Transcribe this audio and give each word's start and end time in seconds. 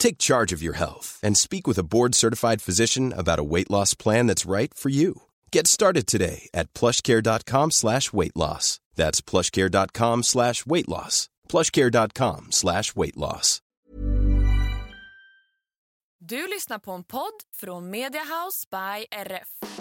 Take 0.00 0.18
charge 0.18 0.52
of 0.56 0.62
your 0.62 0.74
health 0.74 1.18
and 1.22 1.36
speak 1.36 1.68
with 1.68 1.78
a 1.78 1.84
board-certified 1.84 2.60
physician 2.62 3.12
about 3.16 3.38
a 3.38 3.44
weight 3.44 3.70
loss 3.70 3.94
plan 3.94 4.26
that's 4.26 4.50
right 4.50 4.74
for 4.74 4.88
you. 4.90 5.12
Get 5.52 5.66
started 5.66 6.06
today 6.06 6.48
at 6.52 6.72
plushcare.com 6.74 7.70
slash 7.70 8.12
weight 8.12 8.36
loss. 8.36 8.80
That's 8.96 9.20
plushcare.com 9.20 10.22
slash 10.22 10.66
weight 10.66 10.88
loss. 10.88 11.28
plushcare.com 11.48 12.46
slash 12.50 12.96
weight 12.96 13.16
loss. 13.16 13.60
Du 16.22 16.46
lyssnar 16.46 16.78
på 16.78 16.92
en 16.92 17.04
podd 17.04 17.32
från 17.52 17.90
Media 17.90 18.22
House 18.24 18.70
by 18.70 19.06
RF. 19.26 19.79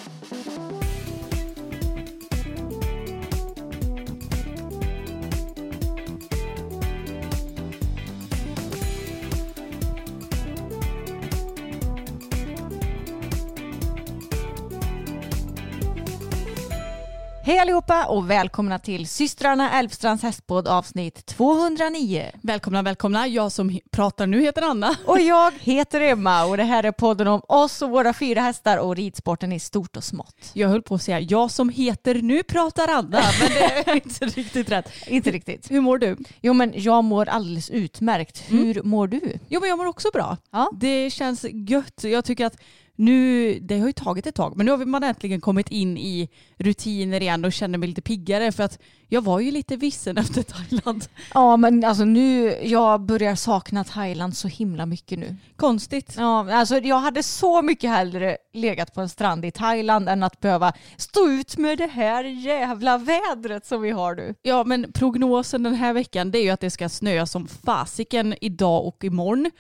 Hej 17.50 17.59
allihopa 17.59 18.05
och 18.05 18.30
välkomna 18.30 18.80
till 18.80 19.08
systrarna 19.08 19.72
Älvstrands 19.80 20.23
hästpodd 20.23 20.67
avsnitt 20.67 21.25
209. 21.25 22.31
Välkomna, 22.42 22.81
välkomna. 22.81 23.28
Jag 23.28 23.52
som 23.52 23.80
pratar 23.92 24.28
nu 24.28 24.42
heter 24.42 24.61
Anna. 24.61 24.95
Och 25.05 25.19
jag 25.22 25.53
heter 25.59 26.02
Emma 26.02 26.45
och 26.45 26.58
det 26.58 26.64
här 26.64 26.83
är 26.83 26.92
podden 26.92 27.27
om 27.27 27.42
oss 27.47 27.81
och 27.81 27.89
våra 27.89 28.14
fyra 28.14 28.42
hästar 28.42 28.77
och 28.77 28.95
ridsporten 28.95 29.52
i 29.52 29.59
stort 29.59 29.97
och 29.97 30.03
smått. 30.03 30.52
Jag 30.53 30.70
höll 30.70 30.81
på 30.81 30.95
att 30.95 31.02
säga 31.02 31.20
jag 31.20 31.52
som 31.52 31.70
heter 31.70 32.16
nu 32.16 32.44
pratar 32.44 32.88
Anna, 32.88 33.22
men 33.39 33.50
det 33.53 33.89
är 33.89 33.95
inte 34.03 34.25
riktigt 34.25 34.72
rätt. 34.72 34.92
Inte 35.08 35.31
riktigt. 35.31 35.72
Hur 35.72 35.81
mår 35.81 35.97
du? 35.97 36.17
Jo 36.42 36.53
men 36.53 36.73
jag 36.75 37.03
mår 37.03 37.30
alldeles 37.30 37.70
utmärkt. 37.70 38.44
Hur 38.47 38.83
mår 38.83 39.08
du? 39.08 39.39
Jo, 39.47 39.59
men 39.59 39.70
jag 39.70 39.77
mår 39.77 39.86
också 39.86 40.09
bra. 40.14 40.38
Ja. 40.52 40.72
Det 40.73 41.09
känns 41.09 41.45
gött. 41.52 42.03
Jag 42.03 42.25
tycker 42.25 42.45
att 42.45 42.58
nu, 43.00 43.59
det 43.59 43.80
har 43.80 43.88
ju 43.88 43.94
tagit 43.94 44.28
ett 44.28 44.36
tag, 44.36 44.58
men 44.58 44.66
nu 44.66 44.72
har 44.72 44.86
man 44.86 45.03
äntligen 45.03 45.42
kommit 45.42 45.69
in 45.69 45.97
i 45.97 46.30
rutiner 46.58 47.22
igen 47.22 47.45
och 47.45 47.53
känner 47.53 47.78
mig 47.78 47.89
lite 47.89 48.02
piggare 48.02 48.52
för 48.52 48.64
att 48.64 48.80
jag 49.08 49.22
var 49.22 49.39
ju 49.39 49.52
lite 49.52 49.75
vissen 49.75 50.17
efter 50.17 50.44
Thailand. 50.44 51.05
Ja 51.33 51.58
men 51.58 51.83
alltså 51.83 52.05
nu, 52.05 52.58
jag 52.64 53.02
börjar 53.02 53.36
sakna 53.36 53.83
Thailand 53.83 54.38
så 54.38 54.47
himla 54.47 54.86
mycket 54.86 55.20
nu. 55.20 55.36
Konstigt. 55.55 56.16
Ja, 56.17 56.53
alltså 56.53 56.77
jag 56.77 57.00
hade 57.00 57.23
så 57.23 57.61
mycket 57.61 57.89
hellre 57.89 58.38
legat 58.53 58.94
på 58.94 59.02
en 59.02 59.09
strand 59.09 59.45
i 59.45 59.52
Thailand 59.52 60.09
än 60.09 60.23
att 60.23 60.39
behöva 60.39 60.73
stå 60.98 61.27
ut 61.27 61.58
med 61.58 61.77
det 61.77 61.87
här 61.87 62.23
jävla 62.23 62.98
vädret 62.98 63.66
som 63.66 63.81
vi 63.81 63.92
har 63.92 64.16
nu. 64.16 64.36
Ja, 64.42 64.64
men 64.64 64.92
prognosen 64.92 65.64
den 65.64 65.76
här 65.76 65.93
veckan 65.93 66.31
det 66.31 66.39
är 66.39 66.43
ju 66.43 66.49
att 66.49 66.60
det 66.60 66.70
ska 66.70 66.89
snöa 66.89 67.26
som 67.26 67.48
fasiken 67.48 68.36
idag 68.42 68.86
och 68.86 69.04
imorgon. 69.04 69.52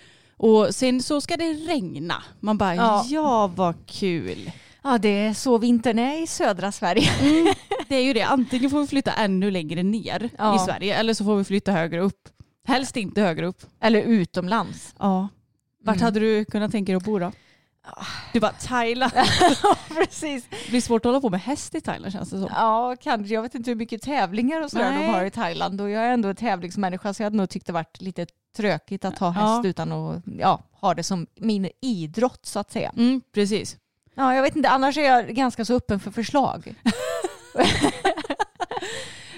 Och 0.41 0.75
sen 0.75 1.03
så 1.03 1.21
ska 1.21 1.37
det 1.37 1.53
regna. 1.53 2.23
Man 2.39 2.57
bara, 2.57 2.75
Ja. 2.75 3.05
ja, 3.09 3.47
vad 3.55 3.75
kul. 3.87 4.51
Ja, 4.83 4.97
det 4.97 5.09
är 5.09 5.33
så 5.33 5.57
vintern 5.57 5.99
är 5.99 6.23
i 6.23 6.27
södra 6.27 6.71
Sverige. 6.71 7.09
Det 7.87 7.95
är 7.95 8.01
ju 8.03 8.13
det, 8.13 8.21
antingen 8.21 8.69
får 8.69 8.81
vi 8.81 8.87
flytta 8.87 9.11
ännu 9.13 9.51
längre 9.51 9.83
ner 9.83 10.29
Ja. 10.37 10.55
i 10.55 10.59
Sverige 10.59 10.95
eller 10.95 11.13
så 11.13 11.23
får 11.23 11.35
vi 11.35 11.43
flytta 11.43 11.71
högre 11.71 11.99
upp. 12.01 12.29
Helst 12.67 12.97
inte 12.97 13.21
högre 13.21 13.45
upp. 13.47 13.61
Eller 13.81 14.01
utomlands. 14.01 14.95
Ja. 14.99 15.27
Vart 15.83 15.95
Mm. 15.95 16.05
hade 16.05 16.19
du 16.19 16.45
kunnat 16.45 16.71
tänka 16.71 16.91
dig 16.91 16.97
att 16.97 17.03
bo 17.05 17.19
då? 17.19 17.31
Du 18.33 18.39
bara 18.39 18.51
Thailand. 18.51 19.13
Precis. 19.87 20.47
Det 20.49 20.69
blir 20.69 20.81
svårt 20.81 21.05
att 21.05 21.09
hålla 21.09 21.21
på 21.21 21.29
med 21.29 21.41
häst 21.41 21.75
i 21.75 21.81
Thailand 21.81 22.13
känns 22.13 22.29
det 22.29 22.39
som. 22.39 22.49
Ja, 22.55 22.95
kanske. 23.01 23.33
Jag 23.33 23.41
vet 23.41 23.55
inte 23.55 23.71
hur 23.71 23.75
mycket 23.75 24.01
tävlingar 24.01 24.61
och 24.61 24.71
sådär 24.71 24.91
de 24.99 25.05
har 25.13 25.25
i 25.25 25.31
Thailand. 25.31 25.81
Och 25.81 25.89
jag 25.89 26.03
är 26.03 26.11
ändå 26.11 26.29
en 26.29 26.35
tävlingsmänniska 26.35 27.13
så 27.13 27.21
jag 27.21 27.25
hade 27.25 27.37
nog 27.37 27.49
tyckt 27.49 27.65
det 27.67 27.73
varit 27.73 28.01
lite 28.01 28.25
tråkigt 28.57 29.05
att 29.05 29.17
ha 29.19 29.29
häst 29.29 29.61
Ja. 29.63 29.69
utan 29.69 29.91
att 29.91 30.21
ja, 30.39 30.63
ha 30.71 30.93
det 30.93 31.03
som 31.03 31.27
min 31.35 31.69
idrott 31.81 32.45
så 32.45 32.59
att 32.59 32.71
säga. 32.71 32.91
Mm, 32.97 33.21
precis. 33.33 33.77
Ja, 34.15 34.35
jag 34.35 34.41
vet 34.41 34.55
inte. 34.55 34.69
Annars 34.69 34.97
är 34.97 35.03
jag 35.03 35.27
ganska 35.27 35.65
så 35.65 35.73
öppen 35.75 35.99
för 35.99 36.11
förslag. 36.11 36.75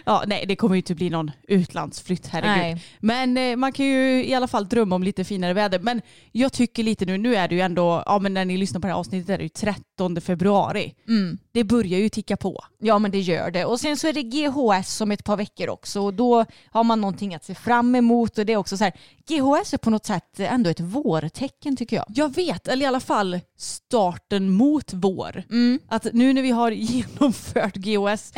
Ja, 0.06 0.24
nej, 0.28 0.46
det 0.48 0.56
kommer 0.56 0.76
ju 0.76 0.80
inte 0.80 0.96
bli 0.96 1.10
någon 1.10 1.32
utlandsflytt, 1.48 2.28
herregud. 2.28 2.58
Nej. 2.58 2.84
Men 3.00 3.38
eh, 3.38 3.56
man 3.56 3.72
kan 3.72 3.86
ju 3.86 4.26
i 4.26 4.34
alla 4.34 4.48
fall 4.48 4.68
drömma 4.68 4.96
om 4.96 5.04
lite 5.04 5.24
finare 5.24 5.54
väder. 5.54 5.80
Men 5.80 6.02
jag 6.32 6.54
tycker 6.54 6.84
lite 6.84 7.06
nu, 7.06 7.18
nu 7.18 7.36
är 7.36 7.48
det 7.48 7.56
ju 7.56 7.62
ändå, 7.62 8.04
ja 8.06 8.20
men 8.20 8.34
när 8.34 8.46
ni 8.46 8.58
lyssnar 8.58 8.82
på 8.82 8.88
det 8.88 8.94
här 8.94 9.00
avsnittet 9.00 9.30
är 9.30 9.38
det 9.38 9.44
ju 9.44 9.50
13 9.50 9.84
februari. 10.22 10.94
Mm. 11.08 11.38
Det 11.52 11.64
börjar 11.64 12.00
ju 12.00 12.10
ticka 12.10 12.38
på. 12.38 12.64
Ja 12.80 13.00
men 13.00 13.12
det 13.12 13.20
gör 13.20 13.52
det. 13.52 13.66
Och 13.66 13.80
sen 13.80 13.98
så 13.98 14.08
är 14.08 14.14
det 14.14 14.24
GHS 14.24 15.02
om 15.02 15.12
ett 15.12 15.24
par 15.24 15.38
veckor 15.38 15.70
också. 15.70 16.02
Och 16.02 16.14
då 16.14 16.46
har 16.72 16.84
man 16.84 17.02
någonting 17.02 17.36
att 17.36 17.46
se 17.46 17.56
fram 17.56 17.96
emot. 17.96 18.38
Och 18.38 18.46
det 18.46 18.54
är 18.54 18.58
också 18.58 18.78
så 18.78 18.84
här, 18.84 18.94
GHS 19.28 19.74
är 19.74 19.78
på 19.78 19.90
något 19.90 20.06
sätt 20.06 20.40
ändå 20.40 20.70
ett 20.70 20.80
vårtecken 20.80 21.76
tycker 21.78 21.96
jag. 21.96 22.06
Jag 22.08 22.36
vet, 22.36 22.68
eller 22.68 22.84
i 22.84 22.88
alla 22.88 23.00
fall 23.00 23.40
starten 23.58 24.50
mot 24.50 24.94
vår. 24.94 25.44
Mm. 25.52 25.80
Att 25.88 26.08
nu 26.14 26.34
när 26.34 26.42
vi 26.42 26.52
har 26.52 26.72
genomfört 27.16 27.76
GOS, 27.76 28.34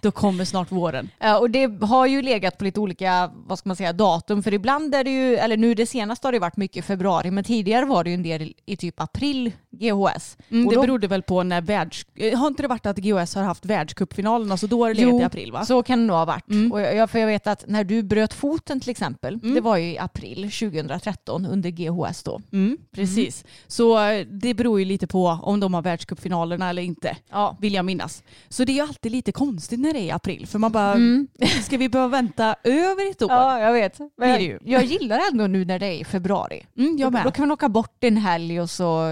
då 0.00 0.10
kommer 0.10 0.44
snart 0.44 0.72
våren. 0.72 1.10
Ja, 1.18 1.38
och 1.38 1.50
det 1.50 1.82
har 1.84 2.06
ju 2.06 2.22
legat 2.22 2.58
på 2.58 2.64
lite 2.64 2.80
olika, 2.80 3.30
vad 3.46 3.58
ska 3.58 3.68
man 3.68 3.76
säga, 3.76 3.92
datum. 3.92 4.42
För 4.42 4.54
ibland 4.54 4.94
är 4.94 5.04
det 5.04 5.10
ju, 5.10 5.36
eller 5.36 5.56
nu 5.56 5.74
det 5.74 5.86
senaste 5.86 6.26
har 6.26 6.32
det 6.32 6.38
varit 6.38 6.56
mycket 6.56 6.84
februari, 6.84 7.30
men 7.30 7.44
tidigare 7.44 7.84
var 7.84 8.04
det 8.04 8.10
ju 8.10 8.14
en 8.14 8.22
del 8.22 8.54
i 8.66 8.76
typ 8.76 9.00
april 9.00 9.52
GHS. 9.70 10.36
Mm, 10.50 10.66
Och 10.66 10.72
det 10.72 10.76
då- 10.76 10.82
berodde 10.82 11.07
väl 11.08 11.22
på 11.22 11.42
när 11.42 11.60
världs... 11.60 12.06
eh, 12.14 12.38
Har 12.38 12.46
inte 12.48 12.62
det 12.62 12.68
varit 12.68 12.86
att 12.86 12.98
GOS 12.98 13.34
har 13.34 13.42
haft 13.42 13.64
världscupfinalerna 13.64 14.56
så 14.56 14.66
då 14.66 14.84
har 14.84 14.88
det 14.88 15.00
legat 15.00 15.20
i 15.20 15.24
april 15.24 15.52
va? 15.52 15.64
så 15.64 15.82
kan 15.82 15.98
det 15.98 16.04
nog 16.04 16.16
ha 16.16 16.24
varit. 16.24 16.50
Mm. 16.50 16.72
Och 16.72 16.80
jag, 16.80 17.10
för 17.10 17.18
jag 17.18 17.26
vet 17.26 17.46
att 17.46 17.64
när 17.66 17.84
du 17.84 18.02
bröt 18.02 18.34
foten 18.34 18.80
till 18.80 18.90
exempel, 18.90 19.34
Mm. 19.42 19.54
det 19.54 19.60
var 19.60 19.76
ju 19.76 19.92
i 19.92 19.98
april 19.98 20.50
2013 20.50 21.46
under 21.46 21.70
GHS 21.70 22.22
då. 22.22 22.40
Mm, 22.52 22.78
precis. 22.92 23.44
Så 23.66 23.98
eh, 24.08 24.26
det 24.30 24.54
beror 24.54 24.78
ju 24.78 24.84
lite 24.84 25.06
på 25.06 25.38
om 25.42 25.60
de 25.60 25.74
har 25.74 25.82
världscupfinalerna 25.82 26.70
eller 26.70 26.82
inte. 26.82 27.16
Ja. 27.30 27.56
Vill 27.60 27.74
jag 27.74 27.84
minnas. 27.84 28.22
Så 28.48 28.64
det 28.64 28.72
är 28.72 28.74
ju 28.74 28.80
alltid 28.80 29.12
lite 29.12 29.32
konstigt 29.32 29.80
när 29.80 29.92
det 29.92 29.98
är 29.98 30.04
i 30.04 30.10
april. 30.10 30.46
För 30.46 30.58
man 30.58 30.72
bara, 30.72 30.92
Mm. 30.92 31.28
ska 31.62 31.76
vi 31.76 31.88
behöva 31.88 32.08
vänta 32.08 32.56
över 32.64 33.10
ett 33.10 33.22
år? 33.22 33.30
Ja, 33.30 33.60
jag 33.60 33.72
vet. 33.72 33.98
Men 33.98 34.38
det 34.38 34.44
jag, 34.44 34.58
jag 34.64 34.84
gillar 34.84 35.20
ändå 35.32 35.46
nu 35.46 35.64
när 35.64 35.78
det 35.78 35.86
är 35.86 36.00
i 36.00 36.04
februari. 36.04 36.66
Mm, 36.78 36.96
jag 36.98 37.06
Då, 37.06 37.10
med. 37.16 37.24
då 37.24 37.30
kan 37.30 37.42
man 37.42 37.52
åka 37.52 37.68
bort 37.68 38.04
en 38.04 38.16
helg 38.16 38.60
och 38.60 38.70
så, 38.70 39.02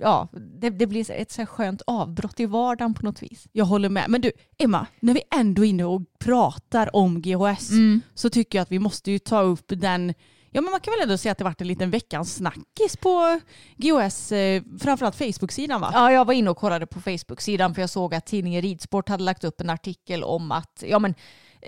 ja, 0.00 0.28
det, 0.58 0.70
det 0.70 0.86
blir 0.86 1.10
ett 1.10 1.32
så 1.38 1.42
här 1.42 1.46
skönt 1.46 1.82
avbrott 1.86 2.40
i 2.40 2.46
vardagen 2.46 2.94
på 2.94 3.02
något 3.06 3.22
vis. 3.22 3.46
Jag 3.52 3.64
håller 3.64 3.88
med. 3.88 4.04
Men 4.08 4.20
du, 4.20 4.32
Emma, 4.58 4.86
när 5.00 5.14
vi 5.14 5.22
ändå 5.34 5.64
är 5.64 5.68
inne 5.68 5.84
och 5.84 6.02
pratar 6.18 6.96
om 6.96 7.22
GHS 7.22 7.70
Mm. 7.70 8.00
så 8.14 8.30
tycker 8.30 8.58
jag 8.58 8.62
att 8.62 8.72
vi 8.72 8.78
måste 8.78 9.10
ju 9.10 9.18
ta 9.18 9.40
upp 9.40 9.64
den 9.68 10.14
Ja 10.50 10.60
men 10.60 10.70
man 10.70 10.80
kan 10.80 10.92
väl 10.92 11.02
ändå 11.02 11.18
säga 11.18 11.32
att 11.32 11.38
det 11.38 11.44
varit 11.44 11.60
en 11.60 11.66
liten 11.66 11.90
veckans 11.90 12.34
snackis 12.34 12.96
på 13.00 13.40
GHS, 13.76 14.32
eh, 14.32 14.62
framförallt 14.80 15.16
Facebook-sidan 15.16 15.80
va? 15.80 15.90
Ja, 15.94 16.12
jag 16.12 16.24
var 16.24 16.34
inne 16.34 16.50
och 16.50 16.56
kollade 16.56 16.86
på 16.86 17.00
Facebook-sidan 17.00 17.74
för 17.74 17.82
jag 17.82 17.90
såg 17.90 18.14
att 18.14 18.26
tidningen 18.26 18.62
Ridsport 18.62 19.08
hade 19.08 19.22
lagt 19.22 19.44
upp 19.44 19.60
en 19.60 19.70
artikel 19.70 20.24
om 20.24 20.52
att 20.52 20.84
ja, 20.86 20.98
men, 20.98 21.14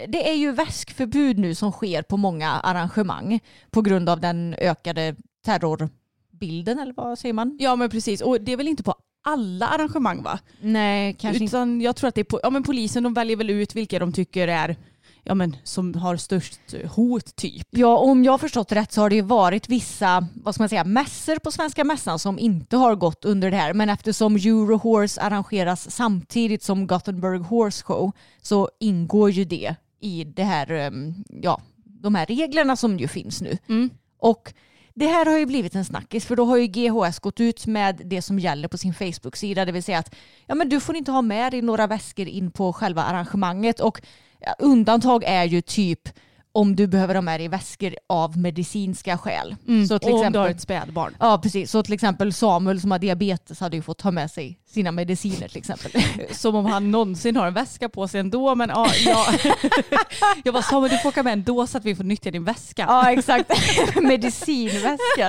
det 0.08 0.30
är 0.30 0.34
ju 0.34 0.52
väskförbud 0.52 1.38
nu 1.38 1.54
som 1.54 1.72
sker 1.72 2.02
på 2.02 2.16
många 2.16 2.50
arrangemang 2.50 3.40
på 3.70 3.82
grund 3.82 4.08
av 4.08 4.20
den 4.20 4.54
ökade 4.58 5.16
terrorbilden 5.44 6.78
eller 6.78 6.92
vad 6.96 7.18
säger 7.18 7.32
man? 7.32 7.56
Ja 7.60 7.76
men 7.76 7.90
precis, 7.90 8.20
och 8.20 8.40
det 8.40 8.52
är 8.52 8.56
väl 8.56 8.68
inte 8.68 8.82
på 8.82 8.94
alla 9.22 9.66
arrangemang 9.66 10.22
va? 10.22 10.38
Nej, 10.60 11.16
kanske 11.18 11.44
inte. 11.44 11.56
Utan 11.56 11.80
jag 11.80 11.96
tror 11.96 12.08
att 12.08 12.14
det 12.14 12.20
är 12.20 12.24
på, 12.24 12.40
ja 12.42 12.50
men 12.50 12.62
polisen 12.62 13.02
de 13.02 13.14
väljer 13.14 13.36
väl 13.36 13.50
ut 13.50 13.74
vilka 13.74 13.98
de 13.98 14.12
tycker 14.12 14.48
är, 14.48 14.76
ja 15.24 15.34
men 15.34 15.56
som 15.64 15.94
har 15.94 16.16
störst 16.16 16.74
hot 16.94 17.36
typ. 17.36 17.66
Ja, 17.70 17.98
om 17.98 18.24
jag 18.24 18.32
har 18.32 18.38
förstått 18.38 18.72
rätt 18.72 18.92
så 18.92 19.00
har 19.00 19.10
det 19.10 19.16
ju 19.16 19.22
varit 19.22 19.68
vissa, 19.68 20.28
vad 20.34 20.54
ska 20.54 20.62
man 20.62 20.68
säga, 20.68 20.84
mässor 20.84 21.38
på 21.38 21.50
Svenska 21.50 21.84
Mässan 21.84 22.18
som 22.18 22.38
inte 22.38 22.76
har 22.76 22.94
gått 22.94 23.24
under 23.24 23.50
det 23.50 23.56
här. 23.56 23.74
Men 23.74 23.88
eftersom 23.88 24.36
Eurohorse 24.36 25.20
arrangeras 25.20 25.90
samtidigt 25.90 26.62
som 26.62 26.86
Gothenburg 26.86 27.40
Horse 27.40 27.84
Show 27.84 28.12
så 28.42 28.70
ingår 28.80 29.30
ju 29.30 29.44
det 29.44 29.74
i 30.00 30.24
det 30.24 30.44
här, 30.44 30.86
um, 30.86 31.24
ja, 31.42 31.60
de 31.84 32.14
här 32.14 32.26
reglerna 32.26 32.76
som 32.76 32.98
ju 32.98 33.08
finns 33.08 33.42
nu. 33.42 33.58
Mm. 33.68 33.90
Och 34.18 34.52
det 34.94 35.06
här 35.06 35.26
har 35.26 35.38
ju 35.38 35.46
blivit 35.46 35.74
en 35.74 35.84
snackis 35.84 36.26
för 36.26 36.36
då 36.36 36.44
har 36.44 36.56
ju 36.56 36.66
GHS 36.66 37.18
gått 37.18 37.40
ut 37.40 37.66
med 37.66 38.02
det 38.04 38.22
som 38.22 38.38
gäller 38.38 38.68
på 38.68 38.78
sin 38.78 38.94
Facebook-sida. 38.94 39.64
Det 39.64 39.72
vill 39.72 39.82
säga 39.82 39.98
att 39.98 40.14
ja, 40.46 40.54
men 40.54 40.68
du 40.68 40.80
får 40.80 40.96
inte 40.96 41.12
ha 41.12 41.22
med 41.22 41.52
dig 41.52 41.62
några 41.62 41.86
väskor 41.86 42.26
in 42.26 42.50
på 42.50 42.72
själva 42.72 43.02
arrangemanget. 43.02 43.80
Och 43.80 44.02
undantag 44.58 45.24
är 45.24 45.44
ju 45.44 45.60
typ 45.60 46.08
om 46.52 46.76
du 46.76 46.86
behöver 46.86 47.14
ha 47.14 47.22
med 47.22 47.40
dig 47.40 47.48
väskor 47.48 47.94
av 48.06 48.38
medicinska 48.38 49.18
skäl. 49.18 49.56
Så 49.88 49.98
till 49.98 50.08
och 50.08 50.14
om 50.14 50.20
du 50.20 50.26
exempel, 50.26 50.40
har 50.40 50.48
ett 50.48 50.60
spädbarn. 50.60 51.16
Ja 51.20 51.40
precis, 51.42 51.70
så 51.70 51.82
till 51.82 51.94
exempel 51.94 52.32
Samuel 52.32 52.80
som 52.80 52.90
har 52.90 52.98
diabetes 52.98 53.60
hade 53.60 53.76
ju 53.76 53.82
fått 53.82 53.98
ta 53.98 54.10
med 54.10 54.30
sig 54.30 54.58
sina 54.70 54.92
mediciner 54.92 55.48
till 55.48 55.58
exempel. 55.58 55.90
Som 56.30 56.54
om 56.54 56.66
han 56.66 56.90
någonsin 56.90 57.36
har 57.36 57.46
en 57.46 57.54
väska 57.54 57.88
på 57.88 58.08
sig 58.08 58.20
ändå. 58.20 58.54
Men 58.54 58.68
ja, 58.68 58.90
ja. 59.06 59.26
jag 60.44 60.54
bara 60.54 60.62
Samuel 60.62 60.90
du 60.90 60.98
får 60.98 61.08
åka 61.08 61.22
med 61.22 61.32
ändå 61.32 61.66
så 61.66 61.78
att 61.78 61.84
vi 61.84 61.94
får 61.94 62.04
nyttja 62.04 62.30
din 62.30 62.44
väska. 62.44 62.84
Ja 62.88 63.12
exakt, 63.12 63.50
medicinväskor. 64.02 65.28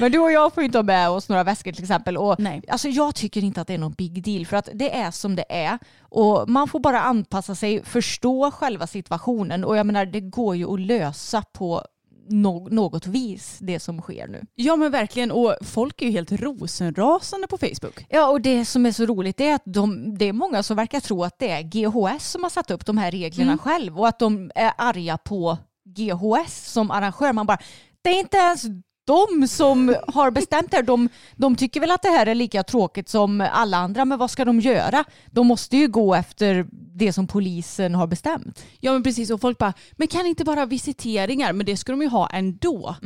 Men 0.00 0.12
du 0.12 0.18
och 0.18 0.32
jag 0.32 0.54
får 0.54 0.62
ju 0.62 0.66
inte 0.66 0.78
ha 0.78 0.82
med 0.82 1.10
oss 1.10 1.28
några 1.28 1.44
väskor 1.44 1.72
till 1.72 1.84
exempel. 1.84 2.16
Och 2.16 2.40
Nej. 2.40 2.62
Alltså, 2.68 2.88
jag 2.88 3.14
tycker 3.14 3.44
inte 3.44 3.60
att 3.60 3.66
det 3.66 3.74
är 3.74 3.78
någon 3.78 3.92
big 3.92 4.24
deal 4.24 4.46
för 4.46 4.56
att 4.56 4.68
det 4.74 4.96
är 4.96 5.10
som 5.10 5.36
det 5.36 5.44
är. 5.48 5.78
Och 6.00 6.48
man 6.48 6.68
får 6.68 6.80
bara 6.80 7.00
anpassa 7.00 7.54
sig, 7.54 7.84
förstå 7.84 8.50
själva 8.50 8.86
situationen. 8.86 9.64
Och 9.64 9.76
jag 9.76 9.86
menar 9.86 10.06
det 10.06 10.20
går 10.20 10.56
ju 10.56 10.74
att 10.74 10.80
lösa 10.80 11.42
på 11.52 11.84
no- 12.28 12.70
något 12.70 13.06
vis 13.06 13.58
det 13.60 13.80
som 13.80 14.00
sker 14.00 14.28
nu. 14.28 14.42
Ja 14.54 14.76
men 14.76 14.92
verkligen 14.92 15.30
och 15.30 15.56
folk 15.60 16.02
är 16.02 16.06
ju 16.06 16.12
helt 16.12 16.32
rosenrasande 16.32 17.46
på 17.46 17.58
Facebook. 17.58 18.06
Ja 18.08 18.28
och 18.30 18.40
det 18.40 18.64
som 18.64 18.86
är 18.86 18.92
så 18.92 19.06
roligt 19.06 19.40
är 19.40 19.54
att 19.54 19.62
de, 19.64 20.18
det 20.18 20.24
är 20.24 20.32
många 20.32 20.62
som 20.62 20.76
verkar 20.76 21.00
tro 21.00 21.24
att 21.24 21.38
det 21.38 21.50
är 21.50 21.62
GHS 21.62 22.30
som 22.30 22.42
har 22.42 22.50
satt 22.50 22.70
upp 22.70 22.86
de 22.86 22.98
här 22.98 23.10
reglerna 23.10 23.58
själv 23.58 23.98
och 24.00 24.08
att 24.08 24.18
de 24.18 24.50
är 24.54 24.72
arga 24.78 25.18
på 25.18 25.58
GHS 25.84 26.72
som 26.72 26.90
arrangör. 26.90 27.32
Man 27.32 27.46
bara, 27.46 27.58
det 28.02 28.10
är 28.10 28.20
inte 28.20 28.36
ens 28.36 28.62
de 29.04 29.48
som 29.48 29.96
har 30.08 30.30
bestämt 30.30 30.70
det 30.70 30.76
här. 30.76 30.84
De, 30.84 31.08
de 31.36 31.56
tycker 31.56 31.80
väl 31.80 31.90
att 31.90 32.02
det 32.02 32.08
här 32.08 32.26
är 32.26 32.34
lika 32.34 32.62
tråkigt 32.62 33.08
som 33.08 33.48
alla 33.52 33.76
andra 33.76 34.04
men 34.04 34.18
vad 34.18 34.30
ska 34.30 34.44
de 34.44 34.60
göra? 34.60 35.04
De 35.30 35.46
måste 35.46 35.76
ju 35.76 35.88
gå 35.88 36.14
efter 36.14 36.66
det 36.72 37.12
som 37.12 37.26
polisen 37.26 37.94
har 37.94 38.06
bestämt. 38.06 38.64
Ja 38.80 38.92
men 38.92 39.02
precis 39.02 39.30
och 39.30 39.40
folk 39.40 39.58
bara, 39.58 39.72
men 39.92 40.08
kan 40.08 40.26
inte 40.26 40.44
bara 40.44 40.66
visiteringar? 40.66 41.52
Men 41.52 41.66
det 41.66 41.76
ska 41.76 41.92
de 41.92 42.02
ju 42.02 42.08
ha 42.08 42.28
ändå. 42.28 42.96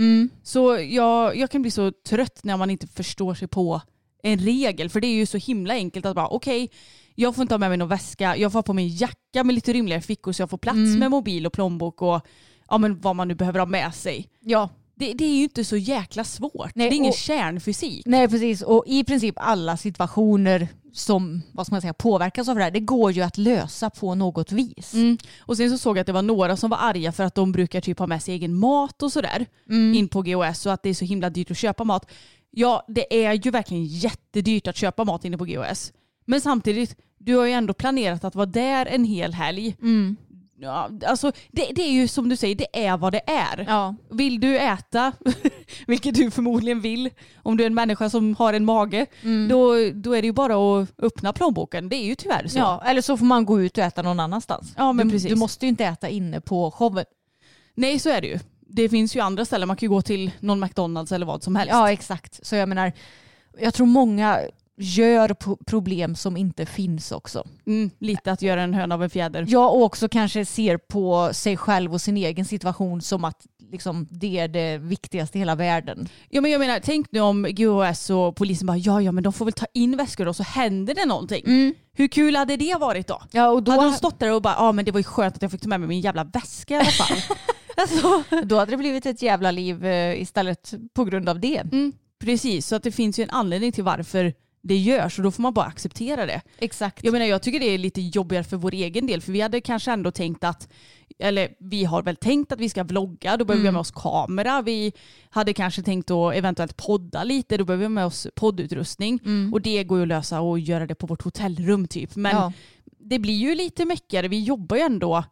Så 0.42 0.78
jag, 0.90 1.36
jag 1.36 1.50
kan 1.50 1.62
bli 1.62 1.70
så 1.70 1.92
trött 2.08 2.40
när 2.44 2.56
man 2.56 2.70
inte 2.70 2.86
förstår 2.86 3.34
sig 3.34 3.48
på 3.48 3.80
en 4.22 4.38
regel. 4.38 4.90
För 4.90 5.00
det 5.00 5.06
är 5.06 5.14
ju 5.14 5.26
så 5.26 5.38
himla 5.38 5.74
enkelt 5.74 6.06
att 6.06 6.14
bara 6.14 6.28
okej, 6.28 6.70
jag 7.14 7.34
får 7.34 7.42
inte 7.42 7.54
ha 7.54 7.58
med 7.58 7.68
mig 7.68 7.78
någon 7.78 7.88
väska, 7.88 8.36
jag 8.36 8.52
får 8.52 8.58
ha 8.58 8.62
på 8.62 8.72
mig 8.72 8.84
en 8.84 8.96
jacka 8.96 9.44
med 9.44 9.54
lite 9.54 9.72
rymligare 9.72 10.02
fickor 10.02 10.32
så 10.32 10.42
jag 10.42 10.50
får 10.50 10.58
plats 10.58 10.96
med 10.98 11.10
mobil 11.10 11.46
och 11.46 11.52
plånbok 11.52 12.02
och 12.02 12.20
ja, 12.68 12.78
men 12.78 13.00
vad 13.00 13.16
man 13.16 13.28
nu 13.28 13.34
behöver 13.34 13.58
ha 13.58 13.66
med 13.66 13.94
sig. 13.94 14.28
Ja, 14.40 14.68
Det, 14.98 15.12
det 15.12 15.24
är 15.24 15.36
ju 15.36 15.42
inte 15.42 15.64
så 15.64 15.76
jäkla 15.76 16.24
svårt. 16.24 16.74
Nej, 16.74 16.88
det 16.90 16.94
är 16.94 16.96
ingen 16.96 17.08
och- 17.10 17.16
kärnfysik. 17.16 18.02
Nej 18.06 18.28
precis 18.28 18.62
och 18.62 18.84
i 18.86 19.04
princip 19.04 19.34
alla 19.38 19.76
situationer 19.76 20.68
som 20.92 21.42
vad 21.52 21.66
ska 21.66 21.74
man 21.74 21.80
säga, 21.80 21.94
påverkas 21.94 22.48
av 22.48 22.56
det 22.56 22.62
här 22.62 22.70
det 22.70 22.80
går 22.80 23.12
ju 23.12 23.22
att 23.22 23.38
lösa 23.38 23.90
på 23.90 24.14
något 24.14 24.52
vis. 24.52 24.94
Mm. 24.94 25.18
Och 25.40 25.56
sen 25.56 25.70
så 25.70 25.78
såg 25.78 25.96
jag 25.96 26.00
att 26.00 26.06
det 26.06 26.12
var 26.12 26.22
några 26.22 26.56
som 26.56 26.70
var 26.70 26.78
arga 26.78 27.12
för 27.12 27.24
att 27.24 27.34
de 27.34 27.52
brukar 27.52 27.80
typ 27.80 27.98
ha 27.98 28.06
med 28.06 28.22
sig 28.22 28.34
egen 28.34 28.54
mat 28.54 29.02
och 29.02 29.12
sådär 29.12 29.46
in 29.94 30.08
på 30.08 30.22
GOS 30.22 30.66
och 30.66 30.72
att 30.72 30.82
det 30.82 30.88
är 30.88 30.94
så 30.94 31.04
himla 31.04 31.30
dyrt 31.30 31.50
att 31.50 31.56
köpa 31.58 31.84
mat. 31.84 32.10
Ja, 32.50 32.84
det 32.88 33.24
är 33.26 33.32
ju 33.32 33.50
verkligen 33.50 33.84
jättedyrt 33.84 34.66
att 34.66 34.76
köpa 34.76 35.04
mat 35.04 35.24
inne 35.24 35.38
på 35.38 35.44
GOS. 35.44 35.92
Men 36.26 36.40
samtidigt, 36.40 36.96
du 37.18 37.36
har 37.36 37.44
ju 37.46 37.52
ändå 37.52 37.74
planerat 37.74 38.24
att 38.24 38.34
vara 38.34 38.46
där 38.46 38.86
en 38.86 39.04
hel 39.04 39.34
helg. 39.34 39.76
Ja, 40.60 40.90
alltså, 41.06 41.32
det, 41.50 41.66
det 41.74 41.82
är 41.82 41.92
ju 41.92 42.08
som 42.08 42.28
du 42.28 42.36
säger, 42.36 42.54
det 42.54 42.86
är 42.86 42.96
vad 42.96 43.12
det 43.12 43.30
är. 43.30 43.64
Ja. 43.68 43.94
Vill 44.10 44.40
du 44.40 44.58
äta, 44.58 45.12
vilket 45.86 46.14
du 46.14 46.30
förmodligen 46.30 46.80
vill, 46.80 47.10
om 47.42 47.56
du 47.56 47.64
är 47.64 47.66
en 47.66 47.74
människa 47.74 48.10
som 48.10 48.34
har 48.34 48.52
en 48.52 48.64
mage, 48.64 49.06
då, 49.48 49.74
då 49.94 50.12
är 50.12 50.22
det 50.22 50.26
ju 50.26 50.32
bara 50.32 50.80
att 50.82 50.88
öppna 50.98 51.32
plånboken. 51.32 51.88
Det 51.88 51.96
är 51.96 52.04
ju 52.04 52.14
tyvärr 52.14 52.48
så. 52.48 52.58
Ja, 52.58 52.82
eller 52.86 53.02
så 53.02 53.16
får 53.16 53.26
man 53.26 53.44
gå 53.44 53.60
ut 53.60 53.78
och 53.78 53.84
äta 53.84 54.02
någon 54.02 54.20
annanstans. 54.20 54.72
Ja, 54.76 54.92
men 54.92 55.08
du, 55.08 55.14
precis. 55.14 55.30
du 55.30 55.36
måste 55.36 55.66
ju 55.66 55.68
inte 55.68 55.84
äta 55.84 56.08
inne 56.08 56.40
på 56.40 56.70
showen. 56.70 57.04
Nej 57.74 57.98
så 57.98 58.10
är 58.10 58.20
det 58.20 58.26
ju. 58.26 58.38
Det 58.60 58.88
finns 58.88 59.16
ju 59.16 59.20
andra 59.20 59.44
ställen, 59.44 59.68
man 59.68 59.76
kan 59.76 59.86
ju 59.86 59.90
gå 59.90 60.02
till 60.02 60.30
någon 60.40 60.60
McDonalds 60.60 61.12
eller 61.12 61.26
vad 61.26 61.42
som 61.42 61.56
helst. 61.56 61.72
Ja, 61.72 61.92
exakt. 61.92 62.46
Så 62.46 62.56
jag 62.56 62.68
menar, 62.68 62.92
jag 63.58 63.74
tror 63.74 63.86
många 63.86 64.40
gör 64.78 65.34
problem 65.64 66.14
som 66.14 66.36
inte 66.36 66.66
finns 66.66 67.12
också. 67.12 67.44
Mm, 67.66 67.90
lite 67.98 68.32
att 68.32 68.42
göra 68.42 68.62
en 68.62 68.74
höna 68.74 68.94
av 68.94 69.02
en 69.02 69.10
fjäder. 69.10 69.46
Jag 69.48 69.74
också 69.74 70.08
kanske 70.08 70.44
ser 70.44 70.76
på 70.76 71.30
sig 71.32 71.56
själv 71.56 71.92
och 71.92 72.00
sin 72.00 72.16
egen 72.16 72.44
situation 72.44 73.02
som 73.02 73.24
att 73.24 73.46
liksom, 73.70 74.06
det 74.10 74.38
är 74.38 74.48
det 74.48 74.78
viktigaste 74.78 75.38
i 75.38 75.40
hela 75.40 75.54
världen. 75.54 76.08
Ja, 76.28 76.40
men 76.40 76.50
jag 76.50 76.58
menar, 76.58 76.80
tänk 76.84 77.12
nu 77.12 77.20
om 77.20 77.42
GHS 77.42 78.10
och 78.10 78.36
polisen 78.36 78.66
bara 78.66 78.76
ja, 78.76 79.02
ja 79.02 79.12
men 79.12 79.24
de 79.24 79.32
får 79.32 79.44
väl 79.44 79.52
ta 79.52 79.66
in 79.74 79.96
väskor 79.96 80.28
och 80.28 80.36
så 80.36 80.42
händer 80.42 80.94
det 80.94 81.04
någonting. 81.04 81.74
Hur 81.92 82.08
kul 82.08 82.36
hade 82.36 82.56
det 82.56 82.74
varit 82.80 83.06
då? 83.06 83.22
Ja, 83.30 83.48
och 83.48 83.62
då, 83.62 83.72
Hade 83.72 83.84
de 83.84 83.92
stått 83.92 84.20
där 84.20 84.32
och 84.32 84.42
bara 84.42 84.54
ja 84.58 84.72
men 84.72 84.84
det 84.84 84.92
var 84.92 85.00
ju 85.00 85.04
skönt 85.04 85.36
att 85.36 85.42
jag 85.42 85.50
fick 85.50 85.60
ta 85.60 85.68
med 85.68 85.80
mig 85.80 85.88
min 85.88 86.00
jävla 86.00 86.24
väska 86.24 86.74
i 86.74 86.76
alla 86.76 86.90
fall. 86.90 87.16
alltså, 87.76 88.22
då 88.44 88.58
hade 88.58 88.70
det 88.70 88.76
blivit 88.76 89.06
ett 89.06 89.22
jävla 89.22 89.50
liv 89.50 89.86
eh, 89.86 90.22
istället 90.22 90.74
på 90.94 91.04
grund 91.04 91.28
av 91.28 91.40
det. 91.40 91.58
mm, 91.72 91.92
precis, 92.20 92.66
så 92.66 92.76
att 92.76 92.82
det 92.82 92.92
finns 92.92 93.18
ju 93.18 93.22
en 93.22 93.30
anledning 93.30 93.72
till 93.72 93.84
varför 93.84 94.34
det 94.62 94.76
görs 94.76 95.18
och 95.18 95.24
då 95.24 95.30
får 95.30 95.42
man 95.42 95.54
bara 95.54 95.66
acceptera 95.66 96.26
det. 96.26 96.40
Exakt. 96.58 97.04
Jag 97.04 97.12
menar 97.12 97.26
jag 97.26 97.42
tycker 97.42 97.60
det 97.60 97.66
är 97.66 97.78
lite 97.78 98.00
jobbigare 98.00 98.44
för 98.44 98.56
vår 98.56 98.74
egen 98.74 99.06
del 99.06 99.20
för 99.20 99.32
vi 99.32 99.40
hade 99.40 99.60
kanske 99.60 99.92
ändå 99.92 100.10
tänkt 100.10 100.44
att 100.44 100.68
eller 101.18 101.48
vi 101.60 101.84
har 101.84 102.02
väl 102.02 102.16
tänkt 102.16 102.52
att 102.52 102.60
vi 102.60 102.68
ska 102.68 102.84
vlogga, 102.84 103.36
då 103.36 103.44
behöver 103.44 103.62
vi 103.62 103.68
ha 103.68 103.72
med 103.72 103.80
oss 103.80 103.90
kamera. 103.90 104.62
Vi 104.62 104.92
hade 105.30 105.52
kanske 105.52 105.82
tänkt 105.82 106.10
att 106.10 106.34
eventuellt 106.34 106.76
podda 106.76 107.24
lite, 107.24 107.56
då 107.56 107.64
behöver 107.64 107.80
vi 107.80 107.84
ha 107.84 107.88
med 107.90 108.06
oss 108.06 108.26
poddutrustning. 108.34 109.20
Och 109.52 109.60
det 109.62 109.84
går 109.84 109.98
ju 109.98 110.02
att 110.02 110.08
lösa 110.08 110.40
och 110.40 110.58
göra 110.58 110.86
det 110.86 110.94
på 110.94 111.06
vårt 111.06 111.22
hotellrum 111.22 111.86
typ. 111.88 112.16
Men 112.16 112.36
Ja. 112.36 112.52
det 112.98 113.18
blir 113.18 113.34
ju 113.34 113.54
lite 113.54 113.84
mäckigare, 113.84 114.28
vi 114.28 114.42
jobbar 114.42 114.76
ju 114.76 114.82
ändå 114.82 115.24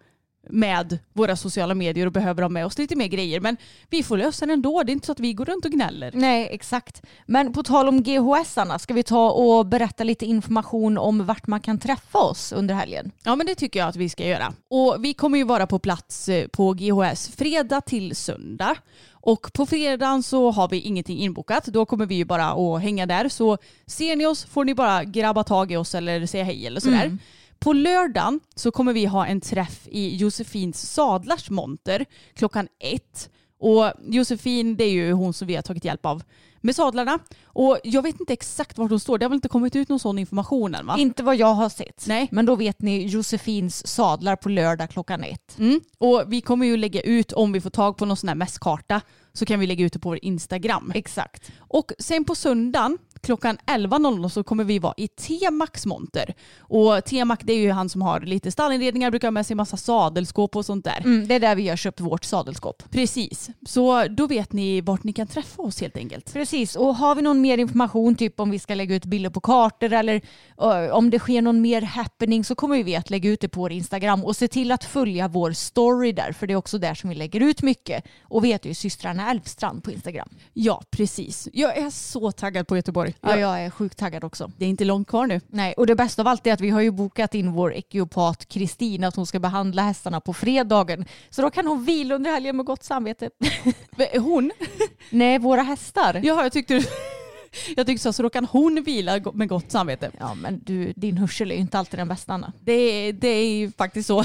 med 0.50 0.98
våra 1.12 1.36
sociala 1.36 1.74
medier 1.74 2.06
och 2.06 2.12
behöver 2.12 2.42
ha 2.42 2.48
med 2.48 2.66
oss 2.66 2.78
lite 2.78 2.96
mer 2.96 3.06
grejer. 3.06 3.40
Men 3.40 3.56
vi 3.90 4.02
får 4.02 4.16
lösa 4.16 4.46
det 4.46 4.52
ändå, 4.52 4.82
det 4.82 4.90
är 4.90 4.94
inte 4.94 5.06
så 5.06 5.12
att 5.12 5.20
vi 5.20 5.32
går 5.32 5.44
runt 5.44 5.64
och 5.64 5.70
gnäller. 5.70 6.10
Nej, 6.14 6.48
exakt. 6.50 7.02
Men 7.26 7.52
på 7.52 7.62
tal 7.62 7.88
om 7.88 8.02
GHS, 8.02 8.58
Anna, 8.58 8.78
ska 8.78 8.94
vi 8.94 9.02
ta 9.02 9.30
och 9.30 9.66
berätta 9.66 10.04
lite 10.04 10.26
information 10.26 10.98
om 10.98 11.26
vart 11.26 11.46
man 11.46 11.60
kan 11.60 11.78
träffa 11.78 12.18
oss 12.18 12.52
under 12.52 12.74
helgen? 12.74 13.10
Ja 13.22 13.36
men 13.36 13.46
det 13.46 13.54
tycker 13.54 13.80
jag 13.80 13.88
att 13.88 13.96
vi 13.96 14.08
ska 14.08 14.26
göra. 14.26 14.52
Och 14.70 14.96
vi 15.00 15.14
kommer 15.14 15.38
ju 15.38 15.44
vara 15.44 15.66
på 15.66 15.78
plats 15.78 16.28
eh, 16.28 16.48
på 16.48 16.72
GHS 16.72 17.28
fredag 17.36 17.80
till 17.80 18.16
söndag. 18.16 18.76
Och 19.26 19.52
på 19.52 19.66
fredagen 19.66 20.22
så 20.22 20.50
har 20.50 20.68
vi 20.68 20.80
ingenting 20.80 21.18
inbokat. 21.18 21.64
Då 21.66 21.86
kommer 21.86 22.06
vi 22.06 22.14
ju 22.14 22.24
bara 22.24 22.46
att 22.46 22.82
hänga 22.82 23.06
där. 23.06 23.28
Så 23.28 23.58
ser 23.86 24.16
ni 24.16 24.26
oss 24.26 24.44
får 24.44 24.64
ni 24.64 24.74
bara 24.74 25.04
grabba 25.04 25.44
tag 25.44 25.72
i 25.72 25.76
oss 25.76 25.94
eller 25.94 26.26
säga 26.26 26.44
hej 26.44 26.66
eller 26.66 26.80
sådär. 26.80 27.18
På 27.58 27.72
lördagen 27.72 28.40
så 28.54 28.70
kommer 28.70 28.92
vi 28.92 29.04
ha 29.04 29.26
en 29.26 29.40
träff 29.40 29.88
i 29.90 30.16
Josefins 30.16 30.92
sadlars 30.92 31.50
monter 31.50 32.04
klockan 32.34 32.68
ett. 32.78 33.30
Och 33.58 33.92
Josefin 34.08 34.76
det 34.76 34.84
är 34.84 34.90
ju 34.90 35.12
hon 35.12 35.32
som 35.32 35.48
vi 35.48 35.54
har 35.54 35.62
tagit 35.62 35.84
hjälp 35.84 36.06
av 36.06 36.22
med 36.60 36.76
sadlarna. 36.76 37.18
Och 37.44 37.78
jag 37.84 38.02
vet 38.02 38.20
inte 38.20 38.32
exakt 38.32 38.78
vart 38.78 38.90
hon 38.90 39.00
står. 39.00 39.18
Det 39.18 39.24
har 39.24 39.30
väl 39.30 39.36
inte 39.36 39.48
kommit 39.48 39.76
ut 39.76 39.88
någon 39.88 39.98
sån 39.98 40.18
information 40.18 40.74
än 40.74 40.86
va? 40.86 40.96
Inte 40.98 41.22
vad 41.22 41.36
jag 41.36 41.54
har 41.54 41.68
sett. 41.68 42.04
Nej. 42.06 42.28
Men 42.30 42.46
då 42.46 42.56
vet 42.56 42.82
ni 42.82 43.06
Josefins 43.06 43.86
sadlar 43.86 44.36
på 44.36 44.48
lördag 44.48 44.90
klockan 44.90 45.24
ett. 45.24 45.58
Mm. 45.58 45.80
Och 45.98 46.24
vi 46.26 46.40
kommer 46.40 46.66
ju 46.66 46.76
lägga 46.76 47.00
ut, 47.00 47.32
om 47.32 47.52
vi 47.52 47.60
får 47.60 47.70
tag 47.70 47.96
på 47.96 48.04
någon 48.04 48.16
sån 48.16 48.28
här 48.28 48.34
mässkarta, 48.34 49.00
så 49.32 49.46
kan 49.46 49.60
vi 49.60 49.66
lägga 49.66 49.84
ut 49.84 49.92
det 49.92 49.98
på 49.98 50.08
vår 50.08 50.18
Instagram. 50.22 50.92
Exakt. 50.94 51.52
Och 51.58 51.92
sen 51.98 52.24
på 52.24 52.34
söndagen 52.34 52.98
klockan 53.26 53.58
11.00 53.66 54.28
så 54.28 54.44
kommer 54.44 54.64
vi 54.64 54.78
vara 54.78 54.94
i 54.96 55.08
T-Max 55.08 55.86
monter. 55.86 56.34
Och 56.58 57.04
T-Max 57.04 57.44
det 57.46 57.52
är 57.52 57.58
ju 57.58 57.70
han 57.70 57.88
som 57.88 58.02
har 58.02 58.20
lite 58.20 58.50
stallinredningar, 58.50 59.10
brukar 59.10 59.28
ha 59.28 59.32
med 59.32 59.46
sig 59.46 59.56
massa 59.56 59.76
sadelskåp 59.76 60.56
och 60.56 60.66
sånt 60.66 60.84
där. 60.84 61.00
Mm, 61.04 61.28
det 61.28 61.34
är 61.34 61.40
där 61.40 61.56
vi 61.56 61.68
har 61.68 61.76
köpt 61.76 62.00
vårt 62.00 62.24
sadelskåp. 62.24 62.82
Precis, 62.90 63.50
så 63.66 64.08
då 64.08 64.26
vet 64.26 64.52
ni 64.52 64.80
vart 64.80 65.04
ni 65.04 65.12
kan 65.12 65.26
träffa 65.26 65.62
oss 65.62 65.80
helt 65.80 65.96
enkelt. 65.96 66.32
Precis, 66.32 66.76
och 66.76 66.96
har 66.96 67.14
vi 67.14 67.22
någon 67.22 67.40
mer 67.40 67.58
information, 67.58 68.14
typ 68.14 68.40
om 68.40 68.50
vi 68.50 68.58
ska 68.58 68.74
lägga 68.74 68.94
ut 68.94 69.04
bilder 69.04 69.30
på 69.30 69.40
kartor 69.40 69.92
eller 69.92 70.20
eh, 70.60 70.92
om 70.92 71.10
det 71.10 71.18
sker 71.18 71.42
någon 71.42 71.60
mer 71.60 71.82
happening 71.82 72.44
så 72.44 72.54
kommer 72.54 72.82
vi 72.82 72.96
att 72.96 73.10
lägga 73.10 73.30
ut 73.30 73.40
det 73.40 73.48
på 73.48 73.60
vår 73.60 73.72
Instagram 73.72 74.24
och 74.24 74.36
se 74.36 74.48
till 74.48 74.72
att 74.72 74.84
följa 74.84 75.28
vår 75.28 75.52
story 75.52 76.12
där 76.12 76.32
för 76.32 76.46
det 76.46 76.52
är 76.52 76.56
också 76.56 76.78
där 76.78 76.94
som 76.94 77.10
vi 77.10 77.16
lägger 77.16 77.40
ut 77.40 77.62
mycket. 77.62 78.04
Och 78.22 78.44
vi 78.44 78.48
heter 78.48 78.68
ju 78.68 78.74
systrarna 78.74 79.30
Elfstrand 79.30 79.84
på 79.84 79.90
Instagram. 79.90 80.28
Ja, 80.52 80.82
precis. 80.90 81.48
Jag 81.52 81.76
är 81.76 81.90
så 81.90 82.32
taggad 82.32 82.66
på 82.66 82.76
Göteborg. 82.76 83.14
Ja, 83.20 83.36
Jag- 83.36 83.60
är 83.60 83.70
sjukt 83.70 83.98
taggad 83.98 84.24
också. 84.24 84.50
Det 84.56 84.64
är 84.64 84.68
inte 84.68 84.84
långt 84.84 85.08
kvar 85.08 85.26
nu. 85.26 85.40
Nej, 85.48 85.74
och 85.76 85.86
det 85.86 85.94
bästa 85.94 86.22
av 86.22 86.28
allt 86.28 86.46
är 86.46 86.52
att 86.52 86.60
vi 86.60 86.70
har 86.70 86.80
ju 86.80 86.90
bokat 86.90 87.34
in 87.34 87.52
vår 87.52 87.74
ekiopat 87.74 88.48
Kristin 88.48 89.04
att 89.04 89.16
hon 89.16 89.26
ska 89.26 89.38
behandla 89.38 89.82
hästarna 89.82 90.20
på 90.20 90.34
fredagen. 90.34 91.04
Så 91.30 91.42
då 91.42 91.50
kan 91.50 91.66
hon 91.66 91.84
vila 91.84 92.14
under 92.14 92.30
helgen 92.30 92.56
med 92.56 92.66
gott 92.66 92.82
samvete. 92.84 93.30
Hon? 94.20 94.50
Nej, 95.10 95.38
våra 95.38 95.62
hästar. 95.62 96.20
Jaha, 96.24 96.42
jag 96.42 96.52
tyckte 96.52 96.74
du... 96.74 96.84
Jag 97.76 97.86
tycker 97.86 98.00
så, 98.00 98.12
så 98.12 98.22
då 98.22 98.30
kan 98.30 98.44
hon 98.44 98.82
vila 98.82 99.20
med 99.34 99.48
gott 99.48 99.70
samvete. 99.70 100.10
Ja 100.18 100.34
men 100.34 100.60
du, 100.64 100.92
din 100.96 101.18
hörsel 101.18 101.50
är 101.50 101.54
ju 101.54 101.60
inte 101.60 101.78
alltid 101.78 101.98
den 102.00 102.08
bästa 102.08 102.32
Anna. 102.32 102.52
Det, 102.60 103.12
det 103.12 103.28
är 103.28 103.56
ju 103.58 103.72
faktiskt 103.72 104.06
så. 104.06 104.24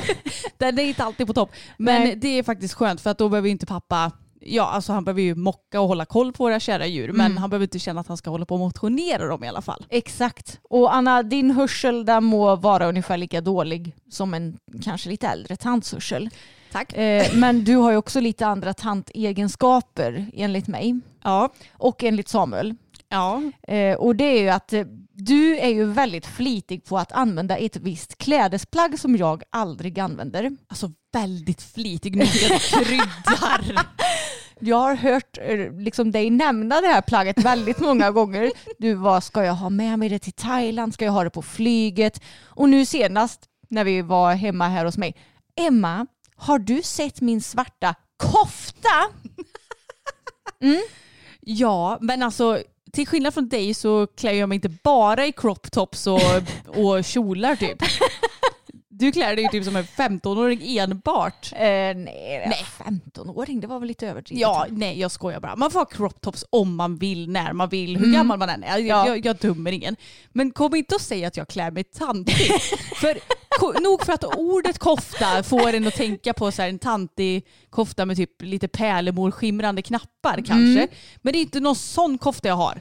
Den 0.58 0.78
är 0.78 0.82
inte 0.82 1.04
alltid 1.04 1.26
på 1.26 1.32
topp. 1.32 1.50
Men 1.76 2.02
Nej. 2.02 2.16
det 2.16 2.28
är 2.28 2.42
faktiskt 2.42 2.74
skönt 2.74 3.00
för 3.00 3.10
att 3.10 3.18
då 3.18 3.28
behöver 3.28 3.48
inte 3.48 3.66
pappa 3.66 4.12
Ja, 4.46 4.62
alltså 4.70 4.92
han 4.92 5.04
behöver 5.04 5.22
ju 5.22 5.34
mocka 5.34 5.80
och 5.80 5.88
hålla 5.88 6.04
koll 6.04 6.32
på 6.32 6.44
våra 6.44 6.60
kära 6.60 6.86
djur. 6.86 7.12
Men 7.12 7.26
Mm. 7.26 7.36
han 7.36 7.50
behöver 7.50 7.64
inte 7.64 7.78
känna 7.78 8.00
att 8.00 8.08
han 8.08 8.16
ska 8.16 8.30
hålla 8.30 8.46
på 8.46 8.54
och 8.54 8.60
motionera 8.60 9.26
dem 9.26 9.44
i 9.44 9.48
alla 9.48 9.62
fall. 9.62 9.86
Exakt. 9.90 10.60
Och 10.62 10.94
Anna, 10.94 11.22
din 11.22 11.50
hörsel 11.50 12.04
den 12.04 12.24
må 12.24 12.56
vara 12.56 12.86
ungefär 12.88 13.16
lika 13.16 13.40
dålig 13.40 13.94
som 14.10 14.34
en 14.34 14.58
kanske 14.84 15.08
lite 15.08 15.28
äldre 15.28 15.56
tants 15.56 15.92
hörsel. 15.92 16.30
Tack. 16.72 16.92
Eh, 16.92 17.26
men 17.34 17.64
du 17.64 17.76
har 17.76 17.90
ju 17.90 17.96
också 17.96 18.20
lite 18.20 18.46
andra 18.46 18.74
tantegenskaper 18.74 20.30
enligt 20.34 20.68
mig 20.68 21.00
Ja. 21.24 21.48
och 21.72 22.04
enligt 22.04 22.28
Samuel. 22.28 22.74
Ja. 23.08 23.42
Eh, 23.68 23.96
och 23.96 24.16
det 24.16 24.24
är 24.24 24.40
ju 24.42 24.48
att 24.48 24.72
eh, 24.72 24.84
du 25.12 25.58
är 25.58 25.68
ju 25.68 25.84
väldigt 25.84 26.26
flitig 26.26 26.84
på 26.84 26.98
att 26.98 27.12
använda 27.12 27.56
ett 27.56 27.76
visst 27.76 28.18
klädesplagg 28.18 28.98
som 28.98 29.16
jag 29.16 29.42
aldrig 29.50 29.98
använder. 30.00 30.50
Alltså 30.68 30.90
väldigt 31.12 31.62
flitig 31.62 32.16
nu 32.16 32.24
jag 32.24 32.60
kryddar. 32.84 33.86
Jag 34.60 34.76
har 34.76 34.94
hört 34.94 35.38
eh, 35.40 35.72
liksom 35.78 36.10
dig 36.10 36.30
nämna 36.30 36.80
det 36.80 36.86
här 36.86 37.02
plagget 37.02 37.38
väldigt 37.38 37.80
många 37.80 38.10
gånger. 38.18 38.52
Du 38.78 38.94
var, 38.94 39.20
ska 39.20 39.44
jag 39.44 39.54
ha 39.54 39.70
med 39.70 39.98
mig 39.98 40.08
det 40.08 40.18
till 40.18 40.32
Thailand? 40.32 40.94
Ska 40.94 41.04
jag 41.04 41.12
ha 41.12 41.24
det 41.24 41.30
på 41.30 41.42
flyget? 41.42 42.22
Och 42.44 42.68
nu 42.68 42.86
senast 42.86 43.40
när 43.68 43.84
vi 43.84 44.02
var 44.02 44.34
hemma 44.34 44.68
här 44.68 44.84
hos 44.84 44.98
mig. 44.98 45.14
Emma, 45.56 46.06
har 46.36 46.58
du 46.58 46.82
sett 46.82 47.20
min 47.20 47.40
svarta 47.40 47.94
kofta? 48.16 48.88
Ja, 51.46 51.98
men 52.00 52.22
alltså 52.22 52.62
till 52.92 53.06
skillnad 53.06 53.34
från 53.34 53.48
dig 53.48 53.74
så 53.74 54.06
klär 54.06 54.32
jag 54.32 54.48
mig 54.48 54.56
inte 54.56 54.68
bara 54.68 55.26
i 55.26 55.32
crop 55.32 55.70
tops 55.70 56.06
och, 56.06 56.20
och 56.66 57.04
kjolar 57.04 57.56
typ. 57.56 57.82
Du 59.04 59.12
klär 59.12 59.36
dig 59.36 59.44
ju 59.44 59.48
typ 59.48 59.64
som 59.64 59.76
en 59.76 59.84
15-åring 59.84 60.78
enbart. 60.78 61.52
Eh, 61.52 61.58
nej, 61.60 61.94
nej. 62.46 62.64
15-åring, 62.78 63.60
det 63.60 63.66
var 63.66 63.78
väl 63.78 63.88
lite 63.88 64.08
överdrivet. 64.08 64.40
Ja, 64.40 64.66
nej 64.70 65.00
jag 65.00 65.10
skojar 65.10 65.40
bara. 65.40 65.56
Man 65.56 65.70
får 65.70 65.78
ha 65.80 65.86
crop 65.86 66.20
tops 66.20 66.44
om 66.50 66.76
man 66.76 66.96
vill, 66.96 67.30
när 67.30 67.52
man 67.52 67.68
vill, 67.68 67.96
hur 67.96 68.04
Mm. 68.04 68.16
gammal 68.16 68.38
man 68.38 68.48
än 68.48 68.62
är. 68.62 68.78
Jag, 68.78 68.80
Ja. 68.80 69.06
jag, 69.08 69.26
jag 69.26 69.36
dömer 69.36 69.72
ingen. 69.72 69.96
Men 70.32 70.50
kom 70.50 70.74
inte 70.74 70.94
och 70.94 71.00
säg 71.00 71.24
att 71.24 71.36
jag 71.36 71.48
klär 71.48 71.70
mig 71.70 71.84
tantigt. 71.84 72.62
för, 73.00 73.18
nog 73.82 74.04
för 74.04 74.12
att 74.12 74.24
ordet 74.24 74.78
kofta 74.78 75.42
får 75.42 75.72
en 75.72 75.86
att 75.86 75.94
tänka 75.94 76.32
på 76.32 76.52
så 76.52 76.62
en 76.62 76.78
tantig 76.78 77.46
kofta 77.70 78.06
med 78.06 78.16
typ 78.16 78.42
lite 78.42 78.68
pärlemor 78.68 79.30
skimrande 79.30 79.82
knappar 79.82 80.34
kanske. 80.36 80.54
Mm. 80.56 80.88
Men 81.22 81.32
det 81.32 81.38
är 81.38 81.40
inte 81.40 81.60
någon 81.60 81.76
sån 81.76 82.18
kofta 82.18 82.48
jag 82.48 82.56
har. 82.56 82.80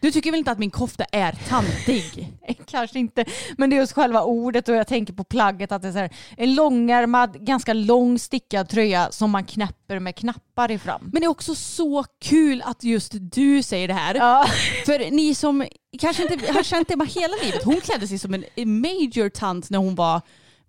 Du 0.00 0.10
tycker 0.10 0.30
väl 0.30 0.38
inte 0.38 0.50
att 0.50 0.58
min 0.58 0.70
kofta 0.70 1.04
är 1.12 1.32
tantig? 1.48 2.32
Kanske 2.66 2.98
inte, 2.98 3.24
men 3.56 3.70
det 3.70 3.76
är 3.76 3.80
just 3.80 3.92
själva 3.92 4.22
ordet 4.22 4.68
och 4.68 4.74
jag 4.74 4.86
tänker 4.86 5.12
på 5.12 5.24
plagget 5.24 5.72
att 5.72 5.82
det 5.82 5.88
är 5.88 5.92
så 5.92 5.98
här, 5.98 6.10
en 6.36 6.54
långärmad, 6.54 7.46
ganska 7.46 7.72
lång 7.72 8.18
stickad 8.18 8.68
tröja 8.68 9.12
som 9.12 9.30
man 9.30 9.44
knäpper 9.44 9.98
med 9.98 10.16
knappar 10.16 10.70
i 10.70 10.78
fram. 10.78 11.10
Men 11.12 11.20
det 11.20 11.26
är 11.26 11.28
också 11.28 11.54
så 11.54 12.04
kul 12.20 12.62
att 12.64 12.84
just 12.84 13.12
du 13.14 13.62
säger 13.62 13.88
det 13.88 13.94
här. 13.94 14.14
Ja. 14.14 14.46
För 14.86 15.10
ni 15.10 15.34
som 15.34 15.66
kanske 15.98 16.22
inte 16.22 16.52
har 16.52 16.62
känt 16.62 16.90
Emma 16.90 17.04
hela 17.04 17.34
livet, 17.42 17.64
hon 17.64 17.80
klädde 17.80 18.08
sig 18.08 18.18
som 18.18 18.34
en 18.34 18.44
major 18.80 19.28
tant 19.28 19.70
när 19.70 19.78
hon 19.78 19.94
var 19.94 20.20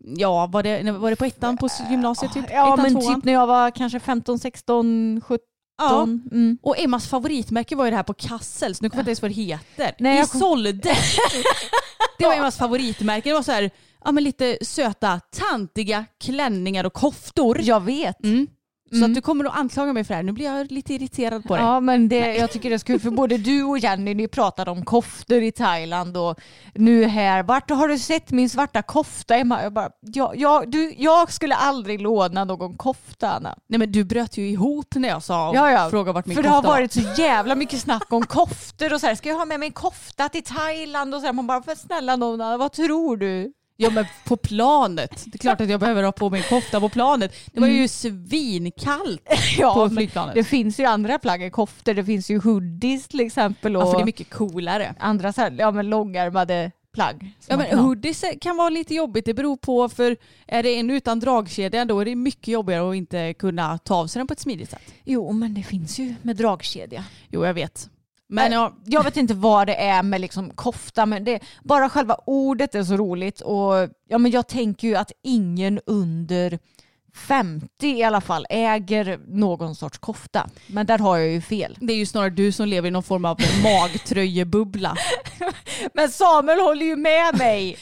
Ja, 0.02 0.48
var 0.48 0.64
det, 0.64 0.92
var 0.92 1.10
det 1.10 1.16
på 1.16 1.26
ettan 1.26 1.58
på 1.58 1.68
gymnasiet? 1.90 2.34
Typ? 2.34 2.46
Ja, 2.50 2.74
ettan, 2.74 2.84
men 2.84 3.02
tvåan? 3.02 3.16
typ 3.16 3.24
när 3.24 3.34
jag 3.34 3.48
var 3.48 3.72
kanske 3.72 4.00
15, 4.00 4.40
16, 4.40 5.22
17. 5.22 5.49
Ja. 5.80 6.04
Mm. 6.04 6.58
Och 6.62 6.80
Emmas 6.80 7.08
favoritmärke 7.08 7.76
var 7.76 7.86
ju 7.86 7.92
det 7.92 7.98
här 7.98 8.04
på 8.04 8.14
Kassels, 8.14 8.82
nu 8.82 8.90
kommer 8.90 9.00
jag 9.00 9.04
inte 9.04 9.10
ens 9.10 9.22
vad 9.22 9.32
det 9.32 9.36
heter. 9.36 9.96
Nej, 10.00 10.18
jag 10.18 10.26
I 10.26 10.30
kom- 10.30 10.40
Solde. 10.40 10.74
Det 12.18 12.26
var 12.26 12.34
Emmas 12.34 12.58
favoritmärke. 12.58 13.30
Det 13.30 13.34
var 13.34 13.44
så 13.44 13.52
här, 13.52 13.70
ja 14.06 14.12
men 14.12 14.24
lite 14.24 14.58
söta, 14.62 15.20
tantiga 15.20 16.06
klänningar 16.24 16.84
och 16.84 16.94
koftor. 16.94 17.60
Jag 17.62 17.84
vet. 17.84 18.24
Mm. 18.24 18.48
Så 18.92 18.96
Mm. 18.98 19.12
att 19.12 19.16
du 19.16 19.22
kommer 19.22 19.46
att 19.46 19.58
anklaga 19.58 19.94
mig 19.94 20.04
för 20.04 20.14
det 20.14 20.16
här. 20.16 20.24
Nu 20.24 20.32
blir 20.32 20.46
jag 20.46 20.72
lite 20.72 20.94
irriterad 20.94 21.44
på 21.44 21.56
det. 21.56 21.62
Ja, 21.62 21.80
men 21.80 22.10
det, 22.10 22.36
jag 22.36 22.52
tycker 22.52 22.70
det 22.70 22.76
är 22.76 22.78
så 22.78 22.86
kul 22.86 23.00
för 23.00 23.12
både 23.12 23.38
du 23.38 23.64
och 23.64 23.80
Jenny 23.80 24.14
ni 24.14 24.28
pratade 24.28 24.72
om 24.72 24.86
koftor 24.86 25.42
i 25.44 25.52
Thailand 25.52 26.18
och 26.18 26.40
nu 26.76 27.06
här. 27.06 27.44
Vart 27.44 27.70
har 27.70 27.88
du 27.88 28.00
sett 28.00 28.32
min 28.32 28.50
svarta 28.50 28.82
kofta 28.82 29.36
Emma? 29.36 29.64
Jag, 29.64 29.74
bara, 29.74 29.90
jag, 30.02 30.36
jag, 30.38 30.72
du, 30.72 30.94
jag 30.98 31.32
skulle 31.34 31.56
aldrig 31.56 32.02
låna 32.02 32.44
någon 32.44 32.78
kofta 32.78 33.32
Anna. 33.32 33.56
Nej 33.68 33.80
men 33.80 33.92
du 33.92 34.04
bröt 34.04 34.38
ju 34.38 34.50
ihop 34.50 34.96
när 34.96 35.10
jag 35.10 35.24
sa 35.24 35.52
Ja, 35.56 35.72
ja. 35.72 35.90
fråga 35.90 36.12
vart 36.12 36.26
min 36.26 36.36
För 36.36 36.44
det 36.44 36.50
kofta 36.50 36.56
har 36.58 36.64
var. 36.64 36.70
varit 36.82 36.92
så 36.94 37.02
jävla 37.18 37.56
mycket 37.56 37.80
snack 37.80 38.14
om 38.14 38.26
koftor 38.26 38.94
och 38.94 39.00
så 39.02 39.08
här, 39.08 39.16
ska 39.16 39.30
jag 39.30 39.36
ha 39.38 39.46
med 39.46 39.60
mig 39.60 39.68
en 39.68 39.74
kofta 39.74 40.30
till 40.30 40.44
Thailand 40.44 41.16
och 41.16 41.20
så 41.22 41.26
här, 41.26 41.34
man 41.34 41.48
bara, 41.48 41.62
för 41.62 41.76
snälla 41.76 42.16
Nona, 42.16 42.58
vad 42.58 42.72
tror 42.72 43.18
du? 43.18 43.54
Ja 43.82 43.90
men 43.90 44.06
på 44.26 44.38
planet. 44.38 45.24
Det 45.26 45.36
är 45.36 45.40
klart 45.40 45.62
att 45.62 45.70
jag 45.70 45.80
behöver 45.80 46.04
ha 46.04 46.12
på 46.12 46.30
mig 46.30 46.42
en 46.42 46.50
kofta 46.50 46.80
på 46.80 46.90
planet. 46.90 47.34
Det 47.54 47.60
var 47.60 47.68
ju 47.68 47.88
svinkallt 47.88 49.22
Ja, 49.58 49.74
på 49.74 49.90
flygplanet. 49.90 50.36
det 50.36 50.44
finns 50.44 50.80
ju 50.80 50.86
andra 50.86 51.20
plagg 51.20 51.44
än 51.44 51.52
koftor, 51.52 51.94
det 51.94 52.04
finns 52.06 52.30
ju 52.30 52.40
hoodies 52.40 53.08
till 53.08 53.20
exempel 53.20 53.76
och 53.76 53.82
Ja 53.82 53.86
för 53.92 53.98
det 53.98 54.04
är 54.04 54.06
mycket 54.06 54.30
coolare. 54.30 54.96
andra 55.00 55.34
så 55.34 55.42
här, 55.42 55.56
ja, 55.60 55.72
men 55.72 55.90
långärmade 55.90 56.72
plagg. 56.94 57.32
Ja 57.48 57.58
men 57.58 57.70
kan 57.70 57.80
hoodies 57.80 58.24
kan 58.42 58.58
vara 58.58 58.70
lite 58.70 58.94
jobbigt. 58.96 59.26
Det 59.26 59.34
beror 59.34 59.58
på 59.58 59.90
för 59.90 60.18
är 60.48 60.64
det 60.64 60.76
en 60.80 60.90
utan 60.90 61.20
dragkedja 61.20 61.86
då 61.86 62.00
är 62.00 62.06
det 62.06 62.16
mycket 62.16 62.48
jobbigare 62.48 62.90
att 62.90 62.96
inte 62.96 63.34
kunna 63.34 63.78
ta 63.78 63.96
av 63.96 64.08
sig 64.08 64.20
den 64.20 64.28
på 64.28 64.34
ett 64.34 64.40
smidigt 64.40 64.70
sätt. 64.70 64.94
Jo, 65.04 65.32
men 65.32 65.54
det 65.54 65.64
finns 65.64 66.00
ju 66.00 66.16
med 66.22 66.36
dragkedja. 66.36 67.04
Jo 67.30 67.46
jag 67.46 67.54
vet. 67.54 67.90
Men 68.30 68.54
Äh, 68.54 68.58
ja, 68.58 68.74
Jag 68.86 69.04
vet 69.04 69.18
inte 69.18 69.34
vad 69.34 69.68
det 69.68 69.76
är 69.76 70.04
med 70.04 70.22
liksom 70.22 70.50
kofta, 70.50 71.06
men 71.06 71.24
det, 71.24 71.40
bara 71.64 71.90
själva 71.90 72.16
ordet 72.26 72.76
är 72.76 72.84
så 72.84 72.98
roligt. 72.98 73.42
Och 73.42 73.74
ja, 74.08 74.18
men 74.18 74.32
jag 74.32 74.48
tänker 74.48 74.88
ju 74.88 74.96
att 74.96 75.12
ingen 75.24 75.80
under 75.86 76.60
50 77.16 77.68
i 77.82 78.04
alla 78.04 78.22
fall 78.22 78.46
äger 78.50 79.20
någon 79.28 79.76
sorts 79.76 79.98
kofta. 79.98 80.50
Men 80.68 80.86
där 80.86 80.98
har 81.00 81.18
jag 81.18 81.28
ju 81.28 81.42
fel. 81.42 81.78
det 81.82 81.94
är 81.94 81.98
ju 81.98 82.06
snarare 82.06 82.30
du 82.30 82.52
som 82.52 82.68
lever 82.68 82.88
i 82.88 82.92
någon 82.92 83.04
form 83.04 83.26
av 83.26 83.38
magtröjebubbla. 83.64 84.96
Men 85.94 86.10
Samuel 86.10 86.60
håller 86.60 86.86
ju 86.86 86.96
med 86.96 87.38
mig. 87.38 87.78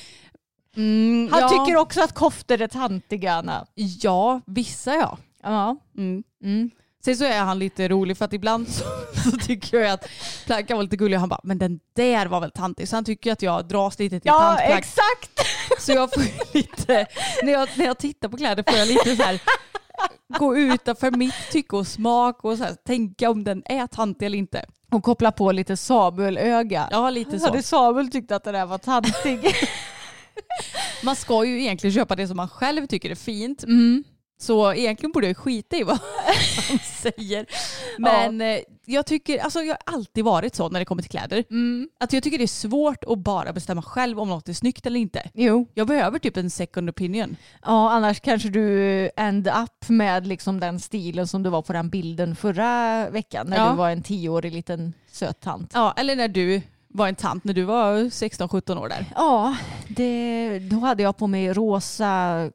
Mm, 0.75 1.30
Han 1.32 1.42
ja. 1.42 1.50
tycker 1.50 1.75
också 1.77 2.01
att 2.01 2.13
koftor 2.13 2.62
är 2.62 2.68
tantiga, 2.68 3.34
Anna. 3.34 3.66
Ja, 3.75 4.42
vissa 4.46 4.96
ja. 4.96 5.18
Ja. 5.44 5.77
Mm. 5.98 6.24
Mm. 6.44 6.72
Sen 7.07 7.17
så 7.17 7.23
är 7.25 7.39
han 7.39 7.59
lite 7.59 7.87
rolig 7.87 8.17
för 8.17 8.25
att 8.25 8.33
ibland 8.33 8.67
så, 8.67 8.83
så 9.31 9.37
tycker 9.37 9.79
jag 9.79 9.91
att 9.91 10.09
plagg 10.45 10.67
kan 10.67 10.77
vara 10.77 10.83
lite 10.83 10.97
gullig 10.97 11.17
han 11.17 11.29
bara 11.29 11.39
men 11.43 11.57
den 11.57 11.79
där 11.95 12.25
var 12.25 12.39
väl 12.39 12.51
tantig 12.51 12.89
så 12.89 12.95
han 12.95 13.05
tycker 13.05 13.31
att 13.31 13.41
jag 13.41 13.67
dras 13.67 13.99
lite 13.99 14.19
till 14.19 14.27
Ja, 14.27 14.39
tantplagg. 14.39 14.77
exakt. 14.79 15.47
Så 15.79 15.91
jag 15.91 16.13
får 16.13 16.53
lite, 16.53 17.05
när 17.43 17.51
jag, 17.51 17.69
när 17.75 17.85
jag 17.85 17.97
tittar 17.97 18.29
på 18.29 18.37
kläder 18.37 18.63
får 18.67 18.79
jag 18.79 18.87
lite 18.87 19.15
så 19.15 19.23
här 19.23 19.39
gå 20.39 20.57
utanför 20.57 21.11
mitt 21.11 21.51
tycke 21.51 21.75
och 21.75 21.87
smak 21.87 22.43
och 22.43 22.57
så 22.57 22.63
här, 22.63 22.73
tänka 22.73 23.29
om 23.29 23.43
den 23.43 23.63
är 23.65 23.87
tantig 23.87 24.25
eller 24.25 24.37
inte. 24.37 24.65
Och 24.91 25.03
koppla 25.03 25.31
på 25.31 25.51
lite 25.51 25.77
Samuel-öga. 25.77 26.87
Ja 26.91 27.09
lite 27.09 27.39
så. 27.39 27.45
Hade 27.45 27.63
Samuel 27.63 28.11
tyckt 28.11 28.31
att 28.31 28.43
det 28.43 28.51
där 28.51 28.65
var 28.65 28.77
tantig? 28.77 29.39
Man 31.03 31.15
ska 31.15 31.45
ju 31.45 31.61
egentligen 31.61 31.93
köpa 31.93 32.15
det 32.15 32.27
som 32.27 32.37
man 32.37 32.49
själv 32.49 32.87
tycker 32.87 33.09
är 33.09 33.15
fint. 33.15 33.63
Mm. 33.63 34.03
Så 34.39 34.74
egentligen 34.74 35.12
borde 35.12 35.27
jag 35.27 35.38
skita 35.38 35.75
i 35.77 35.84
vad 35.84 36.00
han 36.70 36.79
säger. 36.79 37.46
Men 37.98 38.41
eh, 38.41 38.60
jag 38.86 39.06
tycker, 39.06 39.39
alltså 39.39 39.60
jag 39.60 39.77
har 39.86 39.94
alltid 39.96 40.24
varit 40.25 40.56
så 40.56 40.70
när 40.70 40.79
det 40.79 40.86
kommer 40.86 41.01
till 41.01 41.12
kläder. 41.12 41.44
Mm. 41.50 41.89
Att 42.00 42.13
jag 42.13 42.24
tycker 42.24 42.38
det 42.38 42.44
är 42.44 42.48
svårt 42.48 43.03
att 43.08 43.17
bara 43.17 43.53
bestämma 43.53 43.82
själv 43.82 44.20
om 44.20 44.29
något 44.29 44.50
är 44.50 44.53
snyggt 44.53 44.86
eller 44.86 45.00
inte. 45.00 45.29
Jo. 45.34 45.67
Jag 45.74 45.88
behöver 45.88 46.20
typ 46.20 46.38
en 46.38 46.50
second 46.50 46.89
opinion. 46.89 47.36
Ja, 47.65 47.91
annars 47.91 48.20
kanske 48.20 48.50
du 48.50 49.10
end 49.17 49.48
up 49.48 49.89
med 49.89 50.27
liksom 50.27 50.60
den 50.60 50.79
stilen 50.79 51.27
som 51.27 51.44
du 51.44 51.50
var 51.50 51.62
på 51.62 51.74
den 51.74 51.89
bilden 51.89 52.36
förra 52.36 53.10
veckan 53.10 53.48
när 53.50 53.58
Ja. 53.58 53.70
du 53.72 53.75
var 53.77 53.89
en 53.89 54.03
tioårig 54.03 54.53
liten 54.53 54.94
söt 55.12 55.39
tant. 55.41 55.72
Ja, 55.74 55.94
eller 55.98 56.15
när 56.15 56.27
du 56.27 56.62
var 56.88 57.08
en 57.08 57.15
tant 57.15 57.44
när 57.44 57.53
du 57.53 57.63
var 57.63 57.96
16-17 57.98 58.77
år 58.79 58.89
där. 58.89 59.06
Ja, 59.15 59.56
det, 59.88 60.60
då 60.60 60.75
hade 60.79 61.03
jag 61.03 61.17
på 61.17 61.27
mig 61.27 61.53
rosa 61.53 62.50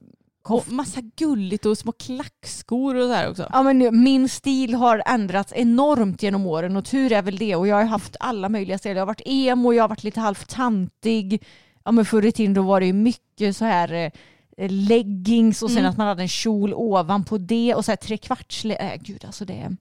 Och 0.51 0.73
massa 0.73 1.01
gulligt 1.17 1.67
och 1.67 1.79
små 1.79 1.93
klackskor 1.93 2.95
och 2.95 3.07
så 3.07 3.13
här 3.13 3.31
också. 3.31 3.49
Ja, 3.53 3.63
men 3.63 4.03
min 4.03 4.29
stil 4.29 4.75
har 4.75 5.03
ändrats 5.07 5.53
enormt 5.57 6.23
genom 6.23 6.47
åren 6.47 6.77
och 6.77 6.85
tur 6.85 7.13
är 7.13 7.23
väl 7.23 7.37
det. 7.37 7.57
Och 7.57 7.67
jag 7.67 7.77
har 7.77 7.85
haft 7.85 8.17
alla 8.21 8.49
möjliga 8.49 8.79
stilar. 8.79 8.95
Jag 8.95 9.01
har 9.03 9.07
varit 9.07 9.23
emo, 9.25 9.73
jag 9.73 9.83
har 9.83 9.89
varit 9.89 10.05
lite 10.05 10.21
halvt 10.21 10.49
tantig. 10.49 11.45
Ja, 11.85 11.93
men 11.93 12.05
förr 12.05 12.27
i 12.27 12.33
tiden 12.33 12.55
då 12.55 12.63
var 12.63 12.81
det 12.81 12.87
ju 12.87 12.93
mycket 12.93 13.57
så 13.57 13.65
här 13.65 14.13
eh, 14.57 14.71
leggings 14.71 15.63
och 15.63 15.71
sen 15.71 15.79
Mm. 15.79 15.91
att 15.91 15.97
man 15.97 16.07
hade 16.07 16.23
en 16.23 16.29
kjol 16.29 16.75
ovanpå 16.75 17.39
det 17.39 17.75
och 17.75 17.85
så 17.85 17.91
här 17.91 17.97
trekvarts... 17.97 18.65
Äh, 18.65 18.97
gud 19.01 19.25
alltså 19.25 19.45
det, 19.45 19.77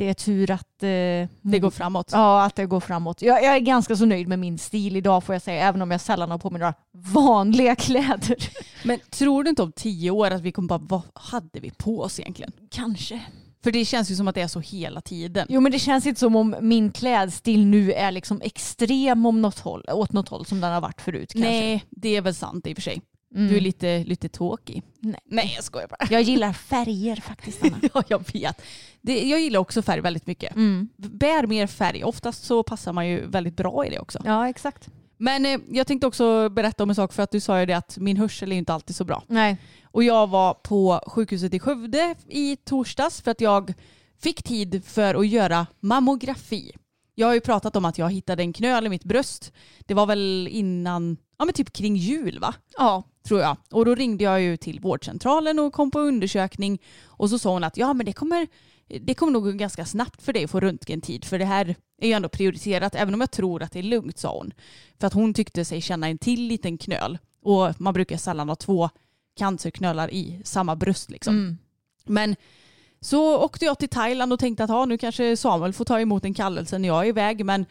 det 0.00 0.08
är 0.08 0.14
tur 0.14 0.50
att... 0.50 0.82
Eh, 0.82 0.88
Det 1.42 1.58
går 1.60 1.70
framåt. 1.70 2.10
Ja, 2.12 2.44
att 2.44 2.56
det 2.56 2.66
går 2.66 2.80
framåt. 2.80 3.22
Jag, 3.22 3.44
jag 3.44 3.56
är 3.56 3.58
ganska 3.60 3.96
så 3.96 4.04
nöjd 4.04 4.28
med 4.28 4.38
min 4.38 4.58
stil 4.58 4.96
idag 4.96 5.24
får 5.24 5.34
jag 5.34 5.42
säga, 5.42 5.68
även 5.68 5.82
om 5.82 5.90
jag 5.90 6.00
sällan 6.00 6.30
har 6.30 6.38
på 6.38 6.50
mig 6.50 6.58
några 6.60 6.74
vanliga 6.92 7.76
kläder. 7.76 8.36
Men 8.86 8.98
tror 9.10 9.44
du 9.44 9.50
inte 9.50 9.62
om 9.62 9.72
tio 9.72 10.10
år 10.10 10.30
att 10.30 10.40
vi 10.40 10.52
kommer 10.52 10.68
bara, 10.68 10.80
vad 10.82 11.02
hade 11.14 11.60
vi 11.60 11.70
på 11.70 12.00
oss 12.00 12.20
egentligen? 12.20 12.52
Kanske. 12.70 13.20
För 13.62 13.72
det 13.72 13.84
känns 13.84 14.10
ju 14.10 14.16
som 14.16 14.28
att 14.28 14.34
det 14.34 14.40
är 14.40 14.48
så 14.48 14.60
hela 14.60 15.00
tiden. 15.00 15.46
Jo 15.50 15.60
men 15.60 15.72
det 15.72 15.78
känns 15.78 16.06
inte 16.06 16.20
som 16.20 16.36
om 16.36 16.56
min 16.60 16.92
klädstil 16.92 17.66
nu 17.66 17.92
är 17.92 18.10
liksom 18.12 18.40
extrem 18.44 19.26
om 19.26 19.42
något 19.42 19.58
håll, 19.58 19.84
åt 19.92 20.12
något 20.12 20.28
håll 20.28 20.46
som 20.46 20.60
den 20.60 20.72
har 20.72 20.80
varit 20.80 21.00
förut 21.00 21.32
kanske. 21.32 21.50
Nej, 21.50 21.84
det 21.90 22.16
är 22.16 22.20
väl 22.20 22.34
sant 22.34 22.66
i 22.66 22.72
och 22.72 22.76
för 22.76 22.82
sig. 22.82 23.02
Mm. 23.34 23.48
Du 23.48 23.56
är 23.56 23.60
lite, 23.60 24.04
lite 24.04 24.28
tråkig. 24.28 24.82
Nej. 25.00 25.20
Nej, 25.24 25.52
jag 25.54 25.64
skojar 25.64 25.88
bara. 25.88 26.08
Jag 26.10 26.22
gillar 26.22 26.52
färger 26.52 27.16
faktiskt 27.16 27.64
Anna. 27.64 27.78
Ja, 27.94 28.02
jag 28.08 28.32
vet. 28.32 28.62
Det, 29.00 29.28
jag 29.28 29.40
gillar 29.40 29.60
också 29.60 29.82
färg 29.82 30.00
väldigt 30.00 30.26
mycket. 30.26 30.56
Mm. 30.56 30.88
Bär 30.96 31.46
mer 31.46 31.66
färg. 31.66 32.04
Oftast 32.04 32.44
så 32.44 32.62
passar 32.62 32.92
man 32.92 33.08
ju 33.08 33.26
väldigt 33.26 33.56
bra 33.56 33.86
i 33.86 33.90
det 33.90 33.98
också. 33.98 34.18
Ja 34.24 34.48
exakt. 34.48 34.88
Men 35.16 35.46
eh, 35.46 35.58
jag 35.70 35.86
tänkte 35.86 36.06
också 36.06 36.48
berätta 36.48 36.82
om 36.82 36.90
en 36.90 36.96
sak 36.96 37.12
för 37.12 37.22
att 37.22 37.30
du 37.30 37.40
sa 37.40 37.60
ju 37.60 37.66
det 37.66 37.74
att 37.74 37.98
min 37.98 38.16
hörsel 38.16 38.52
är 38.52 38.56
inte 38.56 38.74
alltid 38.74 38.96
så 38.96 39.04
bra. 39.04 39.22
Nej. 39.26 39.56
Och 39.84 40.04
jag 40.04 40.26
var 40.26 40.54
på 40.54 41.00
sjukhuset 41.06 41.54
i 41.54 41.58
Skövde 41.58 42.14
i 42.28 42.56
torsdags 42.56 43.20
för 43.20 43.30
att 43.30 43.40
jag 43.40 43.74
fick 44.22 44.42
tid 44.42 44.84
för 44.84 45.14
att 45.14 45.28
göra 45.28 45.66
mammografi. 45.80 46.72
Jag 47.14 47.26
har 47.26 47.34
ju 47.34 47.40
pratat 47.40 47.76
om 47.76 47.84
att 47.84 47.98
jag 47.98 48.10
hittade 48.10 48.42
en 48.42 48.52
knöl 48.52 48.86
i 48.86 48.88
mitt 48.88 49.04
bröst. 49.04 49.52
Det 49.86 49.94
var 49.94 50.06
väl 50.06 50.48
innan, 50.50 51.16
ja 51.38 51.44
men 51.44 51.54
typ 51.54 51.72
kring 51.72 51.96
jul 51.96 52.38
va? 52.38 52.54
Ja. 52.78 53.02
Tror 53.22 53.40
jag. 53.40 53.56
Och 53.70 53.84
då 53.84 53.94
ringde 53.94 54.24
jag 54.24 54.42
ju 54.42 54.56
till 54.56 54.80
vårdcentralen 54.80 55.58
och 55.58 55.72
kom 55.72 55.90
på 55.90 56.00
undersökning. 56.00 56.82
Och 57.04 57.30
så 57.30 57.38
sa 57.38 57.52
hon 57.52 57.64
att 57.64 57.76
ja 57.76 57.92
men 57.92 58.06
det 58.06 58.12
kommer, 58.12 58.46
det 59.00 59.14
kommer 59.14 59.32
nog 59.32 59.58
ganska 59.58 59.84
snabbt 59.84 60.22
för 60.22 60.32
dig 60.32 60.44
att 60.44 60.50
få 60.50 60.60
röntgentid. 60.60 61.24
För 61.24 61.38
det 61.38 61.44
här 61.44 61.76
är 62.00 62.08
ju 62.08 62.12
ändå 62.12 62.28
prioriterat 62.28 62.94
även 62.94 63.14
om 63.14 63.20
jag 63.20 63.30
tror 63.30 63.62
att 63.62 63.72
det 63.72 63.78
är 63.78 63.82
lugnt 63.82 64.18
sa 64.18 64.38
hon. 64.38 64.52
För 65.00 65.06
att 65.06 65.12
hon 65.12 65.34
tyckte 65.34 65.64
sig 65.64 65.80
känna 65.80 66.08
en 66.08 66.18
till 66.18 66.46
liten 66.46 66.78
knöl. 66.78 67.18
Och 67.42 67.80
man 67.80 67.94
brukar 67.94 68.16
sällan 68.16 68.48
ha 68.48 68.56
två 68.56 68.90
cancerknölar 69.36 70.14
i 70.14 70.40
samma 70.44 70.76
bröst 70.76 71.10
liksom. 71.10 71.34
Mm. 71.34 71.58
Men 72.06 72.36
så 73.00 73.44
åkte 73.44 73.64
jag 73.64 73.78
till 73.78 73.88
Thailand 73.88 74.32
och 74.32 74.38
tänkte 74.38 74.64
att 74.64 74.70
ja, 74.70 74.84
nu 74.84 74.98
kanske 74.98 75.36
Samuel 75.36 75.72
får 75.72 75.84
ta 75.84 76.00
emot 76.00 76.24
en 76.24 76.34
kallelse 76.34 76.78
när 76.78 76.88
jag 76.88 77.04
är 77.04 77.08
iväg. 77.08 77.44
Men 77.44 77.66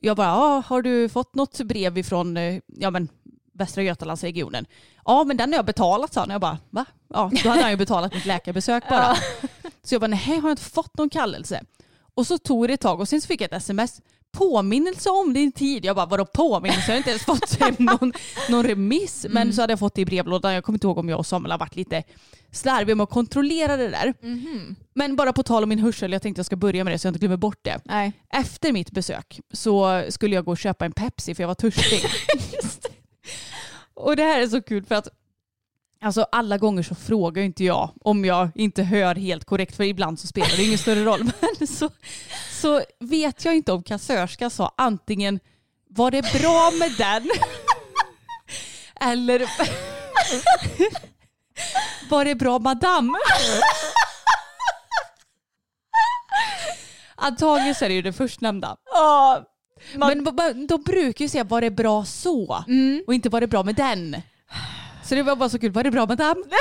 jag 0.00 0.16
bara, 0.16 0.26
ja, 0.26 0.62
har 0.66 0.82
du 0.82 1.08
fått 1.08 1.34
något 1.34 1.60
brev 1.60 1.98
ifrån 1.98 2.36
eh, 2.36 2.60
ja, 2.66 2.90
men, 2.90 3.08
Västra 3.54 3.82
Götalandsregionen? 3.82 4.66
Ja, 5.04 5.24
men 5.24 5.36
den 5.36 5.52
har 5.52 5.58
jag 5.58 5.66
betalat 5.66 6.12
sa 6.12 6.20
han. 6.20 6.30
Jag 6.30 6.40
bara, 6.40 6.58
va? 6.70 6.84
Ja, 7.08 7.30
då 7.42 7.48
hade 7.48 7.62
han 7.62 7.70
ju 7.70 7.76
betalat 7.76 8.14
mitt 8.14 8.26
läkarbesök 8.26 8.88
bara. 8.88 9.14
Så 9.82 9.94
jag 9.94 10.00
bara, 10.00 10.06
nej, 10.06 10.38
har 10.38 10.48
jag 10.48 10.52
inte 10.52 10.62
fått 10.62 10.98
någon 10.98 11.10
kallelse? 11.10 11.64
Och 12.14 12.26
så 12.26 12.38
tog 12.38 12.68
det 12.68 12.74
ett 12.74 12.80
tag 12.80 13.00
och 13.00 13.08
sen 13.08 13.20
så 13.20 13.26
fick 13.26 13.40
jag 13.40 13.46
ett 13.46 13.56
sms. 13.56 14.00
Påminnelse 14.32 15.10
om 15.10 15.32
din 15.32 15.52
tid. 15.52 15.84
Jag 15.84 15.96
bara, 15.96 16.06
vadå 16.06 16.24
påminnelse? 16.24 16.84
Jag 16.86 16.92
har 16.92 16.96
inte 16.98 17.10
ens 17.10 17.24
fått 17.24 17.60
hem 17.60 17.74
någon, 17.78 18.12
någon 18.50 18.66
remiss. 18.66 19.26
Men 19.30 19.52
så 19.52 19.60
hade 19.60 19.72
jag 19.72 19.78
fått 19.78 19.94
det 19.94 20.00
i 20.00 20.04
brevlådan. 20.04 20.54
Jag 20.54 20.64
kommer 20.64 20.76
inte 20.76 20.86
ihåg 20.86 20.98
om 20.98 21.08
jag 21.08 21.18
och 21.18 21.26
Samuel 21.26 21.50
har 21.50 21.58
varit 21.58 21.76
lite 21.76 22.02
slarviga 22.50 22.96
med 22.96 23.04
att 23.04 23.10
kontrollera 23.10 23.76
det 23.76 23.88
där. 23.88 24.14
Men 24.94 25.16
bara 25.16 25.32
på 25.32 25.42
tal 25.42 25.62
om 25.62 25.68
min 25.68 25.78
hörsel, 25.78 26.12
jag 26.12 26.22
tänkte 26.22 26.38
jag 26.38 26.46
ska 26.46 26.56
börja 26.56 26.84
med 26.84 26.92
det 26.92 26.98
så 26.98 27.06
jag 27.06 27.10
inte 27.10 27.18
glömmer 27.18 27.36
bort 27.36 27.58
det. 27.62 27.80
Nej. 27.84 28.12
Efter 28.32 28.72
mitt 28.72 28.90
besök 28.90 29.40
så 29.52 30.04
skulle 30.08 30.34
jag 30.34 30.44
gå 30.44 30.50
och 30.50 30.58
köpa 30.58 30.84
en 30.84 30.92
Pepsi 30.92 31.34
för 31.34 31.42
jag 31.42 31.48
var 31.48 31.54
törstig. 31.54 32.04
och 33.94 34.16
det 34.16 34.22
här 34.22 34.40
är 34.40 34.48
så 34.48 34.62
kul 34.62 34.84
för 34.84 34.94
att 34.94 35.08
Alltså 36.04 36.26
alla 36.32 36.58
gånger 36.58 36.82
så 36.82 36.94
frågar 36.94 37.42
inte 37.42 37.64
jag 37.64 37.90
om 38.00 38.24
jag 38.24 38.48
inte 38.54 38.82
hör 38.82 39.14
helt 39.14 39.44
korrekt 39.44 39.76
för 39.76 39.84
ibland 39.84 40.20
så 40.20 40.26
spelar 40.26 40.56
det 40.56 40.64
ingen 40.64 40.78
större 40.78 41.04
roll. 41.04 41.20
Men 41.58 41.66
så, 41.66 41.90
så 42.50 42.82
vet 43.00 43.44
jag 43.44 43.56
inte 43.56 43.72
om 43.72 43.82
kassörskan 43.82 44.50
sa 44.50 44.74
antingen 44.76 45.40
var 45.88 46.10
det 46.10 46.22
bra 46.22 46.70
med 46.78 46.92
den 46.98 47.30
eller 49.10 49.38
var 52.10 52.24
det 52.24 52.34
bra 52.34 52.58
madame? 52.58 53.18
Antagligen 57.14 57.74
så 57.74 57.84
är 57.84 57.88
det 57.88 57.94
ju 57.94 58.02
det 58.02 58.12
förstnämnda. 58.12 58.76
Ja. 58.84 59.44
Men 59.94 60.24
de 60.66 60.82
brukar 60.82 61.24
ju 61.24 61.28
säga 61.28 61.44
var 61.44 61.60
det 61.60 61.70
bra 61.70 62.04
så 62.04 62.64
och 63.06 63.14
inte 63.14 63.28
var 63.28 63.40
det 63.40 63.46
bra 63.46 63.62
med 63.62 63.74
den. 63.74 64.22
Så 65.04 65.14
det 65.14 65.22
var 65.22 65.36
bara 65.36 65.48
så 65.48 65.58
kul, 65.58 65.70
var 65.72 65.84
det 65.84 65.90
bra 65.90 66.06
madame? 66.06 66.40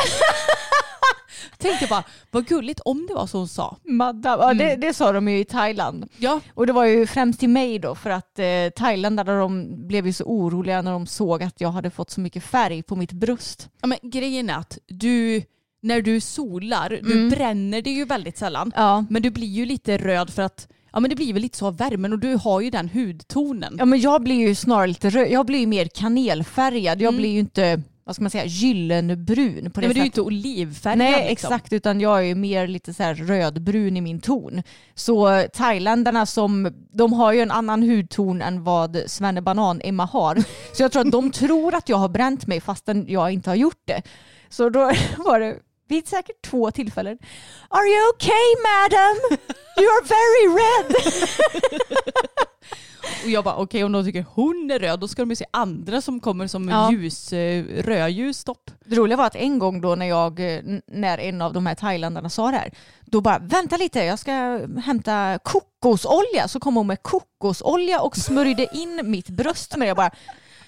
Tänkte 1.57 1.87
bara, 1.89 2.03
vad 2.31 2.47
gulligt 2.47 2.79
om 2.79 3.05
det 3.07 3.13
var 3.13 3.27
så 3.27 3.37
hon 3.37 3.47
sa. 3.47 3.77
Madame. 3.83 4.43
Ja, 4.43 4.53
det, 4.53 4.75
det 4.75 4.93
sa 4.93 5.11
de 5.11 5.27
ju 5.27 5.39
i 5.39 5.45
Thailand. 5.45 6.05
Ja, 6.17 6.39
Och 6.53 6.67
det 6.67 6.73
var 6.73 6.85
ju 6.85 7.07
främst 7.07 7.39
till 7.39 7.49
mig 7.49 7.79
då 7.79 7.95
för 7.95 8.09
att 8.09 8.39
eh, 8.39 8.45
thailändarna 8.75 9.39
de 9.39 9.67
blev 9.87 10.07
ju 10.07 10.13
så 10.13 10.23
oroliga 10.23 10.81
när 10.81 10.91
de 10.91 11.07
såg 11.07 11.43
att 11.43 11.61
jag 11.61 11.71
hade 11.71 11.89
fått 11.89 12.09
så 12.09 12.21
mycket 12.21 12.43
färg 12.43 12.83
på 12.83 12.95
mitt 12.95 13.11
bröst. 13.11 13.69
ja 13.81 13.87
men 13.87 13.97
grejen 14.03 14.49
är 14.49 14.55
att 14.57 14.77
du, 14.87 15.43
när 15.81 16.01
du 16.01 16.19
solar, 16.21 16.99
du 17.03 17.29
bränner 17.29 17.81
det 17.81 17.91
ju 17.91 18.05
väldigt 18.05 18.37
sällan. 18.37 18.71
Ja. 18.75 19.05
Men 19.09 19.21
du 19.21 19.29
blir 19.29 19.47
ju 19.47 19.65
lite 19.65 19.97
röd 19.97 20.29
för 20.29 20.41
att, 20.41 20.67
ja 20.93 20.99
men 20.99 21.09
det 21.09 21.15
blir 21.15 21.33
väl 21.33 21.41
lite 21.41 21.57
så 21.57 21.67
av 21.67 21.77
värmen 21.77 22.13
och 22.13 22.19
du 22.19 22.35
har 22.35 22.61
ju 22.61 22.69
den 22.69 22.89
hudtonen. 22.89 23.75
Ja 23.79 23.85
men 23.85 23.99
jag 24.01 24.23
blir 24.23 24.35
ju 24.47 24.55
snarare 24.55 24.87
lite 24.87 25.09
röd. 25.09 25.31
Jag 25.31 25.45
blir 25.45 25.59
ju 25.59 25.67
mer 25.67 25.85
kanelfärgad. 25.85 27.01
Jag 27.01 27.15
blir 27.15 27.29
ju 27.29 27.39
inte, 27.39 27.81
vad 28.03 28.15
ska 28.15 28.23
man 28.23 28.31
säga, 28.31 28.45
gyllenbrun 28.45 29.71
på 29.71 29.81
det 29.81 29.87
Nej, 29.87 29.87
men 29.87 29.93
du 29.93 29.99
är 29.99 30.03
ju 30.03 30.05
inte 30.05 30.21
olivfärgad 30.21 30.97
Nej 30.97 31.29
liksom. 31.29 31.47
exakt 31.53 31.73
utan 31.73 32.01
jag 32.01 32.29
är 32.29 32.35
mer 32.35 32.67
lite 32.67 32.93
så 32.93 33.03
rödbrun 33.03 33.97
i 33.97 34.01
min 34.01 34.19
ton. 34.19 34.63
Så 34.95 35.43
thailändarna 35.53 36.25
som, 36.25 36.73
de 36.91 37.13
har 37.13 37.33
ju 37.33 37.41
en 37.41 37.51
annan 37.51 37.83
hudton 37.83 38.41
än 38.41 38.63
vad 38.63 39.03
Svennebanan 39.07 39.81
Emma 39.83 40.05
har. 40.05 40.43
Så 40.73 40.83
jag 40.83 40.91
tror 40.91 41.05
att 41.05 41.11
de 41.11 41.31
tror 41.41 41.75
att 41.75 41.89
jag 41.89 41.97
har 41.97 42.09
bränt 42.09 42.47
mig 42.47 42.61
fastän 42.61 43.05
jag 43.07 43.31
inte 43.31 43.49
har 43.49 43.55
gjort 43.55 43.81
det. 43.85 44.01
Så 44.49 44.69
då 44.69 44.79
var 45.17 45.39
det 45.39 45.55
vid 45.91 46.07
säkert 46.07 46.41
två 46.41 46.71
tillfällen. 46.71 47.17
Are 47.69 47.85
you 47.87 48.09
okay 48.15 48.49
madam? 48.71 49.17
You 49.79 49.87
are 49.89 50.05
very 50.07 50.45
red. 50.61 50.95
Och 53.23 53.29
jag 53.29 53.43
bara 53.43 53.55
okej 53.55 53.83
om 53.83 53.91
de 53.91 54.03
tycker 54.05 54.25
hon 54.33 54.71
är 54.71 54.79
röd 54.79 54.99
då 54.99 55.07
ska 55.07 55.21
de 55.21 55.29
ju 55.29 55.35
se 55.35 55.45
andra 55.51 56.01
som 56.01 56.19
kommer 56.19 56.47
som 56.47 56.69
Ja. 56.69 56.91
ljus, 56.91 57.33
eh, 57.33 57.63
rödljus 57.65 58.37
stopp. 58.37 58.71
Det 58.85 58.95
roliga 58.95 59.17
var 59.17 59.25
att 59.25 59.35
en 59.35 59.59
gång 59.59 59.81
då 59.81 59.95
när 59.95 60.05
jag, 60.05 60.39
eh, 60.55 60.61
när 60.87 61.17
en 61.17 61.41
av 61.41 61.53
de 61.53 61.65
här 61.65 61.75
thailändarna 61.75 62.29
sa 62.29 62.51
det 62.51 62.57
här, 62.57 62.71
då 63.05 63.21
bara 63.21 63.39
vänta 63.39 63.77
lite 63.77 63.99
jag 63.99 64.19
ska 64.19 64.31
hämta 64.85 65.39
kokosolja. 65.43 66.47
Så 66.47 66.59
kom 66.59 66.75
hon 66.75 66.87
med 66.87 67.03
kokosolja 67.03 68.01
och 68.01 68.17
smörjde 68.17 68.67
in 68.77 69.01
mitt 69.03 69.29
bröst 69.29 69.77
med 69.77 69.85
det. 69.85 69.87
Jag 69.87 69.97
bara, 69.97 70.11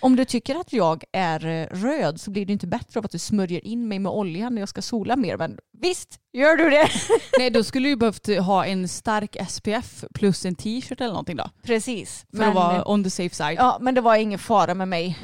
om 0.03 0.15
du 0.15 0.25
tycker 0.25 0.55
att 0.55 0.73
jag 0.73 1.03
är 1.11 1.45
eh, 1.45 1.67
röd 1.71 2.19
så 2.21 2.31
blir 2.31 2.45
det 2.45 2.53
inte 2.53 2.67
bättre 2.67 2.99
av 2.99 3.05
att 3.05 3.11
du 3.11 3.19
smörjer 3.19 3.65
in 3.67 3.87
mig 3.87 3.99
med 3.99 4.11
olja 4.11 4.49
när 4.49 4.61
jag 4.61 4.69
ska 4.69 4.81
sola 4.81 5.15
mer. 5.15 5.37
Men 5.37 5.57
visst, 5.81 6.19
gör 6.33 6.55
du 6.57 6.69
det? 6.69 6.87
Nej 7.39 7.49
då 7.49 7.63
skulle 7.63 7.89
du 7.89 7.95
behövt 7.95 8.27
ha 8.27 8.65
en 8.65 8.87
stark 8.87 9.37
SPF 9.49 10.03
plus 10.13 10.45
en 10.45 10.55
t-shirt 10.55 11.01
eller 11.01 11.11
någonting 11.11 11.37
då. 11.37 11.49
Precis. 11.63 12.25
För 12.35 12.43
att 12.43 12.55
vara 12.55 12.91
on 12.91 13.03
the 13.03 13.09
safe 13.09 13.35
side. 13.35 13.55
ja, 13.57 13.77
men 13.81 13.95
det 13.95 14.01
var 14.01 14.15
ingen 14.15 14.39
fara 14.39 14.73
med 14.73 14.87
mig. 14.87 15.17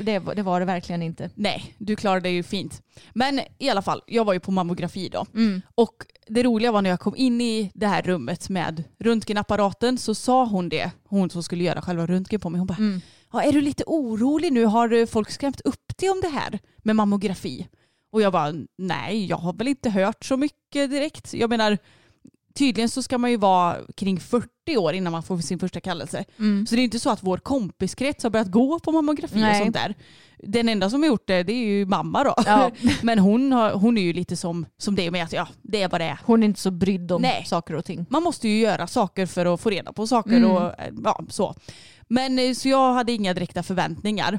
Det, 0.00 0.18
var- 0.18 0.34
det 0.34 0.42
var 0.42 0.60
det 0.60 0.66
verkligen 0.66 1.02
inte. 1.02 1.30
Nej, 1.34 1.74
du 1.78 1.96
klarade 1.96 2.20
det 2.20 2.30
ju 2.30 2.42
fint. 2.42 2.82
Men 3.14 3.40
i 3.58 3.70
alla 3.70 3.82
fall, 3.82 4.02
jag 4.06 4.24
var 4.24 4.32
ju 4.32 4.40
på 4.40 4.50
mammografi 4.52 5.08
då. 5.08 5.26
Och 5.74 5.94
det 6.28 6.42
roliga 6.42 6.72
var 6.72 6.82
när 6.82 6.90
jag 6.90 7.00
kom 7.00 7.16
in 7.16 7.40
i 7.40 7.70
det 7.74 7.86
här 7.86 8.02
rummet 8.02 8.48
med 8.48 8.84
röntgenapparaten 8.98 9.98
så 9.98 10.14
sa 10.14 10.44
hon 10.44 10.68
det, 10.68 10.90
hon 11.04 11.30
som 11.30 11.42
skulle 11.42 11.64
göra 11.64 11.82
själva 11.82 12.06
röntgen 12.06 12.40
på 12.40 12.50
mig, 12.50 12.58
hon 12.58 12.66
bara 12.66 12.76
ja, 13.32 13.42
är 13.42 13.52
du 13.52 13.60
lite 13.60 13.84
orolig 13.86 14.52
nu? 14.52 14.64
Har 14.64 14.92
eh, 14.92 15.06
folk 15.06 15.30
skrämt 15.30 15.60
upp 15.60 15.98
dig 15.98 16.10
om 16.10 16.20
det 16.20 16.28
här 16.28 16.58
med 16.78 16.96
mammografi? 16.96 17.68
Och 18.12 18.22
jag 18.22 18.32
bara 18.32 18.52
nej, 18.78 19.26
jag 19.26 19.36
har 19.36 19.52
väl 19.52 19.68
inte 19.68 19.90
hört 19.90 20.24
så 20.24 20.36
mycket 20.36 20.90
direkt. 20.90 21.34
Jag 21.34 21.50
menar, 21.50 21.78
tydligen 22.54 22.88
så 22.88 23.02
ska 23.02 23.18
man 23.18 23.30
ju 23.30 23.36
vara 23.36 23.76
kring 23.96 24.20
40 24.20 24.48
år 24.76 24.92
innan 24.94 25.12
man 25.12 25.22
får 25.22 25.38
sin 25.38 25.58
första 25.58 25.80
kallelse. 25.80 26.24
Så 26.68 26.74
det 26.74 26.80
är 26.80 26.84
inte 26.84 26.98
så 26.98 27.10
att 27.10 27.22
vår 27.22 27.38
kompiskrets 27.38 28.22
har 28.22 28.30
börjat 28.30 28.50
gå 28.50 28.78
på 28.78 28.92
mammografi 28.92 29.34
och 29.34 29.40
Nej. 29.40 29.58
sånt 29.62 29.74
där. 29.74 29.94
Den 30.42 30.68
enda 30.68 30.90
som 30.90 31.02
har 31.02 31.08
gjort 31.08 31.26
det, 31.26 31.42
det 31.42 31.52
är 31.52 31.66
ju 31.66 31.86
mamma 31.86 32.24
då. 32.24 32.34
Ja. 32.46 32.70
Men 33.02 33.18
hon, 33.18 33.52
har, 33.52 33.70
hon 33.72 33.98
är 33.98 34.02
ju 34.02 34.12
lite 34.12 34.36
som, 34.36 34.66
som 34.78 34.94
det 34.94 35.10
med 35.10 35.24
att 35.24 35.32
ja, 35.32 35.48
det 35.62 35.82
är 35.82 35.88
vad 35.88 36.00
det 36.00 36.04
är. 36.04 36.18
Hon 36.24 36.42
är 36.42 36.46
inte 36.46 36.60
så 36.60 36.70
brydd 36.70 37.12
om 37.12 37.22
Nej. 37.22 37.44
saker 37.46 37.74
och 37.74 37.84
ting. 37.84 38.06
Man 38.10 38.22
måste 38.22 38.48
ju 38.48 38.58
göra 38.60 38.86
saker 38.86 39.26
för 39.26 39.54
att 39.54 39.60
få 39.60 39.70
reda 39.70 39.92
på 39.92 40.06
saker 40.06 40.36
Mm. 40.36 40.50
och 40.50 40.80
eh, 40.80 40.92
ja, 41.04 41.20
så. 41.28 41.54
Men 42.08 42.38
eh, 42.38 42.52
så 42.54 42.68
jag 42.68 42.92
hade 42.94 43.12
inga 43.12 43.34
direkta 43.34 43.62
förväntningar. 43.62 44.38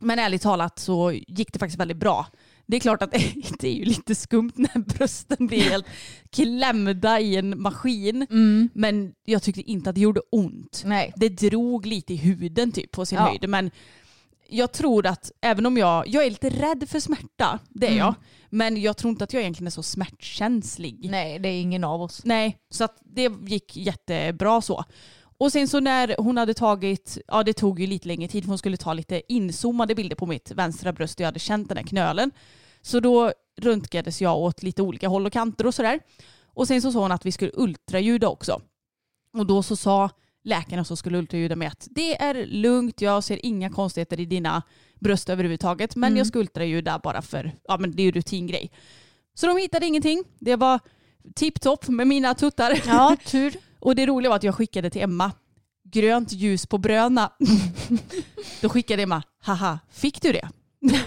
Men 0.00 0.18
ärligt 0.18 0.42
talat 0.42 0.78
så 0.78 1.12
gick 1.12 1.52
det 1.52 1.58
faktiskt 1.58 1.80
väldigt 1.80 1.96
bra. 1.96 2.26
Det 2.66 2.76
är 2.76 2.80
klart 2.80 3.02
att 3.02 3.10
det 3.60 3.68
är 3.68 3.74
ju 3.74 3.84
lite 3.84 4.14
skumt 4.14 4.52
när 4.54 4.78
brösten 4.78 5.46
blir 5.46 5.60
helt 5.60 5.86
klämda 6.30 7.20
i 7.20 7.36
en 7.36 7.62
maskin. 7.62 8.26
Men 8.74 9.12
jag 9.24 9.42
tyckte 9.42 9.62
inte 9.70 9.90
att 9.90 9.94
det 9.96 10.00
gjorde 10.02 10.20
ont. 10.30 10.82
Nej. 10.84 11.12
Det 11.16 11.28
drog 11.28 11.86
lite 11.86 12.12
i 12.12 12.16
huden 12.16 12.72
typ 12.72 12.90
på 12.90 13.06
sin 13.06 13.18
Ja. 13.18 13.26
höjd. 13.28 13.48
Men 13.48 13.70
jag 14.48 14.72
tror 14.72 15.06
att 15.06 15.32
även 15.40 15.66
om 15.66 15.76
jag, 15.78 16.08
jag 16.08 16.24
är 16.26 16.30
lite 16.30 16.50
rädd 16.50 16.88
för 16.88 17.00
smärta, 17.00 17.58
det 17.68 17.86
är 17.86 17.96
jag. 17.98 18.14
Men 18.50 18.80
jag 18.82 18.96
tror 18.96 19.10
inte 19.10 19.24
att 19.24 19.32
jag 19.32 19.40
egentligen 19.42 19.66
är 19.66 19.70
så 19.70 19.82
smärtkänslig. 19.82 21.08
Nej, 21.10 21.38
det 21.38 21.48
är 21.48 21.60
ingen 21.60 21.84
av 21.84 22.02
oss. 22.02 22.20
Nej, 22.24 22.58
så 22.70 22.84
att 22.84 22.98
det 23.04 23.32
gick 23.46 23.76
jättebra 23.76 24.60
så. 24.60 24.84
Och 25.38 25.52
sen 25.52 25.68
så 25.68 25.80
när 25.80 26.14
hon 26.18 26.36
hade 26.36 26.54
tagit, 26.54 27.18
ja 27.26 27.42
det 27.42 27.52
tog 27.52 27.80
ju 27.80 27.86
lite 27.86 28.08
längre 28.08 28.28
tid 28.28 28.42
för 28.44 28.48
hon 28.48 28.58
skulle 28.58 28.76
ta 28.76 28.92
lite 28.94 29.22
inzoomade 29.32 29.94
bilder 29.94 30.16
på 30.16 30.26
mitt 30.26 30.50
vänstra 30.50 30.92
bröst 30.92 31.14
och 31.14 31.20
jag 31.20 31.26
hade 31.26 31.38
känt 31.38 31.68
den 31.68 31.76
här 31.76 31.84
knölen. 31.84 32.30
Så 32.82 33.00
då 33.00 33.32
röntgades 33.60 34.20
jag 34.20 34.38
åt 34.38 34.62
lite 34.62 34.82
olika 34.82 35.08
håll 35.08 35.26
och 35.26 35.32
kanter 35.32 35.66
och 35.66 35.74
sådär. 35.74 36.00
Och 36.46 36.68
sen 36.68 36.82
så 36.82 36.92
sa 36.92 36.98
hon 37.00 37.12
att 37.12 37.26
vi 37.26 37.32
skulle 37.32 37.50
ultraljuda 37.54 38.28
också. 38.28 38.62
Och 39.38 39.46
då 39.46 39.62
så 39.62 39.76
sa 39.76 40.10
läkarna 40.44 40.84
som 40.84 40.96
skulle 40.96 41.18
ultraljuda 41.18 41.56
mig 41.56 41.68
att 41.68 41.88
det 41.90 42.22
är 42.22 42.46
lugnt, 42.46 43.00
jag 43.00 43.24
ser 43.24 43.46
inga 43.46 43.70
konstigheter 43.70 44.20
i 44.20 44.24
dina 44.24 44.62
bröst 45.00 45.28
överhuvudtaget. 45.28 45.96
Men 45.96 46.08
Mm. 46.08 46.18
jag 46.18 46.26
ska 46.26 46.38
ultraljuda 46.38 47.00
bara 47.04 47.22
för, 47.22 47.52
ja 47.68 47.76
men 47.78 47.96
det 47.96 48.02
är 48.02 48.04
ju 48.04 48.10
rutingrej. 48.12 48.70
Så 49.34 49.46
de 49.46 49.56
hittade 49.58 49.86
ingenting. 49.86 50.24
Det 50.38 50.56
var 50.56 50.80
tipptopp 51.34 51.88
med 51.88 52.06
mina 52.06 52.34
tuttar. 52.34 52.82
Ja, 52.86 53.16
tur. 53.26 53.54
Och 53.84 53.94
det 53.94 54.06
roliga 54.06 54.28
var 54.28 54.36
att 54.36 54.42
jag 54.42 54.54
skickade 54.54 54.90
till 54.90 55.02
Emma, 55.02 55.32
grönt 55.84 56.32
ljus 56.32 56.66
på 56.66 56.78
bröna. 56.78 57.30
Då 58.60 58.68
skickade 58.68 59.02
Emma, 59.02 59.22
haha, 59.42 59.78
fick 59.92 60.22
du 60.22 60.32
det? 60.32 60.48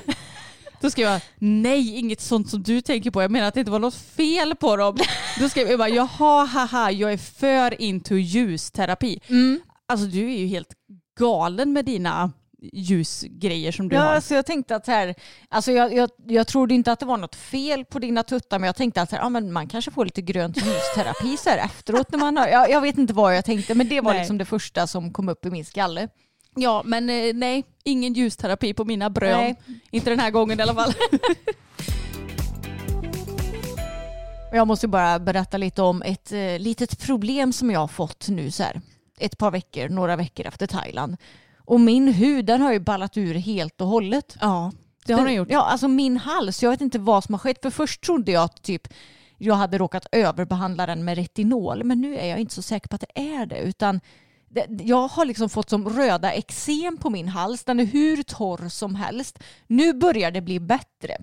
Då 0.81 0.89
skrev 0.89 1.07
jag, 1.07 1.21
nej 1.37 1.97
inget 1.97 2.21
sånt 2.21 2.49
som 2.49 2.63
du 2.63 2.81
tänker 2.81 3.11
på. 3.11 3.21
Jag 3.21 3.31
menar 3.31 3.47
att 3.47 3.53
det 3.53 3.59
inte 3.59 3.71
var 3.71 3.79
något 3.79 3.95
fel 3.95 4.55
på 4.55 4.75
dem. 4.75 4.97
Då 5.39 5.49
skrev 5.49 5.71
Emma, 5.71 5.89
jaha, 5.89 6.45
haha, 6.45 6.91
jag 6.91 7.13
är 7.13 7.17
för 7.17 7.81
into 7.81 8.15
ljusterapi. 8.15 9.19
Mm. 9.27 9.61
Alltså 9.87 10.07
du 10.07 10.33
är 10.33 10.37
ju 10.37 10.47
helt 10.47 10.73
galen 11.19 11.73
med 11.73 11.85
dina 11.85 12.31
ljusgrejer 12.61 13.71
som 13.71 13.89
du 13.89 13.95
Ja, 13.95 14.01
har. 14.01 14.13
alltså 14.15 14.33
jag 14.35 14.45
tänkte 14.45 14.75
att 14.75 14.85
så 14.85 14.91
här, 14.91 15.15
alltså 15.49 15.71
jag, 15.71 15.93
jag, 15.93 16.09
jag 16.27 16.47
trodde 16.47 16.73
inte 16.73 16.91
att 16.91 16.99
det 16.99 17.05
var 17.05 17.17
något 17.17 17.35
fel 17.35 17.85
på 17.85 17.99
dina 17.99 18.23
tuttar, 18.23 18.59
men 18.59 18.67
jag 18.67 18.75
tänkte 18.75 19.01
att 19.01 19.09
så 19.09 19.15
här, 19.15 19.23
ja, 19.23 19.29
men 19.29 19.51
man 19.53 19.67
kanske 19.67 19.91
får 19.91 20.05
lite 20.05 20.21
grönt 20.21 20.57
ljusterapi 20.57 21.37
så 21.37 21.49
här 21.49 21.57
efteråt 21.57 22.11
när 22.11 22.19
man 22.19 22.37
har, 22.37 22.47
jag, 22.47 22.69
jag 22.69 22.81
vet 22.81 22.97
inte 22.97 23.13
vad 23.13 23.35
jag 23.35 23.45
tänkte, 23.45 23.75
men 23.75 23.89
det 23.89 24.01
var 24.01 24.11
Nej. 24.11 24.19
liksom 24.19 24.37
det 24.37 24.45
första 24.45 24.87
som 24.87 25.13
kom 25.13 25.29
upp 25.29 25.45
i 25.45 25.49
min 25.49 25.65
skalle. 25.65 26.07
Ja, 26.55 26.81
men 26.85 27.09
eh, 27.09 27.33
nej, 27.33 27.63
ingen 27.83 28.13
ljusterapi 28.13 28.73
på 28.73 28.85
mina 28.85 29.09
brön. 29.09 29.39
Nej. 29.39 29.55
Inte 29.91 30.09
den 30.09 30.19
här 30.19 30.31
gången 30.31 30.59
i 30.59 30.63
alla 30.63 30.75
fall. 30.75 30.93
Jag 34.51 34.67
måste 34.67 34.87
bara 34.87 35.19
berätta 35.19 35.57
lite 35.57 35.81
om 35.81 36.01
ett 36.01 36.31
eh, 36.31 36.59
litet 36.59 36.99
problem 36.99 37.53
som 37.53 37.71
jag 37.71 37.79
har 37.79 37.87
fått 37.87 38.27
nu 38.29 38.51
så 38.51 38.63
här, 38.63 38.81
ett 39.19 39.37
par 39.37 39.51
veckor, 39.51 39.89
några 39.89 40.15
veckor 40.15 40.45
efter 40.47 40.67
Thailand. 40.67 41.17
Och 41.67 41.79
min 41.79 42.07
hud 42.13 42.45
den 42.45 42.61
har 42.61 42.73
ju 42.73 42.79
ballat 42.79 43.17
ur 43.17 43.33
helt 43.33 43.81
och 43.81 43.87
hållet. 43.87 44.37
Ja, 44.41 44.71
det 45.05 45.13
har 45.13 45.25
den 45.25 45.33
gjort. 45.33 45.47
Ja, 45.51 45.65
alltså 45.65 45.87
min 45.87 46.17
hals, 46.17 46.63
jag 46.63 46.71
vet 46.71 46.81
inte 46.81 46.99
vad 46.99 47.23
som 47.23 47.33
har 47.33 47.39
skett. 47.39 47.61
För 47.61 47.69
först 47.69 48.03
trodde 48.03 48.31
jag 48.31 48.43
att 48.43 48.61
typ 48.61 48.93
jag 49.37 49.55
hade 49.55 49.77
råkat 49.77 50.07
överbehandla 50.11 50.85
den 50.85 51.05
med 51.05 51.17
retinol. 51.17 51.83
Men 51.83 52.01
nu 52.01 52.17
är 52.17 52.25
jag 52.25 52.39
inte 52.39 52.53
så 52.53 52.61
säker 52.61 52.87
på 52.87 52.95
att 52.95 53.03
det 53.13 53.21
är 53.21 53.45
det. 53.45 53.59
Utan 53.59 53.99
jag 54.81 55.07
har 55.07 55.25
liksom 55.25 55.49
fått 55.49 55.69
som 55.69 55.89
röda 55.89 56.31
eksem 56.31 56.97
på 56.97 57.09
min 57.09 57.27
hals. 57.27 57.63
Den 57.63 57.79
är 57.79 57.85
hur 57.85 58.23
torr 58.23 58.69
som 58.69 58.95
helst. 58.95 59.39
Nu 59.67 59.93
börjar 59.93 60.31
det 60.31 60.41
bli 60.41 60.59
bättre. 60.59 61.17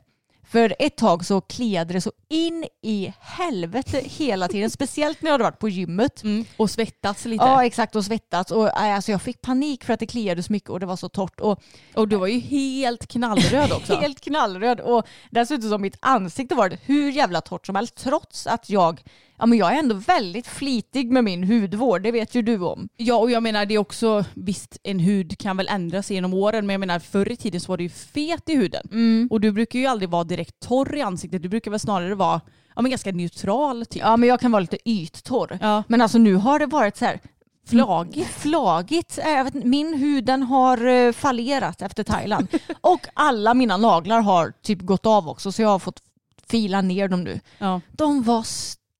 För 0.48 0.74
ett 0.78 0.96
tag 0.96 1.24
så 1.24 1.40
kliade 1.40 1.94
det 1.94 2.00
så 2.00 2.12
in 2.28 2.64
i 2.83 3.12
helvete 3.20 4.02
hela 4.04 4.48
tiden. 4.48 4.70
Speciellt 4.70 5.22
när 5.22 5.28
jag 5.28 5.35
hade 5.35 5.44
varit 5.44 5.59
på 5.59 5.68
gymmet. 5.68 6.22
Mm. 6.22 6.44
Och 6.57 6.70
svettats 6.70 7.24
lite. 7.24 7.44
Ja 7.44 7.64
exakt 7.64 7.96
och 7.96 8.04
svettats. 8.04 8.50
Och, 8.50 8.66
äh, 8.66 8.94
alltså, 8.94 9.11
jag 9.11 9.22
fick 9.22 9.42
panik 9.42 9.85
för 9.85 9.92
att 9.92 10.00
det 10.00 10.07
kliade 10.07 10.42
så 10.42 10.52
mycket 10.52 10.70
och 10.70 10.80
det 10.80 10.87
var 10.87 10.96
så 10.96 11.09
torrt. 11.09 11.40
Och 11.40 11.62
Och 11.94 12.09
du 12.09 12.16
var 12.16 12.26
ju 12.26 12.38
helt 12.38 13.07
knallröd 13.07 13.72
också. 13.76 13.94
Helt 13.94 14.20
knallröd 14.20 14.80
och 14.80 15.07
dessutom 15.30 15.70
som 15.70 15.83
mitt 15.83 15.98
ansikte 16.00 16.54
var 16.54 16.78
hur 16.83 17.11
jävla 17.11 17.40
torrt 17.40 17.66
som 17.66 17.76
helst 17.76 17.94
trots 17.94 18.46
att 18.46 18.70
jag, 18.70 19.00
ja 19.38 19.47
men 19.47 19.59
jag 19.59 19.75
är 19.75 19.79
ändå 19.79 19.94
väldigt 19.94 20.47
flitig 20.47 21.11
med 21.12 21.25
min 21.25 21.44
hudvård, 21.44 22.03
det 22.03 22.12
vet 22.12 22.35
ju 22.35 22.42
du 22.42 22.59
om. 22.59 22.88
Ja 22.97 23.14
och 23.16 23.31
jag 23.31 23.42
menar 23.42 23.66
det 23.66 23.75
är 23.75 23.79
också, 23.79 24.25
visst 24.35 24.79
en 24.83 24.99
hud 24.99 25.38
kan 25.38 25.57
väl 25.57 25.68
ändra 25.70 26.03
sig 26.03 26.14
genom 26.16 26.35
åren 26.35 26.66
men 26.66 26.75
jag 26.75 26.81
menar 26.81 26.99
förr 26.99 27.33
i 27.33 27.37
tiden 27.37 27.61
så 27.61 27.73
var 27.73 27.77
det 27.77 27.83
ju 27.83 27.88
fet 27.88 28.49
i 28.49 28.55
huden. 28.57 29.29
Och 29.31 29.40
du 29.40 29.53
brukar 29.53 29.79
ju 29.79 29.87
aldrig 29.87 30.11
vara 30.11 30.25
direkt 30.25 30.61
torr 30.61 30.97
i 30.97 31.01
ansiktet, 31.03 31.42
du 31.42 31.49
brukar 31.49 31.70
väl 31.70 31.81
snarare 31.81 32.14
vara 32.14 32.40
ja, 32.77 32.83
men 32.83 32.90
ganska 32.90 33.12
neutral 33.12 33.87
typ. 33.87 34.03
Ja 34.03 34.16
men 34.16 34.29
jag 34.29 34.40
kan 34.40 34.53
vara 34.53 34.61
lite 34.61 34.90
yttorr. 34.90 35.59
Ja. 35.61 35.83
Men 35.88 36.01
alltså 36.01 36.18
nu 36.18 36.35
har 36.35 36.59
det 36.59 36.66
varit 36.66 36.97
så 36.97 37.05
här 37.05 37.20
Flagigt. 37.66 38.31
Flagigt. 38.31 39.18
Äh, 39.18 39.31
Jag 39.31 39.44
vet, 39.44 39.55
min 39.55 39.94
hud 39.94 40.25
den 40.25 40.42
har 40.42 40.87
eh, 40.87 41.12
fallerat 41.12 41.83
efter 41.83 42.05
Thailand. 42.05 42.49
och 42.81 43.07
alla 43.14 43.55
mina 43.55 43.77
naglar 43.77 44.20
har 44.20 44.53
typ 44.62 44.81
gått 44.81 45.07
av 45.07 45.29
också 45.29 45.53
så 45.53 45.62
jag 45.62 45.68
har 45.68 45.79
fått 45.79 46.03
fila 46.51 46.81
ner 46.81 47.09
dem 47.09 47.25
nu. 47.25 47.40
Ja. 47.59 47.81
De 47.92 48.23
var 48.23 48.42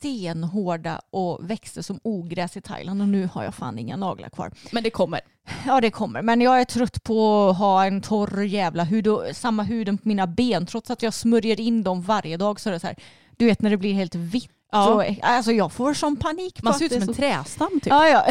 stenhårda 0.05 1.01
och 1.11 1.51
växte 1.51 1.83
som 1.83 2.01
ogräs 2.03 2.57
i 2.57 2.61
Thailand 2.61 3.01
och 3.03 3.09
nu 3.09 3.29
har 3.33 3.45
jag 3.45 3.55
fan 3.55 3.79
inga 3.79 3.97
naglar 3.97 4.29
kvar. 4.29 4.53
Men 4.71 4.83
det 4.83 4.91
kommer. 4.91 5.21
Ja 5.67 5.81
det 5.81 5.91
kommer, 5.91 6.23
men 6.23 6.41
jag 6.41 6.61
är 6.61 6.65
trött 6.65 7.03
på 7.05 7.49
att 7.49 7.59
ha 7.59 7.87
en 7.87 8.01
torr 8.03 8.43
jävla 8.45 8.85
hud 8.85 9.07
och 9.09 9.25
samma 9.33 9.63
huden 9.63 9.99
på 9.99 10.09
mina 10.09 10.27
ben 10.27 10.67
trots 10.67 10.91
att 10.91 11.03
jag 11.03 11.15
smörjer 11.15 11.61
in 11.61 11.83
dem 11.83 12.03
varje 12.03 12.37
dag 12.37 12.61
så 12.61 12.69
är 12.69 12.73
det 12.73 12.81
så 12.81 12.87
här, 12.87 12.97
du 13.37 13.47
vet 13.47 13.63
när 13.63 13.71
det 13.71 13.77
blir 13.77 13.93
helt 13.95 14.15
vitt. 14.15 14.51
Ja. 14.73 14.95
Och, 14.95 15.05
alltså 15.23 15.53
jag 15.53 15.73
får 15.73 15.95
sån 15.95 16.17
panik. 16.17 16.63
Man 16.63 16.75
ser 16.75 16.85
ut 16.85 16.93
som 16.93 17.01
en 17.03 17.07
så- 17.07 17.15
trästam 17.15 17.71
typ. 17.73 17.87
Ja, 17.87 18.09
ja. 18.09 18.27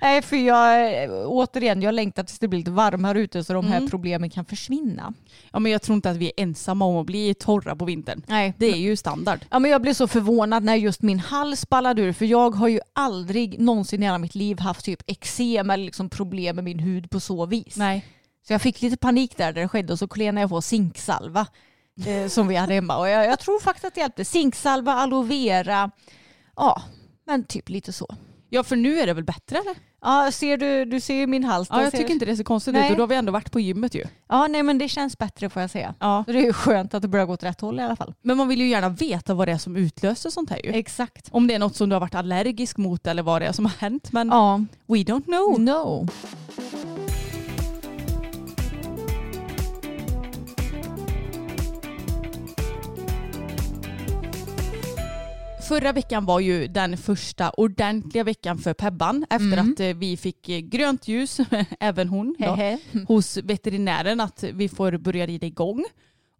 Nej, 0.00 0.22
för 0.22 0.36
jag, 0.36 1.10
återigen, 1.26 1.82
jag 1.82 1.94
längtar 1.94 2.22
tills 2.22 2.38
det 2.38 2.48
blir 2.48 2.58
lite 2.58 2.70
varmare 2.70 3.20
ute 3.20 3.44
så 3.44 3.52
de 3.52 3.66
här 3.66 3.76
Mm. 3.78 3.90
problemen 3.90 4.30
kan 4.30 4.44
försvinna. 4.44 5.14
Ja 5.52 5.58
men 5.58 5.72
jag 5.72 5.82
tror 5.82 5.96
inte 5.96 6.10
att 6.10 6.16
vi 6.16 6.26
är 6.26 6.42
ensamma 6.42 6.84
om 6.84 6.96
att 6.96 7.06
bli 7.06 7.34
torra 7.34 7.76
på 7.76 7.84
vintern. 7.84 8.22
Nej. 8.26 8.54
Det 8.58 8.66
är 8.66 8.76
ju 8.76 8.96
standard. 8.96 9.40
Ja, 9.50 9.58
men 9.58 9.70
jag 9.70 9.82
blev 9.82 9.94
så 9.94 10.08
förvånad 10.08 10.64
när 10.64 10.74
just 10.74 11.02
min 11.02 11.18
hals 11.18 11.68
ballade 11.68 12.02
ur 12.02 12.12
för 12.12 12.24
jag 12.24 12.50
har 12.50 12.68
ju 12.68 12.80
aldrig 12.92 13.60
någonsin 13.60 14.02
i 14.02 14.06
hela 14.06 14.18
mitt 14.18 14.34
liv 14.34 14.58
haft 14.60 14.84
typ 14.84 15.02
eksem 15.06 15.70
eller 15.70 15.84
liksom 15.84 16.10
problem 16.10 16.56
med 16.56 16.64
min 16.64 16.78
hud 16.78 17.10
på 17.10 17.20
så 17.20 17.46
vis. 17.46 17.76
Nej. 17.76 18.04
Så 18.46 18.52
jag 18.54 18.62
fick 18.62 18.82
lite 18.82 18.96
panik 18.96 19.36
där, 19.36 19.52
där 19.52 19.62
det 19.62 19.68
skedde 19.68 19.92
och 19.92 19.98
så 19.98 20.08
klenade 20.08 20.40
jag 20.40 20.50
på 20.50 20.62
zinksalva 20.62 21.46
eh, 22.06 22.28
som 22.28 22.48
vi 22.48 22.56
hade 22.56 22.74
hemma. 22.74 22.96
Och 22.98 23.08
jag, 23.08 23.26
jag 23.26 23.38
tror 23.38 23.60
faktiskt 23.60 23.84
att 23.84 23.94
det 23.94 24.00
hjälpte. 24.00 24.24
Zinksalva, 24.24 24.92
aloe 24.92 25.24
vera, 25.26 25.90
ja, 26.56 26.82
men 27.26 27.44
typ 27.44 27.68
lite 27.68 27.92
så. 27.92 28.14
Ja 28.50 28.62
för 28.62 28.76
nu 28.76 28.98
är 29.00 29.06
det 29.06 29.12
väl 29.12 29.24
bättre 29.24 29.56
eller? 29.58 29.74
Ja, 30.02 30.30
ser 30.32 30.56
du, 30.56 30.84
du 30.84 31.00
ser 31.00 31.14
ju 31.14 31.26
min 31.26 31.44
hals. 31.44 31.68
Ja 31.70 31.82
jag 31.82 31.92
tycker 31.92 32.06
du- 32.06 32.12
inte 32.12 32.24
det 32.26 32.36
ser 32.36 32.44
konstigt 32.44 32.74
Nej. 32.74 32.84
ut 32.86 32.90
och 32.90 32.96
då 32.96 33.02
har 33.02 33.08
vi 33.08 33.14
ändå 33.14 33.32
varit 33.32 33.52
på 33.52 33.60
gymmet 33.60 33.94
ju. 33.94 34.04
Ja, 34.28 34.46
nej 34.46 34.62
men 34.62 34.78
det 34.78 34.88
känns 34.88 35.18
bättre 35.18 35.50
får 35.50 35.62
jag 35.62 35.70
säga. 35.70 35.94
Ja. 36.00 36.22
Så 36.26 36.32
det 36.32 36.38
är 36.38 36.42
ju 36.44 36.52
skönt 36.52 36.94
att 36.94 37.02
det 37.02 37.08
börjar 37.08 37.26
gå 37.26 37.32
åt 37.32 37.42
rätt 37.42 37.60
håll 37.60 37.80
i 37.80 37.82
alla 37.82 37.96
fall. 37.96 38.14
Men 38.22 38.36
man 38.36 38.48
vill 38.48 38.60
ju 38.60 38.68
gärna 38.68 38.88
veta 38.88 39.34
vad 39.34 39.48
det 39.48 39.52
är 39.52 39.58
som 39.58 39.76
utlöser 39.76 40.30
sånt 40.30 40.50
här 40.50 40.60
ju. 40.66 40.70
Exakt. 40.72 41.28
Om 41.30 41.46
det 41.46 41.54
är 41.54 41.58
något 41.58 41.76
som 41.76 41.88
du 41.88 41.94
har 41.94 42.00
varit 42.00 42.14
allergisk 42.14 42.76
mot 42.76 43.06
eller 43.06 43.22
vad 43.22 43.42
det 43.42 43.46
är 43.46 43.52
som 43.52 43.64
har 43.64 43.72
hänt. 43.78 44.12
Men 44.12 44.28
Ja, 44.28 44.64
we 44.86 44.96
don't 44.98 45.24
know. 45.24 45.60
no. 45.60 46.06
Förra 55.68 55.92
veckan 55.92 56.24
var 56.24 56.40
ju 56.40 56.66
den 56.68 56.96
första 56.96 57.50
ordentliga 57.50 58.24
veckan 58.24 58.58
för 58.58 58.74
Pebban 58.74 59.26
efter 59.30 59.52
Mm. 59.58 59.72
att 59.72 59.80
eh, 59.80 59.86
vi 59.96 60.16
fick 60.16 60.48
eh, 60.48 60.58
grönt 60.58 61.08
ljus, 61.08 61.38
även 61.80 62.08
hon, 62.08 62.36
då, 62.38 62.54
Hehe. 62.54 62.78
hos 63.08 63.36
veterinären 63.36 64.20
att 64.20 64.42
vi 64.42 64.68
får 64.68 64.96
börja 64.98 65.26
rida 65.26 65.46
igång. 65.46 65.84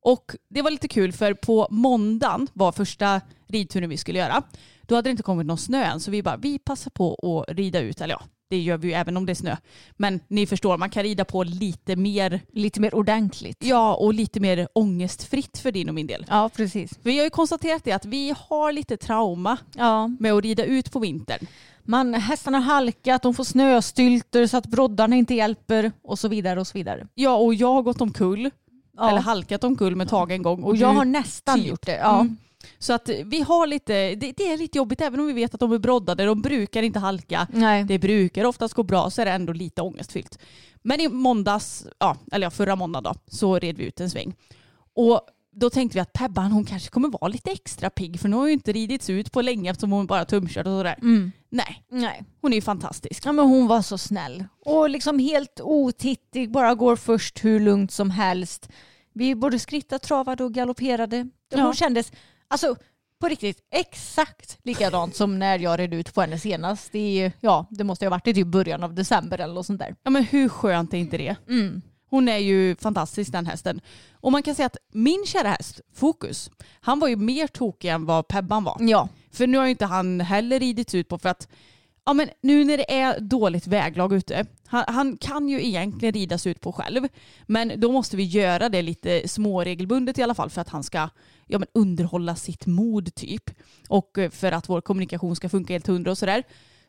Och 0.03 0.35
det 0.51 0.63
var 0.63 0.71
lite 0.71 0.89
kul 0.89 1.13
för 1.13 1.35
på 1.35 1.67
måndagen 1.71 2.49
var 2.53 2.73
första 2.73 3.21
ridturen 3.47 3.91
vi 3.91 3.97
skulle 3.97 4.19
göra. 4.19 4.43
Då 4.89 4.95
hade 4.95 5.09
det 5.09 5.11
inte 5.11 5.23
kommit 5.23 5.47
någon 5.47 5.59
snö 5.59 5.85
än 5.85 6.01
så 6.01 6.11
vi 6.11 6.23
bara, 6.23 6.37
vi 6.37 6.59
passar 6.59 6.91
på 6.91 7.15
att 7.49 7.57
rida 7.57 7.81
ut. 7.81 8.01
Eller 8.01 8.15
ja, 8.15 8.23
det 8.51 8.59
gör 8.59 8.77
vi 8.77 8.89
ju 8.89 8.95
även 8.95 9.17
om 9.17 9.27
det 9.27 9.33
är 9.33 9.35
snö. 9.35 9.57
Men 9.97 10.21
ni 10.29 10.47
förstår, 10.47 10.79
man 10.79 10.91
kan 10.91 11.03
rida 11.03 11.25
på 11.25 11.43
lite 11.43 11.97
mer, 11.97 12.41
Lite 12.53 12.81
mer 12.81 12.95
ordentligt. 12.95 13.57
ja 13.65 13.95
och 13.95 14.15
lite 14.15 14.41
mer 14.41 14.69
ångestfritt 14.73 15.59
för 15.59 15.73
din 15.73 15.89
och 15.89 15.95
min 15.95 16.07
del. 16.07 16.27
Ja, 16.29 16.51
precis. 16.57 16.91
Vi 17.03 17.17
har 17.19 17.25
ju 17.25 17.31
konstaterat 17.31 17.85
det 17.85 17.93
att 17.93 18.05
vi 18.05 18.35
har 18.49 18.73
lite 18.73 18.97
trauma 18.97 19.57
Ja. 19.75 20.09
med 20.19 20.33
att 20.33 20.43
rida 20.45 20.65
ut 20.65 20.93
på 20.93 20.99
vintern. 20.99 21.47
Man, 21.83 22.15
hästarna 22.15 22.59
har 22.59 22.75
halkat, 22.75 23.23
de 23.23 23.35
får 23.35 23.45
snöstylter 23.45 24.47
så 24.47 24.57
att 24.57 24.67
broddarna 24.67 25.17
inte 25.17 25.35
hjälper 25.35 25.93
och 26.03 26.19
så 26.19 26.29
vidare 26.29 26.61
och 26.61 26.67
så 26.67 26.79
vidare. 26.79 27.07
Ja 27.15 27.37
och 27.37 27.55
jag 27.55 27.73
har 27.75 27.83
gått 27.83 28.01
omkull, 28.01 28.51
Ja. 28.97 29.09
eller 29.11 29.21
halkat 29.21 29.65
omkull 29.65 29.97
med 29.97 30.09
Tage 30.09 30.31
en 30.31 30.43
gång. 30.43 30.63
och 30.63 30.77
jag 30.77 30.93
du- 30.93 30.97
har 30.99 31.05
nästan 31.05 31.59
typ. 31.59 31.69
gjort 31.69 31.87
det. 31.87 31.97
Ja. 31.97 32.21
Mm. 32.21 32.37
Så 32.79 32.93
att 32.93 33.09
vi 33.25 33.41
har 33.41 33.67
lite, 33.67 34.15
det, 34.15 34.33
det 34.37 34.53
är 34.53 34.57
lite 34.59 34.79
jobbigt 34.79 35.01
även 35.01 35.21
om 35.21 35.27
vi 35.27 35.33
vet 35.33 35.55
att 35.55 35.61
de 35.61 35.73
är 35.73 35.79
broddade, 35.79 36.25
de 36.25 36.43
brukar 36.43 36.83
inte 36.83 36.99
halka. 36.99 37.47
Nej. 37.53 37.85
Det 37.85 37.99
brukar 37.99 38.45
oftast 38.45 38.75
gå 38.75 38.83
bra 38.83 39.11
så 39.11 39.21
är 39.21 39.25
det 39.27 39.33
ändå 39.33 39.53
lite 39.53 39.83
ångestfyllt. 39.83 40.39
Men 40.83 41.01
i 41.01 41.09
måndags, 41.09 41.87
ja, 41.99 42.17
eller 42.33 42.47
ja, 42.47 42.51
förra 42.51 42.77
måndagen 42.77 43.05
då, 43.05 43.15
så 43.37 43.59
red 43.59 43.77
vi 43.77 43.85
ut 43.85 44.01
en 44.01 44.11
sväng. 44.11 44.35
Och 44.95 45.21
då 45.53 45.71
tänkte 45.71 45.97
vi 45.97 46.01
att 46.01 46.13
Pebban 46.13 46.53
hon 46.53 46.65
kanske 46.65 46.91
kommer 46.91 47.09
vara 47.09 47.29
lite 47.29 47.51
extra 47.51 47.91
pigg 47.91 48.21
för 48.21 48.29
hon 48.29 48.39
har 48.39 48.47
ju 48.47 48.53
inte 48.53 48.73
ridits 48.73 49.11
ut 49.11 49.33
på 49.33 49.43
länge 49.43 49.71
eftersom 49.71 49.93
hon 49.93 50.07
bara 50.07 50.25
tumkört 50.25 50.67
och 50.67 50.71
sådär. 50.73 50.97
Mm. 51.03 51.33
Nej, 51.51 51.85
Nej. 51.91 52.23
hon 52.41 52.53
är 52.53 52.57
ju 52.57 52.63
fantastisk. 52.63 53.27
Ja, 53.27 53.33
men 53.33 53.45
hon 53.47 53.67
var 53.67 53.83
så 53.83 53.99
snäll. 53.99 54.45
Och 54.65 54.91
liksom 54.91 55.19
helt 55.19 55.61
otittig, 55.61 56.51
bara 56.53 56.75
går 56.75 56.97
först 56.97 57.45
hur 57.45 57.61
lugnt 57.61 57.93
som 57.93 58.11
helst. 58.11 58.69
Vi 59.13 59.35
både 59.35 59.59
skrittade, 59.59 59.99
travade 60.05 60.45
och 60.45 60.55
galopperade. 60.55 61.17
Hon 61.55 61.61
Ja. 61.61 61.73
kändes, 61.73 62.13
alltså 62.49 62.77
på 63.21 63.29
riktigt, 63.29 63.59
exakt 63.71 64.59
likadant 64.63 65.17
som 65.17 65.39
när 65.39 65.59
jag 65.59 65.79
red 65.79 65.95
ut 65.95 66.15
på 66.15 66.21
henne 66.21 66.39
senast. 66.39 66.95
I, 66.95 67.33
ja, 67.41 67.67
det 67.71 67.85
måste 67.85 68.05
ha 68.07 68.11
varit 68.11 68.27
i 68.27 68.35
typ 68.35 68.47
början 68.47 68.85
av 68.85 68.95
december 68.95 69.39
eller 69.41 69.55
något 69.55 69.67
sånt 69.67 69.79
där. 69.81 69.95
Ja 70.03 70.11
men 70.11 70.25
hur 70.25 70.49
skönt 70.49 70.95
är 70.95 70.99
inte 70.99 71.19
det? 71.19 71.37
Mm. 71.49 71.83
Hon 72.11 72.29
är 72.29 72.39
ju 72.39 72.77
fantastisk 72.77 73.33
den 73.33 73.47
hästen. 73.47 73.81
Och 74.13 74.33
man 74.33 74.43
kan 74.43 74.55
säga 74.55 74.67
att 74.67 74.77
min 74.93 75.25
kära 75.27 75.49
häst, 75.49 75.81
Fokus, 75.95 76.51
han 76.81 77.01
var 77.01 77.09
ju 77.09 77.17
mer 77.17 77.47
tokig 77.47 77.89
än 77.89 78.07
vad 78.07 78.29
Pebban 78.29 78.65
var. 78.65 78.77
Ja, 78.81 79.09
För 79.33 79.47
nu 79.47 79.59
har 79.59 79.65
ju 79.65 79.71
inte 79.71 79.87
han 79.87 80.21
heller 80.21 80.61
ridits 80.61 80.95
ut 80.95 81.09
på 81.09 81.19
för 81.19 81.29
att 81.29 81.49
ja, 82.09 82.13
men 82.15 82.29
nu 82.41 82.65
när 82.65 82.77
det 82.77 82.93
är 82.93 83.21
dåligt 83.21 83.67
väglag 83.67 84.13
ute, 84.13 84.47
han, 84.67 84.85
han, 84.89 85.17
kan 85.17 85.49
ju 85.49 85.67
egentligen 85.67 86.13
ridas 86.13 86.47
ut 86.47 86.61
på 86.61 86.73
själv, 86.73 87.09
men 87.47 87.81
då 87.81 87.93
måste 87.93 88.17
vi 88.17 88.23
göra 88.23 88.69
det 88.69 88.83
lite 88.83 89.29
småregelbundet 89.29 90.19
i 90.19 90.23
alla 90.23 90.35
fall 90.35 90.51
för 90.51 90.61
att 90.61 90.69
han 90.69 90.83
ska 90.83 91.09
ja, 91.47 91.59
men 91.59 91.69
underhålla 91.75 92.37
sitt 92.37 92.67
mod 92.67 93.15
typ. 93.15 93.51
Och 93.89 94.19
eh, 94.19 94.31
för 94.31 94.53
att 94.53 94.69
vår 94.69 94.81
kommunikation 94.81 95.37
ska 95.37 95.49
funka 95.49 95.75
helt 95.75 95.87
hundra 95.87 96.11
och 96.11 96.19
sådär. 96.19 96.43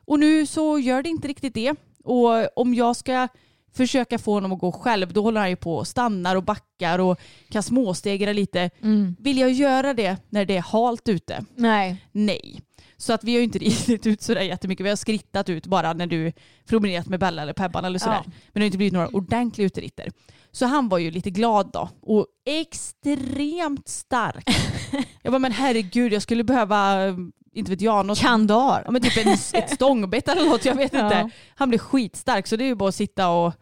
Och 0.05 0.19
nu 0.19 0.45
så 0.45 0.79
gör 0.79 1.03
det 1.03 1.09
inte 1.09 1.27
riktigt 1.27 1.53
det. 1.53 1.75
Och 2.03 2.57
om 2.59 2.73
jag 2.73 2.95
ska 2.95 3.27
försöka 3.73 4.17
få 4.17 4.33
honom 4.33 4.51
att 4.51 4.59
gå 4.59 4.71
själv, 4.71 5.13
då 5.13 5.21
håller 5.21 5.39
han 5.39 5.49
ju 5.49 5.55
på 5.55 5.75
och 5.75 5.87
stannar 5.87 6.35
och 6.35 6.43
backar 6.43 6.99
och 6.99 7.19
kan 7.49 7.63
småstegra 7.63 8.33
lite. 8.33 8.69
Mm. 8.81 9.15
Vill 9.19 9.37
jag 9.37 9.51
göra 9.51 9.93
det 9.93 10.17
när 10.29 10.45
det 10.45 10.57
är 10.57 10.61
halt 10.61 11.09
ute? 11.09 11.45
Nej. 11.55 12.05
Nej. 12.11 12.61
Så 12.97 13.13
att 13.13 13.23
vi 13.23 13.31
har 13.31 13.37
ju 13.37 13.43
inte 13.43 13.59
ridit 13.59 14.05
ut 14.07 14.21
sådär 14.21 14.41
jättemycket. 14.41 14.85
Vi 14.85 14.89
har 14.89 14.95
skrittat 14.95 15.49
ut 15.49 15.67
bara 15.67 15.93
när 15.93 16.07
du 16.07 16.31
promenerat 16.67 17.07
med 17.07 17.19
Bella 17.19 17.41
eller 17.41 17.53
Pebban 17.53 17.85
eller 17.85 17.99
sådär. 17.99 18.15
Ja. 18.15 18.23
Men 18.25 18.33
det 18.53 18.59
har 18.59 18.65
inte 18.65 18.77
blivit 18.77 18.93
några 18.93 19.07
ordentliga 19.07 19.65
uteritter. 19.67 20.09
Så 20.51 20.65
han 20.65 20.89
var 20.89 20.97
ju 20.97 21.11
lite 21.11 21.29
glad 21.29 21.69
då. 21.73 21.89
Och 22.01 22.27
extremt 22.45 23.87
stark. 23.87 24.43
jag 25.21 25.31
bara, 25.33 25.39
men 25.39 25.51
herregud, 25.51 26.13
jag 26.13 26.21
skulle 26.21 26.43
behöva, 26.43 27.07
inte 27.53 27.71
vet 27.71 27.81
jag, 27.81 28.05
något 28.05 28.19
Kandar. 28.19 28.81
Ja 28.85 28.91
men 28.91 29.01
typ 29.01 29.17
en, 29.25 29.33
ett 29.53 29.69
stångbett 29.73 30.27
eller 30.27 30.45
något, 30.45 30.65
jag 30.65 30.75
vet 30.75 30.93
Ja. 30.93 31.03
inte. 31.05 31.29
Han 31.55 31.69
blir 31.69 31.79
skitstark 31.79 32.47
så 32.47 32.55
det 32.55 32.63
är 32.63 32.67
ju 32.67 32.75
bara 32.75 32.89
att 32.89 32.95
sitta 32.95 33.29
och 33.29 33.53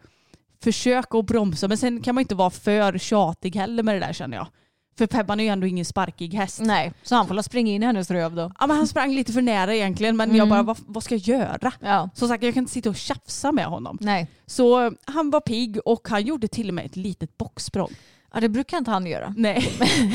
försöka 0.62 1.16
och 1.16 1.24
bromsa. 1.24 1.68
Men 1.68 1.78
sen 1.78 2.02
kan 2.02 2.14
man 2.14 2.22
inte 2.22 2.34
vara 2.34 2.50
för 2.50 2.98
tjatig 2.98 3.56
heller 3.56 3.82
med 3.82 3.94
det 3.94 4.00
där 4.06 4.12
känner 4.12 4.36
jag. 4.36 4.46
För 4.98 5.06
Pebban 5.06 5.40
är 5.40 5.44
ju 5.44 5.50
ändå 5.50 5.66
ingen 5.66 5.84
sparkig 5.84 6.34
häst. 6.34 6.60
Nej, 6.62 6.92
så 7.02 7.14
han 7.14 7.28
får 7.28 7.42
springa 7.42 7.72
in 7.72 7.82
i 7.82 7.86
hennes 7.86 8.10
röv 8.10 8.34
då. 8.34 8.52
Ja, 8.60 8.66
men 8.66 8.76
han 8.76 8.86
sprang 8.86 9.14
lite 9.14 9.32
för 9.32 9.42
nära 9.42 9.74
egentligen 9.74 10.16
men 10.16 10.28
jag 10.36 10.36
Mm. 10.36 10.48
bara, 10.48 10.62
vad, 10.62 10.76
vad 10.86 11.02
ska 11.02 11.14
jag 11.14 11.38
göra? 11.38 11.72
Ja. 11.80 12.10
Som 12.14 12.28
sagt 12.28 12.42
jag 12.42 12.54
kan 12.54 12.62
inte 12.62 12.72
sitta 12.72 12.90
och 12.90 12.96
tjafsa 12.96 13.52
med 13.52 13.64
honom. 13.64 13.98
Nej. 14.00 14.28
Så 14.46 14.92
han 15.04 15.30
var 15.30 15.40
pigg 15.40 15.78
och 15.84 16.08
han 16.08 16.22
gjorde 16.22 16.48
till 16.48 16.68
och 16.68 16.74
med 16.74 16.86
ett 16.86 16.96
litet 16.96 17.38
bocksprång. 17.38 17.90
Ja, 18.34 18.40
det 18.40 18.48
brukar 18.48 18.78
inte 18.78 18.90
han 18.90 19.06
göra. 19.06 19.34
Nej. 19.36 19.68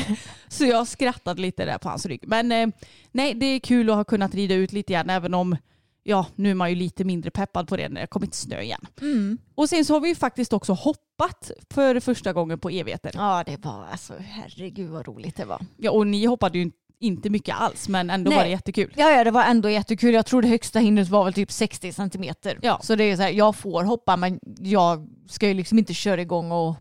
så 0.48 0.64
jag 0.64 0.88
skrattade 0.88 1.42
lite 1.42 1.64
där 1.64 1.78
på 1.78 1.88
hans 1.88 2.06
rygg. 2.06 2.20
Men 2.26 2.52
eh, 2.52 2.68
nej, 3.12 3.34
det 3.34 3.46
är 3.46 3.58
kul 3.60 3.90
att 3.90 3.96
ha 3.96 4.04
kunnat 4.04 4.34
rida 4.34 4.54
ut 4.54 4.72
lite 4.72 4.92
igen 4.92 5.10
även 5.10 5.34
om 5.34 5.56
ja, 6.04 6.26
nu 6.34 6.50
är 6.50 6.54
man 6.54 6.70
ju 6.70 6.76
lite 6.76 7.04
mindre 7.04 7.30
peppad 7.30 7.68
på 7.68 7.76
det 7.76 7.88
när 7.88 8.00
det 8.00 8.06
kommit 8.06 8.34
snö 8.34 8.60
igen. 8.60 8.86
Mm. 9.00 9.38
Och 9.54 9.68
sen 9.68 9.84
så 9.84 9.92
har 9.92 10.00
vi 10.00 10.08
ju 10.08 10.14
faktiskt 10.14 10.52
också 10.52 10.72
hoppat 10.72 11.50
för 11.70 12.00
första 12.00 12.32
gången 12.32 12.58
på 12.58 12.70
evigheter. 12.70 13.10
Ja, 13.14 13.42
det 13.46 13.64
var 13.64 13.86
alltså 13.92 14.14
herregud 14.18 14.90
vad 14.90 15.06
roligt 15.06 15.36
det 15.36 15.44
var. 15.44 15.60
Ja, 15.76 15.90
och 15.90 16.06
ni 16.06 16.26
hoppade 16.26 16.58
ju 16.58 16.70
inte 16.98 17.30
mycket 17.30 17.56
alls 17.56 17.88
men 17.88 18.10
ändå 18.10 18.28
Nej. 18.28 18.36
var 18.38 18.44
det 18.44 18.50
jättekul. 18.50 18.92
Ja, 18.96 19.10
ja, 19.10 19.24
det 19.24 19.30
var 19.30 19.44
ändå 19.44 19.70
jättekul. 19.70 20.14
Jag 20.14 20.26
tror 20.26 20.42
det 20.42 20.48
högsta 20.48 20.78
hindret 20.78 21.08
var 21.08 21.24
väl 21.24 21.32
typ 21.32 21.50
60 21.50 21.92
centimeter. 21.92 22.58
Ja. 22.62 22.80
Så 22.82 22.94
det 22.94 23.04
är 23.04 23.16
så 23.16 23.22
här, 23.22 23.30
jag 23.30 23.56
får 23.56 23.84
hoppa 23.84 24.16
men 24.16 24.40
jag 24.58 25.08
ska 25.28 25.48
ju 25.48 25.54
liksom 25.54 25.78
inte 25.78 25.94
köra 25.94 26.20
igång 26.20 26.52
och 26.52 26.76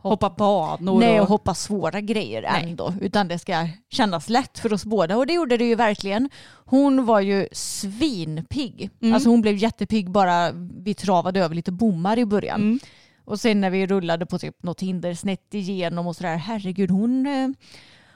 Hoppa 0.00 0.30
banor 0.30 1.00
Nej, 1.00 1.20
och... 1.20 1.22
och 1.22 1.28
hoppa 1.28 1.54
svåra 1.54 2.00
grejer 2.00 2.42
Nej. 2.42 2.64
ändå. 2.64 2.94
Utan 3.00 3.28
det 3.28 3.38
ska 3.38 3.68
kännas 3.90 4.28
lätt 4.28 4.58
för 4.58 4.72
oss 4.72 4.84
båda. 4.84 5.16
Och 5.16 5.26
det 5.26 5.32
gjorde 5.32 5.56
det 5.56 5.64
ju 5.64 5.74
verkligen. 5.74 6.30
Hon 6.64 7.06
var 7.06 7.20
ju 7.20 7.48
svinpigg. 7.52 8.90
Mm. 9.02 9.14
Alltså 9.14 9.28
hon 9.28 9.40
blev 9.40 9.56
jättepigg 9.56 10.10
bara 10.10 10.50
vi 10.84 10.94
travade 10.94 11.40
över 11.40 11.54
lite 11.54 11.72
bommar 11.72 12.18
i 12.18 12.26
början. 12.26 12.60
Mm. 12.60 12.78
Och 13.24 13.40
sen 13.40 13.60
när 13.60 13.70
vi 13.70 13.86
rullade 13.86 14.26
på 14.26 14.38
typ 14.38 14.62
något 14.62 14.80
hinder 14.80 15.14
snett 15.14 15.54
igenom 15.54 16.06
och 16.06 16.16
sådär, 16.16 16.36
herregud 16.36 16.90
hon, 16.90 17.26
eh, 17.26 17.48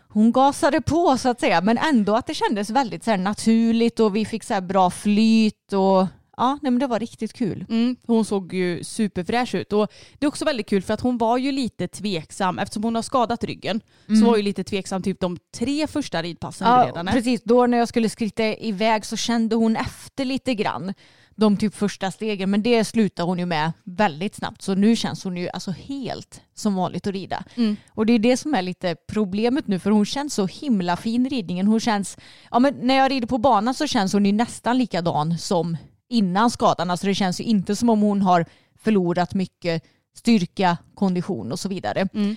hon 0.08 0.32
gasade 0.32 0.80
på 0.80 1.18
så 1.18 1.28
att 1.28 1.40
säga. 1.40 1.60
Men 1.60 1.78
ändå 1.78 2.16
att 2.16 2.26
det 2.26 2.34
kändes 2.34 2.70
väldigt 2.70 3.04
så 3.04 3.16
naturligt 3.16 4.00
och 4.00 4.16
vi 4.16 4.24
fick 4.24 4.44
så 4.44 4.60
bra 4.60 4.90
flyt 4.90 5.72
och 5.72 6.06
ja, 6.36 6.58
nej, 6.62 6.70
men 6.72 6.78
det 6.78 6.86
var 6.86 6.98
riktigt 7.00 7.32
kul. 7.32 7.64
Mm, 7.68 7.96
hon 8.06 8.24
såg 8.24 8.54
ju 8.54 8.84
superfräsch 8.84 9.54
ut 9.54 9.72
och 9.72 9.92
det 10.18 10.26
är 10.26 10.28
också 10.28 10.44
väldigt 10.44 10.68
kul 10.68 10.82
för 10.82 10.94
att 10.94 11.00
hon 11.00 11.18
var 11.18 11.38
ju 11.38 11.52
lite 11.52 11.88
tveksam 11.88 12.58
eftersom 12.58 12.84
hon 12.84 12.94
har 12.94 13.02
skadat 13.02 13.44
ryggen. 13.44 13.80
Så 14.20 14.26
var 14.26 14.36
ju 14.36 14.42
lite 14.42 14.64
tveksam 14.64 15.02
typ 15.02 15.20
de 15.20 15.38
tre 15.54 15.86
första 15.86 16.22
ridpassen 16.22 16.68
Ja, 16.68 16.86
redan. 16.86 17.06
precis. 17.06 17.42
Då 17.44 17.66
när 17.66 17.78
jag 17.78 17.88
skulle 17.88 18.08
skritta 18.08 18.44
iväg 18.44 19.06
så 19.06 19.16
kände 19.16 19.56
hon 19.56 19.76
efter 19.76 20.24
lite 20.24 20.54
grann. 20.54 20.94
De 21.36 21.56
typ 21.56 21.74
första 21.74 22.10
stegen. 22.10 22.50
Men 22.50 22.62
det 22.62 22.84
slutade 22.84 23.26
hon 23.28 23.38
ju 23.38 23.46
med 23.46 23.72
väldigt 23.84 24.34
snabbt. 24.34 24.62
Så 24.62 24.74
nu 24.74 24.96
känns 24.96 25.24
hon 25.24 25.36
ju 25.36 25.48
alltså 25.48 25.70
helt 25.70 26.40
som 26.54 26.74
vanligt 26.74 27.06
att 27.06 27.12
rida. 27.12 27.44
Mm. 27.54 27.76
Och 27.90 28.06
det 28.06 28.12
är 28.12 28.18
det 28.18 28.36
som 28.36 28.54
är 28.54 28.62
lite 28.62 28.96
problemet 29.08 29.66
nu. 29.66 29.78
För 29.78 29.90
hon 29.90 30.06
känns 30.06 30.34
så 30.34 30.46
himla 30.46 30.96
fin 30.96 31.30
ridningen. 31.30 31.66
Hon 31.66 31.80
känns, 31.80 32.16
ja 32.50 32.58
men 32.58 32.74
när 32.80 32.94
jag 32.94 33.10
rider 33.10 33.26
på 33.26 33.38
banan 33.38 33.74
så 33.74 33.86
känns 33.86 34.12
hon 34.12 34.26
ju 34.26 34.32
nästan 34.32 34.78
likadan 34.78 35.38
som 35.38 35.76
innan 36.12 36.50
skadan. 36.50 36.90
Alltså 36.90 37.06
det 37.06 37.14
känns 37.14 37.40
ju 37.40 37.44
inte 37.44 37.76
som 37.76 37.88
om 37.88 38.00
hon 38.00 38.22
har 38.22 38.44
förlorat 38.78 39.34
mycket 39.34 39.82
styrka, 40.16 40.78
kondition 40.94 41.52
och 41.52 41.58
så 41.58 41.68
vidare. 41.68 42.08
Mm. 42.14 42.36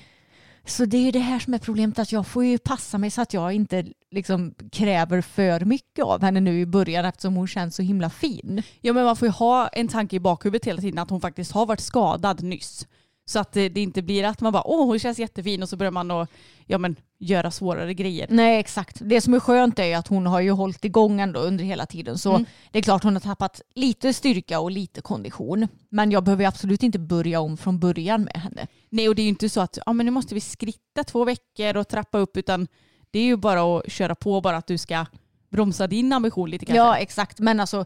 Så 0.68 0.86
det 0.86 0.98
är 0.98 1.02
ju 1.02 1.12
det 1.12 1.20
här 1.20 1.40
som 1.40 1.54
är 1.54 1.58
problemet, 1.58 2.00
att 2.00 2.12
jag 2.12 2.28
får 2.28 2.46
ju 2.46 2.58
passa 2.58 2.98
mig 2.98 3.12
så 3.12 3.22
att 3.22 3.34
jag 3.34 3.54
inte 3.54 3.86
liksom 4.12 4.54
kräver 4.72 5.22
för 5.22 5.66
mycket 5.66 6.06
av 6.06 6.22
henne 6.22 6.40
nu 6.40 6.60
i 6.60 6.66
början 6.66 7.06
eftersom 7.06 7.36
hon 7.36 7.48
känns 7.48 7.76
så 7.76 7.82
himla 7.82 8.10
fin. 8.10 8.64
Ja 8.82 8.94
men 8.94 9.06
man 9.06 9.16
får 9.16 9.28
ju 9.28 9.32
ha 9.32 9.68
en 9.68 9.88
tanke 9.88 10.16
i 10.16 10.20
bakhuvudet 10.20 10.68
hela 10.68 10.82
tiden 10.82 11.00
att 11.00 11.10
hon 11.10 11.22
faktiskt 11.22 11.52
har 11.52 11.66
varit 11.66 11.80
skadad 11.80 12.44
nyss. 12.44 12.88
Så 13.28 13.40
att 13.40 13.52
det, 13.52 13.78
inte 13.78 14.02
blir 14.02 14.24
att 14.24 14.42
man 14.42 14.54
bara 14.54 14.68
åh 14.68 14.86
hon 14.86 15.00
känns 15.00 15.20
jättefin 15.20 15.64
och 15.64 15.70
så 15.70 15.78
börjar 15.78 15.92
man 15.92 16.12
att 16.12 16.30
ja, 16.66 16.78
men, 16.78 16.96
göra 17.20 17.52
svårare 17.52 17.94
grejer. 17.94 18.28
Nej 18.30 18.60
exakt. 18.60 18.98
Det 19.02 19.22
som 19.22 19.34
är 19.34 19.40
skönt 19.40 19.80
är 19.80 19.86
ju 19.86 19.94
att 19.94 20.08
hon 20.08 20.26
har 20.26 20.40
ju 20.40 20.52
hållit 20.52 20.86
igång 20.86 21.22
ändå 21.22 21.40
under 21.40 21.64
hela 21.64 21.86
tiden. 21.86 22.18
Så 22.18 22.30
Mm. 22.30 22.46
det 22.72 22.80
är 22.80 22.84
klart 22.84 23.04
hon 23.04 23.14
har 23.14 23.20
tappat 23.20 23.62
lite 23.76 24.14
styrka 24.14 24.60
och 24.60 24.72
lite 24.72 25.02
kondition. 25.02 25.68
Men 25.90 26.12
jag 26.12 26.24
behöver 26.24 26.46
absolut 26.46 26.84
inte 26.84 27.00
börja 27.00 27.40
om 27.40 27.58
från 27.58 27.80
början 27.80 28.24
med 28.24 28.38
henne. 28.38 28.68
Nej 28.90 29.10
och 29.10 29.16
det 29.16 29.22
är 29.22 29.24
ju 29.24 29.30
inte 29.30 29.50
så 29.50 29.62
att 29.62 29.78
ja, 29.86 29.94
men 29.94 30.06
nu 30.06 30.12
måste 30.12 30.36
vi 30.36 30.42
skritta 30.42 31.04
två 31.04 31.26
veckor 31.26 31.78
och 31.78 31.88
trappa 31.88 32.18
upp 32.18 32.38
utan 32.38 32.68
det 33.12 33.20
är 33.20 33.24
ju 33.26 33.38
bara 33.38 33.78
att 33.78 33.92
köra 33.92 34.16
på 34.16 34.42
bara 34.42 34.58
att 34.58 34.68
du 34.68 34.78
ska 34.78 35.06
bromsa 35.52 35.88
din 35.88 36.14
ambition 36.14 36.50
lite 36.50 36.66
kanske. 36.66 36.78
Ja 36.78 36.98
exakt. 36.98 37.40
Men 37.40 37.60
alltså 37.60 37.86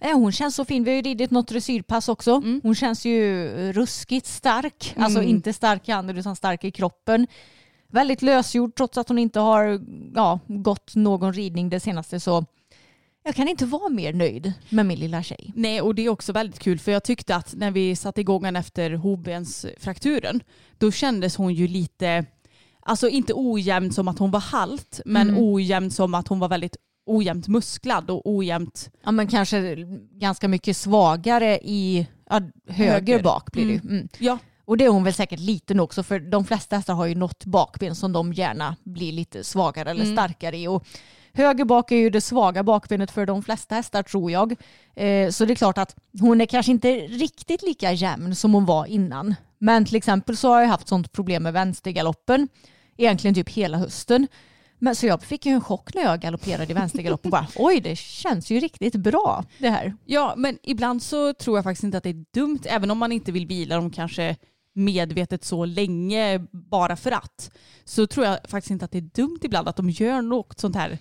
hon 0.00 0.32
känns 0.32 0.54
så 0.54 0.64
fin. 0.64 0.84
Vi 0.84 0.90
har 0.90 0.96
ju 0.96 1.02
ridit 1.02 1.30
något 1.30 1.48
dressyrpass 1.48 2.08
också. 2.08 2.30
Mm. 2.34 2.60
Hon 2.62 2.74
känns 2.74 3.04
ju 3.04 3.48
ruskigt 3.72 4.26
stark. 4.26 4.94
Alltså 4.96 5.18
Mm. 5.18 5.30
inte 5.30 5.52
stark 5.52 5.88
i 5.88 5.92
handen 5.92 6.18
utan 6.18 6.36
stark 6.36 6.64
i 6.64 6.70
kroppen. 6.70 7.26
Väldigt 7.90 8.22
lösgjord 8.22 8.74
trots 8.74 8.98
att 8.98 9.08
hon 9.08 9.18
inte 9.18 9.40
har 9.40 9.80
ja, 10.14 10.38
gått 10.46 10.94
någon 10.94 11.32
ridning 11.32 11.68
det 11.70 11.80
senaste. 11.80 12.20
Så 12.20 12.44
jag 13.24 13.34
kan 13.34 13.48
inte 13.48 13.66
vara 13.66 13.88
mer 13.88 14.12
nöjd 14.12 14.52
med 14.68 14.86
min 14.86 14.98
lilla 14.98 15.22
tjej. 15.22 15.52
Nej, 15.54 15.80
och 15.80 15.94
det 15.94 16.02
är 16.02 16.08
också 16.08 16.32
väldigt 16.32 16.58
kul 16.58 16.78
för 16.78 16.92
jag 16.92 17.04
tyckte 17.04 17.36
att 17.36 17.54
när 17.54 17.70
vi 17.70 17.96
satte 17.96 18.20
igång 18.20 18.44
henne 18.44 18.58
efter 18.58 18.90
hovbensfrakturen 18.90 20.40
då 20.78 20.90
kändes 20.92 21.36
hon 21.36 21.54
ju 21.54 21.68
lite, 21.68 22.24
alltså 22.80 23.08
inte 23.08 23.32
ojämn 23.36 23.92
som 23.92 24.08
att 24.08 24.18
hon 24.18 24.30
var 24.30 24.40
halt, 24.40 25.00
men 25.04 25.28
Mm. 25.28 25.42
ojämn 25.42 25.90
som 25.90 26.14
att 26.14 26.28
hon 26.28 26.38
var 26.38 26.48
väldigt 26.48 26.76
ojämnt 27.16 27.48
musklad 27.48 28.10
och 28.10 28.22
ojämnt, 28.36 28.90
Ja, 29.04 29.10
men 29.10 29.26
kanske 29.26 29.76
ganska 30.12 30.48
mycket 30.48 30.76
svagare 30.76 31.58
i 31.62 32.06
ja, 32.30 32.40
höger, 32.68 32.92
Höger. 32.92 33.22
bak 33.22 33.52
blir 33.52 33.66
det. 33.66 33.74
Mm. 33.74 33.88
Mm. 33.96 34.08
ja, 34.18 34.38
Och 34.64 34.76
det 34.76 34.84
är 34.84 34.88
hon 34.88 35.04
väl 35.04 35.14
säkert 35.14 35.40
liten 35.40 35.80
också 35.80 36.02
för 36.02 36.20
de 36.20 36.44
flesta 36.44 36.76
hästar 36.76 36.94
har 36.94 37.06
ju 37.06 37.14
något 37.14 37.44
bakben 37.44 37.94
som 37.94 38.12
de 38.12 38.32
gärna 38.32 38.76
blir 38.84 39.12
lite 39.12 39.44
svagare 39.44 39.90
eller 39.90 40.02
Mm. 40.04 40.16
starkare 40.16 40.56
i. 40.58 40.68
Och 40.68 40.86
höger 41.32 41.64
bak 41.64 41.92
är 41.92 41.96
ju 41.96 42.10
det 42.10 42.20
svaga 42.20 42.62
bakbenet 42.62 43.10
för 43.10 43.26
de 43.26 43.42
flesta 43.42 43.74
hästar 43.74 44.02
tror 44.02 44.30
jag. 44.30 44.52
Eh, 44.96 45.30
så 45.30 45.44
det 45.44 45.52
är 45.52 45.54
klart 45.54 45.78
att 45.78 45.96
hon 46.20 46.40
är 46.40 46.46
kanske 46.46 46.72
inte 46.72 46.88
riktigt 46.94 47.62
lika 47.62 47.92
jämn 47.92 48.34
som 48.34 48.54
hon 48.54 48.64
var 48.66 48.86
innan. 48.86 49.34
Men 49.58 49.84
till 49.84 49.96
exempel 49.96 50.36
så 50.36 50.48
har 50.48 50.60
jag 50.60 50.68
haft 50.68 50.88
sånt 50.88 51.12
problem 51.12 51.42
med 51.42 51.52
vänstergaloppen 51.52 52.48
egentligen 52.96 53.34
typ 53.34 53.48
hela 53.48 53.78
hösten. 53.78 54.26
Men 54.78 54.94
så 54.94 55.06
jag 55.06 55.22
fick 55.22 55.46
ju 55.46 55.52
en 55.52 55.60
chock 55.60 55.94
när 55.94 56.02
jag 56.02 56.20
galopperade 56.20 56.70
i 56.70 56.74
vänstergalopp 56.74 57.24
och 57.24 57.30
bara 57.30 57.46
oj 57.56 57.80
det 57.80 57.96
känns 57.98 58.50
ju 58.50 58.60
riktigt 58.60 58.94
bra 58.96 59.44
det 59.58 59.70
här. 59.70 59.96
ja, 60.04 60.34
men 60.36 60.58
ibland 60.62 61.02
så 61.02 61.34
tror 61.34 61.58
jag 61.58 61.64
faktiskt 61.64 61.84
inte 61.84 61.98
att 61.98 62.04
det 62.04 62.10
är 62.10 62.24
dumt, 62.34 62.60
även 62.64 62.90
om 62.90 62.98
man 62.98 63.12
inte 63.12 63.32
vill 63.32 63.46
vila 63.46 63.76
dem 63.76 63.90
kanske 63.90 64.36
medvetet 64.74 65.44
så 65.44 65.64
länge 65.64 66.46
bara 66.52 66.96
för 66.96 67.10
att, 67.12 67.50
så 67.84 68.06
tror 68.06 68.26
jag 68.26 68.38
faktiskt 68.48 68.70
inte 68.70 68.84
att 68.84 68.92
det 68.92 68.98
är 68.98 69.10
dumt 69.14 69.38
ibland 69.42 69.68
att 69.68 69.76
de 69.76 69.90
gör 69.90 70.22
något 70.22 70.60
sånt 70.60 70.76
här 70.76 70.98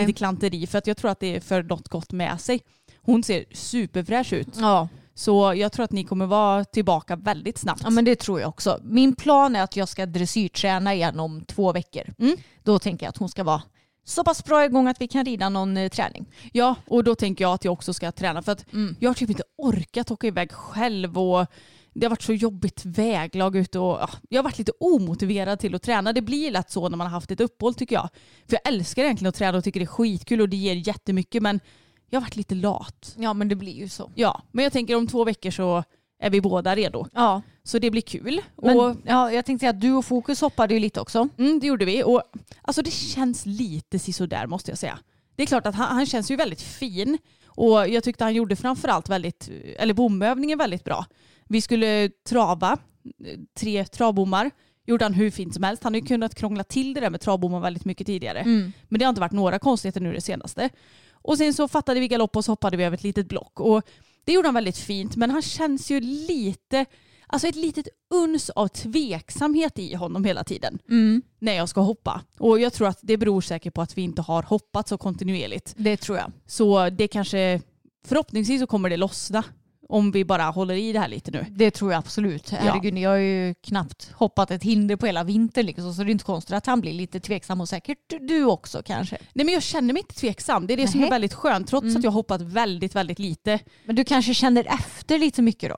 lite 0.00 0.12
klanteri 0.12 0.66
för 0.66 0.78
att 0.78 0.86
jag 0.86 0.96
tror 0.96 1.10
att 1.10 1.20
det 1.20 1.36
är 1.36 1.40
för 1.40 1.62
något 1.62 1.88
gott 1.88 2.12
med 2.12 2.40
sig. 2.40 2.60
Hon 3.02 3.22
ser 3.22 3.44
superfräsch 3.52 4.32
ut. 4.32 4.48
Ja. 4.56 4.88
Så 5.14 5.54
jag 5.56 5.72
tror 5.72 5.84
att 5.84 5.92
ni 5.92 6.04
kommer 6.04 6.26
vara 6.26 6.64
tillbaka 6.64 7.16
väldigt 7.16 7.58
snabbt. 7.58 7.80
Ja 7.84 7.90
men 7.90 8.04
det 8.04 8.16
tror 8.16 8.40
jag 8.40 8.48
också. 8.48 8.80
Min 8.84 9.14
plan 9.14 9.56
är 9.56 9.62
att 9.62 9.76
jag 9.76 9.88
ska 9.88 10.06
dressyrträna 10.06 10.94
igen 10.94 11.20
om 11.20 11.44
två 11.44 11.72
veckor. 11.72 12.02
Mm. 12.18 12.36
Då 12.62 12.78
tänker 12.78 13.06
jag 13.06 13.10
att 13.10 13.16
hon 13.16 13.28
ska 13.28 13.44
vara 13.44 13.62
så 14.04 14.24
pass 14.24 14.44
bra 14.44 14.64
igång 14.64 14.86
att 14.88 15.00
vi 15.00 15.08
kan 15.08 15.24
rida 15.24 15.48
någon 15.48 15.76
eh, 15.76 15.88
träning. 15.88 16.26
Ja, 16.52 16.74
och 16.86 17.04
då 17.04 17.14
tänker 17.14 17.44
jag 17.44 17.52
att 17.54 17.64
jag 17.64 17.72
också 17.72 17.94
ska 17.94 18.12
träna 18.12 18.42
för 18.42 18.52
att 18.52 18.72
Mm. 18.72 18.96
jag 19.00 19.10
har 19.10 19.14
typ 19.14 19.30
inte 19.30 19.42
orkat 19.58 20.10
åka 20.10 20.26
iväg 20.26 20.52
själv 20.52 21.18
och 21.18 21.46
det 21.94 22.06
har 22.06 22.10
varit 22.10 22.22
så 22.22 22.32
jobbigt 22.32 22.84
väglag 22.84 23.56
ute 23.56 23.78
och 23.78 23.98
ja, 24.00 24.10
jag 24.28 24.38
har 24.38 24.44
varit 24.44 24.58
lite 24.58 24.72
omotiverad 24.80 25.58
till 25.58 25.74
att 25.74 25.82
träna. 25.82 26.12
Det 26.12 26.22
blir 26.22 26.50
lätt 26.50 26.70
så 26.70 26.88
när 26.88 26.96
man 26.96 27.06
har 27.06 27.12
haft 27.14 27.30
ett 27.30 27.40
uppehåll 27.40 27.74
tycker 27.74 27.94
jag. 27.96 28.08
För 28.48 28.58
jag 28.62 28.72
älskar 28.72 29.02
egentligen 29.02 29.28
att 29.28 29.34
träna 29.34 29.58
och 29.58 29.64
tycker 29.64 29.80
det 29.80 29.84
är 29.84 29.86
skitkul 29.86 30.40
och 30.40 30.48
det 30.48 30.56
ger 30.56 30.74
jättemycket 30.88 31.42
men 31.42 31.60
jag 32.10 32.20
har 32.20 32.26
varit 32.26 32.36
lite 32.36 32.54
lat. 32.54 33.16
Ja 33.18 33.34
men 33.34 33.48
det 33.48 33.54
blir 33.56 33.72
ju 33.72 33.88
så. 33.88 34.10
Ja, 34.14 34.42
men 34.52 34.62
jag 34.62 34.72
tänker 34.72 34.94
om 34.96 35.06
två 35.06 35.24
veckor 35.24 35.50
så 35.50 35.84
är 36.22 36.30
vi 36.30 36.40
båda 36.40 36.76
redo. 36.76 37.06
Ja. 37.14 37.42
Så 37.62 37.78
det 37.78 37.90
blir 37.90 38.02
kul. 38.02 38.40
Men, 38.62 38.78
och, 38.78 38.96
ja, 39.04 39.32
jag 39.32 39.44
tänkte 39.44 39.62
säga 39.62 39.70
att 39.70 39.80
du 39.80 39.92
och 39.92 40.04
Fokus 40.04 40.40
hoppade 40.40 40.74
ju 40.74 40.80
lite 40.80 41.00
också. 41.00 41.28
mm, 41.38 41.60
det 41.60 41.66
gjorde 41.66 41.84
vi. 41.84 42.02
Och, 42.04 42.22
alltså 42.62 42.82
det 42.82 42.90
känns 42.90 43.46
lite 43.46 43.98
sisådär 43.98 44.46
måste 44.46 44.70
jag 44.70 44.78
säga. 44.78 44.98
Det 45.36 45.42
är 45.42 45.46
klart 45.46 45.66
att 45.66 45.74
han, 45.74 45.96
han 45.96 46.06
känns 46.06 46.30
ju 46.30 46.36
väldigt 46.36 46.62
fin. 46.62 47.18
Och 47.46 47.88
jag 47.88 48.04
tyckte 48.04 48.24
han 48.24 48.34
gjorde 48.34 48.56
framförallt 48.56 49.08
väldigt, 49.08 49.50
eller 49.78 49.94
bomövningen 49.94 50.58
väldigt 50.58 50.84
bra. 50.84 51.06
Vi 51.48 51.60
skulle 51.60 52.10
trava, 52.28 52.78
tre 53.58 53.84
travbommar. 53.84 54.50
Gjorde 54.86 55.04
han 55.04 55.14
hur 55.14 55.30
fint 55.30 55.54
som 55.54 55.62
helst. 55.62 55.82
Han 55.82 55.94
har 55.94 56.00
ju 56.00 56.06
kunnat 56.06 56.34
krångla 56.34 56.64
till 56.64 56.94
det 56.94 57.00
där 57.00 57.10
med 57.10 57.20
travbommar 57.20 57.60
väldigt 57.60 57.84
mycket 57.84 58.06
tidigare. 58.06 58.42
Men 58.88 58.98
det 58.98 59.04
har 59.04 59.08
inte 59.08 59.20
varit 59.20 59.32
några 59.32 59.58
konstigheter 59.58 60.00
nu 60.00 60.12
det 60.12 60.20
senaste. 60.20 60.70
Och 61.22 61.38
sen 61.38 61.54
så 61.54 61.68
fattade 61.68 62.00
vi 62.00 62.08
galopp 62.08 62.36
och 62.36 62.44
så 62.44 62.52
hoppade 62.52 62.76
vi 62.76 62.84
över 62.84 62.96
ett 62.96 63.02
litet 63.02 63.28
block. 63.28 63.60
Och 63.60 63.82
det 64.24 64.32
gjorde 64.32 64.48
han 64.48 64.54
väldigt 64.54 64.78
fint 64.78 65.16
men 65.16 65.30
han 65.30 65.42
känns 65.42 65.90
ju 65.90 66.00
lite, 66.00 66.86
alltså 67.26 67.48
ett 67.48 67.56
litet 67.56 67.88
uns 68.14 68.50
av 68.50 68.68
tveksamhet 68.68 69.78
i 69.78 69.94
honom 69.94 70.24
hela 70.24 70.44
tiden. 70.44 70.78
När 71.38 71.52
jag 71.52 71.68
ska 71.68 71.80
hoppa. 71.80 72.20
Och 72.38 72.60
jag 72.60 72.72
tror 72.72 72.88
att 72.88 72.98
det 73.02 73.16
beror 73.16 73.40
säkert 73.40 73.74
på 73.74 73.82
att 73.82 73.98
vi 73.98 74.02
inte 74.02 74.22
har 74.22 74.42
hoppat 74.42 74.88
så 74.88 74.98
kontinuerligt. 74.98 75.74
Det 75.76 75.96
tror 75.96 76.18
jag. 76.18 76.32
Så 76.46 76.90
det 76.90 77.08
kanske, 77.08 77.60
förhoppningsvis 78.06 78.60
så 78.60 78.66
kommer 78.66 78.90
det 78.90 78.96
lossna. 78.96 79.44
Om 79.90 80.10
vi 80.10 80.24
bara 80.24 80.42
håller 80.42 80.74
i 80.74 80.92
det 80.92 80.98
här 80.98 81.08
lite 81.08 81.30
nu. 81.30 81.46
Det 81.50 81.70
tror 81.70 81.92
jag 81.92 81.98
absolut. 81.98 82.50
Herregud, 82.50 82.98
jag 82.98 83.10
har 83.10 83.16
ju 83.16 83.54
knappt 83.54 84.10
hoppat 84.14 84.50
ett 84.50 84.62
hinder 84.62 84.96
på 84.96 85.06
hela 85.06 85.24
vintern 85.24 85.66
liksom, 85.66 85.94
så 85.94 86.02
det 86.02 86.10
är 86.10 86.12
inte 86.12 86.24
konstigt 86.24 86.54
att 86.54 86.66
han 86.66 86.80
blir 86.80 86.92
lite 86.92 87.20
tveksam 87.20 87.60
och 87.60 87.68
säkert 87.68 87.98
du 88.20 88.44
också 88.44 88.82
kanske. 88.82 89.18
Nej 89.32 89.44
men 89.44 89.54
jag 89.54 89.62
känner 89.62 89.92
mig 89.92 90.00
inte 90.00 90.14
tveksam. 90.14 90.66
Det 90.66 90.72
är 90.72 90.76
det 90.76 90.88
som 90.88 91.04
är 91.04 91.10
väldigt 91.10 91.34
skönt 91.34 91.68
trots 91.68 91.96
att 91.96 92.04
jag 92.04 92.10
har 92.10 92.14
hoppat 92.14 92.40
väldigt, 92.40 92.94
väldigt 92.94 93.18
lite. 93.18 93.58
Men 93.84 93.96
du 93.96 94.04
kanske 94.04 94.34
känner 94.34 94.66
efter 94.74 95.18
lite 95.18 95.42
mycket 95.42 95.70
då? 95.70 95.76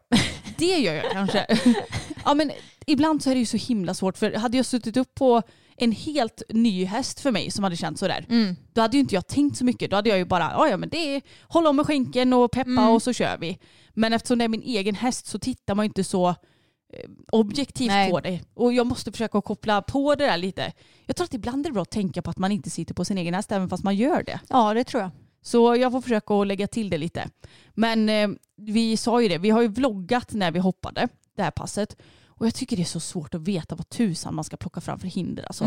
Det 0.59 0.79
gör 0.79 0.95
jag 0.95 1.13
kanske. 1.13 1.47
ja, 2.25 2.35
men 2.35 2.51
ibland 2.87 3.23
så 3.23 3.31
är 3.31 3.35
det 3.35 3.41
ju 3.41 3.47
så 3.47 3.57
himla 3.57 3.95
svårt 3.95 4.19
för 4.19 4.33
hade 4.35 4.57
jag 4.57 4.67
suttit 4.67 4.97
upp 4.97 5.15
på 5.15 5.43
en 5.85 5.93
helt 5.93 6.43
ny 6.49 6.85
häst 6.85 7.21
för 7.21 7.31
mig 7.31 7.51
som 7.51 7.65
hade 7.65 7.77
känts 7.77 8.01
sådär. 8.01 8.27
Då 8.73 8.81
hade 8.81 8.97
ju 8.97 9.01
inte 9.01 9.15
jag 9.15 9.27
tänkt 9.27 9.57
så 9.57 9.65
mycket. 9.65 9.91
Då 9.91 9.97
hade 9.97 10.09
jag 10.09 10.19
ju 10.19 10.25
bara, 10.25 10.69
"Ja, 10.71 10.77
men 10.77 10.89
det 10.89 10.97
är 11.17 11.23
hålla 11.43 11.71
om 11.71 11.77
med 11.77 11.87
skänken 11.87 12.33
och 12.33 12.51
peppa 12.51 12.89
och 12.89 13.03
så 13.03 13.13
kör 13.13 13.39
vi. 13.39 13.59
Men 13.95 14.13
eftersom 14.13 14.39
det 14.39 14.45
är 14.45 14.49
min 14.49 14.63
egen 14.63 14.95
häst 14.95 15.27
så 15.27 15.39
tittar 15.39 15.75
man 15.75 15.85
ju 15.85 15.89
inte 15.89 16.05
så 16.05 16.29
eh, 16.29 17.11
objektivt 17.33 17.89
Nej. 17.89 18.11
på 18.11 18.21
det. 18.21 18.41
Och 18.55 18.73
jag 18.73 18.87
måste 18.87 19.13
försöka 19.13 19.41
koppla 19.41 19.83
på 19.83 20.15
det 20.15 20.25
där 20.27 20.37
lite. 20.37 20.73
Jag 21.07 21.17
tror 21.17 21.25
att 21.25 21.35
ibland 21.35 21.67
är 21.67 21.71
det 21.71 21.75
bra 21.75 21.83
att 21.83 21.91
tänka 21.91 22.23
på 22.23 22.31
att 22.31 22.39
man 22.39 22.53
inte 22.53 22.71
sitter 22.71 22.95
på 22.95 23.05
sin 23.05 23.19
egen 23.19 23.35
häst 23.35 23.53
även 23.53 23.69
fast 23.69 23.85
man 23.85 23.97
gör 23.97 24.23
det. 24.23 24.41
Ja, 24.49 24.75
det 24.75 24.85
tror 24.85 25.03
jag. 25.03 25.11
Så 25.43 25.77
jag 25.77 25.93
får 25.93 26.01
försöka 26.01 26.35
att 26.35 26.47
lägga 26.47 26.67
till 26.67 26.91
det 26.91 26.99
lite. 26.99 27.29
Men 27.75 28.09
eh, 28.09 28.29
vi 28.57 28.97
sa 28.97 29.23
ju 29.23 29.29
det, 29.29 29.39
vi 29.39 29.51
har 29.51 29.63
ju 29.63 29.69
vloggat 29.69 30.33
när 30.33 30.51
vi 30.51 30.59
hoppade 30.59 31.09
det 31.37 31.43
här 31.43 31.51
passet. 31.51 31.97
Och 32.43 32.47
jag 32.47 32.55
tycker 32.55 32.77
det 32.77 32.83
är 32.83 32.85
så 32.85 33.01
svårt 33.01 33.35
att 33.35 33.41
veta 33.49 33.75
vad 33.75 33.89
tusan 33.89 34.35
man 34.35 34.45
ska 34.45 34.57
plocka 34.57 34.81
fram 34.81 34.99
för 34.99 35.09
hinder. 35.09 35.43
Alltså. 35.45 35.65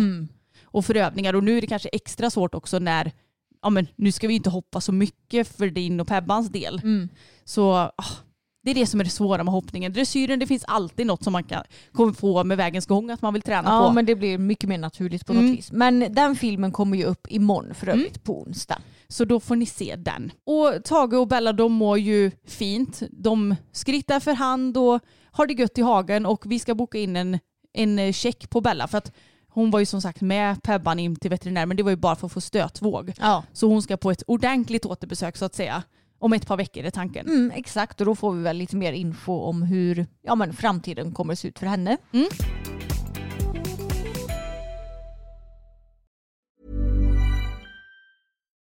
Och 0.64 0.86
för 0.86 0.96
övningar. 0.96 1.34
Och 1.34 1.44
nu 1.44 1.58
är 1.58 1.62
det 1.62 1.68
kanske 1.68 1.90
extra 1.90 2.30
svårt 2.30 2.56
också 2.56 2.80
när, 2.80 3.12
ja 3.62 3.70
men 3.70 3.88
nu 3.96 4.12
ska 4.12 4.28
vi 4.28 4.34
inte 4.34 4.50
hoppa 4.50 4.82
så 4.82 4.92
mycket 4.92 5.48
för 5.58 5.68
din 5.70 6.00
och 6.00 6.08
Pebbans 6.08 6.50
del. 6.50 6.82
Så 7.46 7.72
ah, 7.74 7.92
det 8.64 8.72
är 8.72 8.76
det 8.76 8.86
som 8.86 9.00
är 9.00 9.04
det 9.04 9.10
svåra 9.10 9.44
med 9.44 9.52
hoppningen. 9.54 9.94
Dressyren, 9.94 10.40
det 10.40 10.48
finns 10.48 10.64
alltid 10.68 11.08
något 11.08 11.24
som 11.24 11.34
man 11.34 11.44
kan 11.44 11.64
komma 11.92 12.14
på 12.14 12.44
med 12.44 12.58
vägens 12.58 12.86
gång 12.86 13.10
att 13.12 13.22
man 13.22 13.34
vill 13.34 13.42
träna 13.42 13.70
Ja, 13.70 13.88
på. 13.88 13.94
men 13.94 14.06
det 14.06 14.16
blir 14.16 14.38
mycket 14.38 14.70
mer 14.70 14.78
naturligt 14.78 15.26
på 15.26 15.34
Mm. 15.34 15.46
något 15.46 15.58
vis. 15.58 15.72
Men 15.72 16.00
den 16.14 16.36
filmen 16.36 16.72
kommer 16.72 16.98
ju 16.98 17.04
upp 17.04 17.28
imorgon 17.30 17.74
för 17.74 17.90
övrigt 17.90 18.24
på 18.24 18.42
onsdag. 18.42 18.82
Så 19.08 19.26
då 19.26 19.40
får 19.40 19.56
ni 19.56 19.66
se 19.66 19.96
den. 19.96 20.32
Och 20.44 20.84
Tage 20.84 21.14
och 21.14 21.28
Bella 21.28 21.54
de 21.54 21.74
mår 21.74 21.98
ju 22.00 22.32
fint. 22.48 23.04
De 23.12 23.56
skrittar 23.72 24.20
för 24.20 24.34
hand 24.34 24.78
och 24.78 25.00
har 25.36 25.48
det 25.48 25.54
gött 25.54 25.78
i 25.78 25.82
hagen 25.82 26.26
och 26.26 26.44
vi 26.46 26.60
ska 26.60 26.76
boka 26.76 26.98
in 26.98 27.16
en, 27.16 27.40
en 27.74 28.14
check 28.14 28.50
på 28.50 28.62
Bella 28.62 28.88
för 28.88 28.98
att 28.98 29.12
hon 29.48 29.72
var 29.72 29.80
ju 29.80 29.86
som 29.86 30.02
sagt 30.02 30.22
med 30.22 30.64
Pebban 30.64 31.00
in 31.00 31.16
till 31.16 31.30
veterinär 31.30 31.66
men 31.66 31.78
det 31.78 31.84
var 31.84 31.90
ju 31.90 31.96
bara 31.96 32.16
för 32.16 32.28
att 32.28 32.34
få 32.34 32.42
stötvåg. 32.42 33.14
Ja. 33.20 33.44
Så 33.54 33.68
hon 33.68 33.82
ska 33.82 33.98
på 33.98 34.12
ett 34.12 34.24
ordentligt 34.28 34.86
återbesök 34.86 35.38
så 35.38 35.46
att 35.46 35.56
säga. 35.56 35.84
Om 36.20 36.34
ett 36.34 36.48
par 36.48 36.58
veckor 36.58 36.84
är 36.84 36.92
tanken. 36.92 37.28
Mm, 37.28 37.52
exakt, 37.56 38.00
och 38.00 38.06
då 38.06 38.16
får 38.16 38.34
vi 38.34 38.44
väl 38.44 38.58
lite 38.58 38.76
mer 38.76 38.94
info 38.94 39.34
om 39.34 39.62
hur 39.62 40.08
ja, 40.22 40.36
men 40.36 40.54
framtiden 40.54 41.12
kommer 41.12 41.34
att 41.34 41.40
se 41.40 41.48
ut 41.48 41.60
för 41.60 41.68
henne. 41.68 41.98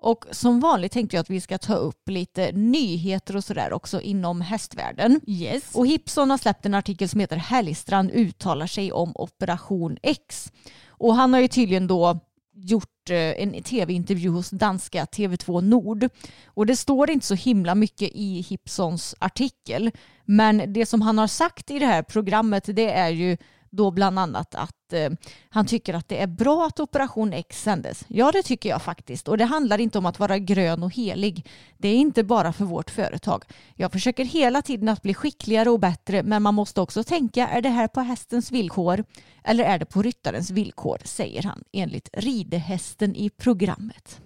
Och 0.00 0.24
som 0.30 0.60
vanligt 0.60 0.92
tänkte 0.92 1.16
jag 1.16 1.22
att 1.22 1.30
vi 1.30 1.40
ska 1.40 1.58
ta 1.58 1.74
upp 1.74 2.08
lite 2.08 2.52
nyheter 2.52 3.36
och 3.36 3.44
sådär 3.44 3.72
också 3.72 4.00
inom 4.00 4.40
hästvärlden. 4.40 5.20
Yes. 5.26 5.74
Och 5.74 5.86
Hipson 5.86 6.30
har 6.30 6.38
släppt 6.38 6.66
en 6.66 6.74
artikel 6.74 7.08
som 7.08 7.20
heter 7.20 7.36
Hellstrand 7.36 8.10
uttalar 8.10 8.66
sig 8.66 8.92
om 8.92 9.12
Operation 9.14 9.96
X. 10.02 10.52
Och 10.88 11.14
han 11.14 11.32
har 11.32 11.40
ju 11.40 11.48
tydligen 11.48 11.86
då 11.86 12.20
gjort 12.54 13.10
eh, 13.10 13.16
en 13.16 13.62
tv-intervju 13.62 14.28
hos 14.28 14.50
danska 14.50 15.04
TV2 15.04 15.60
Nord. 15.60 16.08
Och 16.46 16.66
det 16.66 16.76
står 16.76 17.10
inte 17.10 17.26
så 17.26 17.34
himla 17.34 17.74
mycket 17.74 18.10
i 18.14 18.40
Hipsons 18.40 19.14
artikel. 19.18 19.90
Men 20.24 20.72
det 20.72 20.86
som 20.86 21.02
han 21.02 21.18
har 21.18 21.26
sagt 21.26 21.70
i 21.70 21.78
det 21.78 21.86
här 21.86 22.02
programmet 22.02 22.64
det 22.66 22.90
är 22.90 23.10
ju 23.10 23.36
då 23.70 23.90
bland 23.90 24.18
annat 24.18 24.54
att 24.54 24.92
eh, 24.92 25.10
han 25.48 25.66
tycker 25.66 25.94
att 25.94 26.08
det 26.08 26.20
är 26.22 26.26
bra 26.26 26.66
att 26.66 26.80
Operation 26.80 27.32
X 27.32 27.62
sändes. 27.62 28.04
Ja, 28.08 28.32
det 28.32 28.42
tycker 28.42 28.68
jag 28.68 28.82
faktiskt. 28.82 29.28
Och 29.28 29.38
det 29.38 29.44
handlar 29.44 29.80
inte 29.80 29.98
om 29.98 30.06
att 30.06 30.18
vara 30.18 30.38
grön 30.38 30.82
och 30.82 30.94
helig. 30.94 31.46
Det 31.78 31.88
är 31.88 31.94
inte 31.96 32.24
bara 32.24 32.52
för 32.52 32.64
vårt 32.64 32.90
företag. 32.90 33.44
Jag 33.74 33.92
försöker 33.92 34.24
hela 34.24 34.62
tiden 34.62 34.88
att 34.88 35.02
bli 35.02 35.14
skickligare 35.14 35.70
och 35.70 35.80
bättre, 35.80 36.22
men 36.22 36.42
man 36.42 36.54
måste 36.54 36.80
också 36.80 37.04
tänka, 37.04 37.48
är 37.48 37.62
det 37.62 37.68
här 37.68 37.88
på 37.88 38.00
hästens 38.00 38.52
villkor 38.52 39.04
eller 39.44 39.64
är 39.64 39.78
det 39.78 39.84
på 39.86 40.02
ryttarens 40.02 40.50
villkor, 40.50 40.98
säger 41.04 41.42
han 41.42 41.64
enligt 41.72 42.08
ridhästen 42.12 43.16
i 43.16 43.30
programmet. 43.30 44.20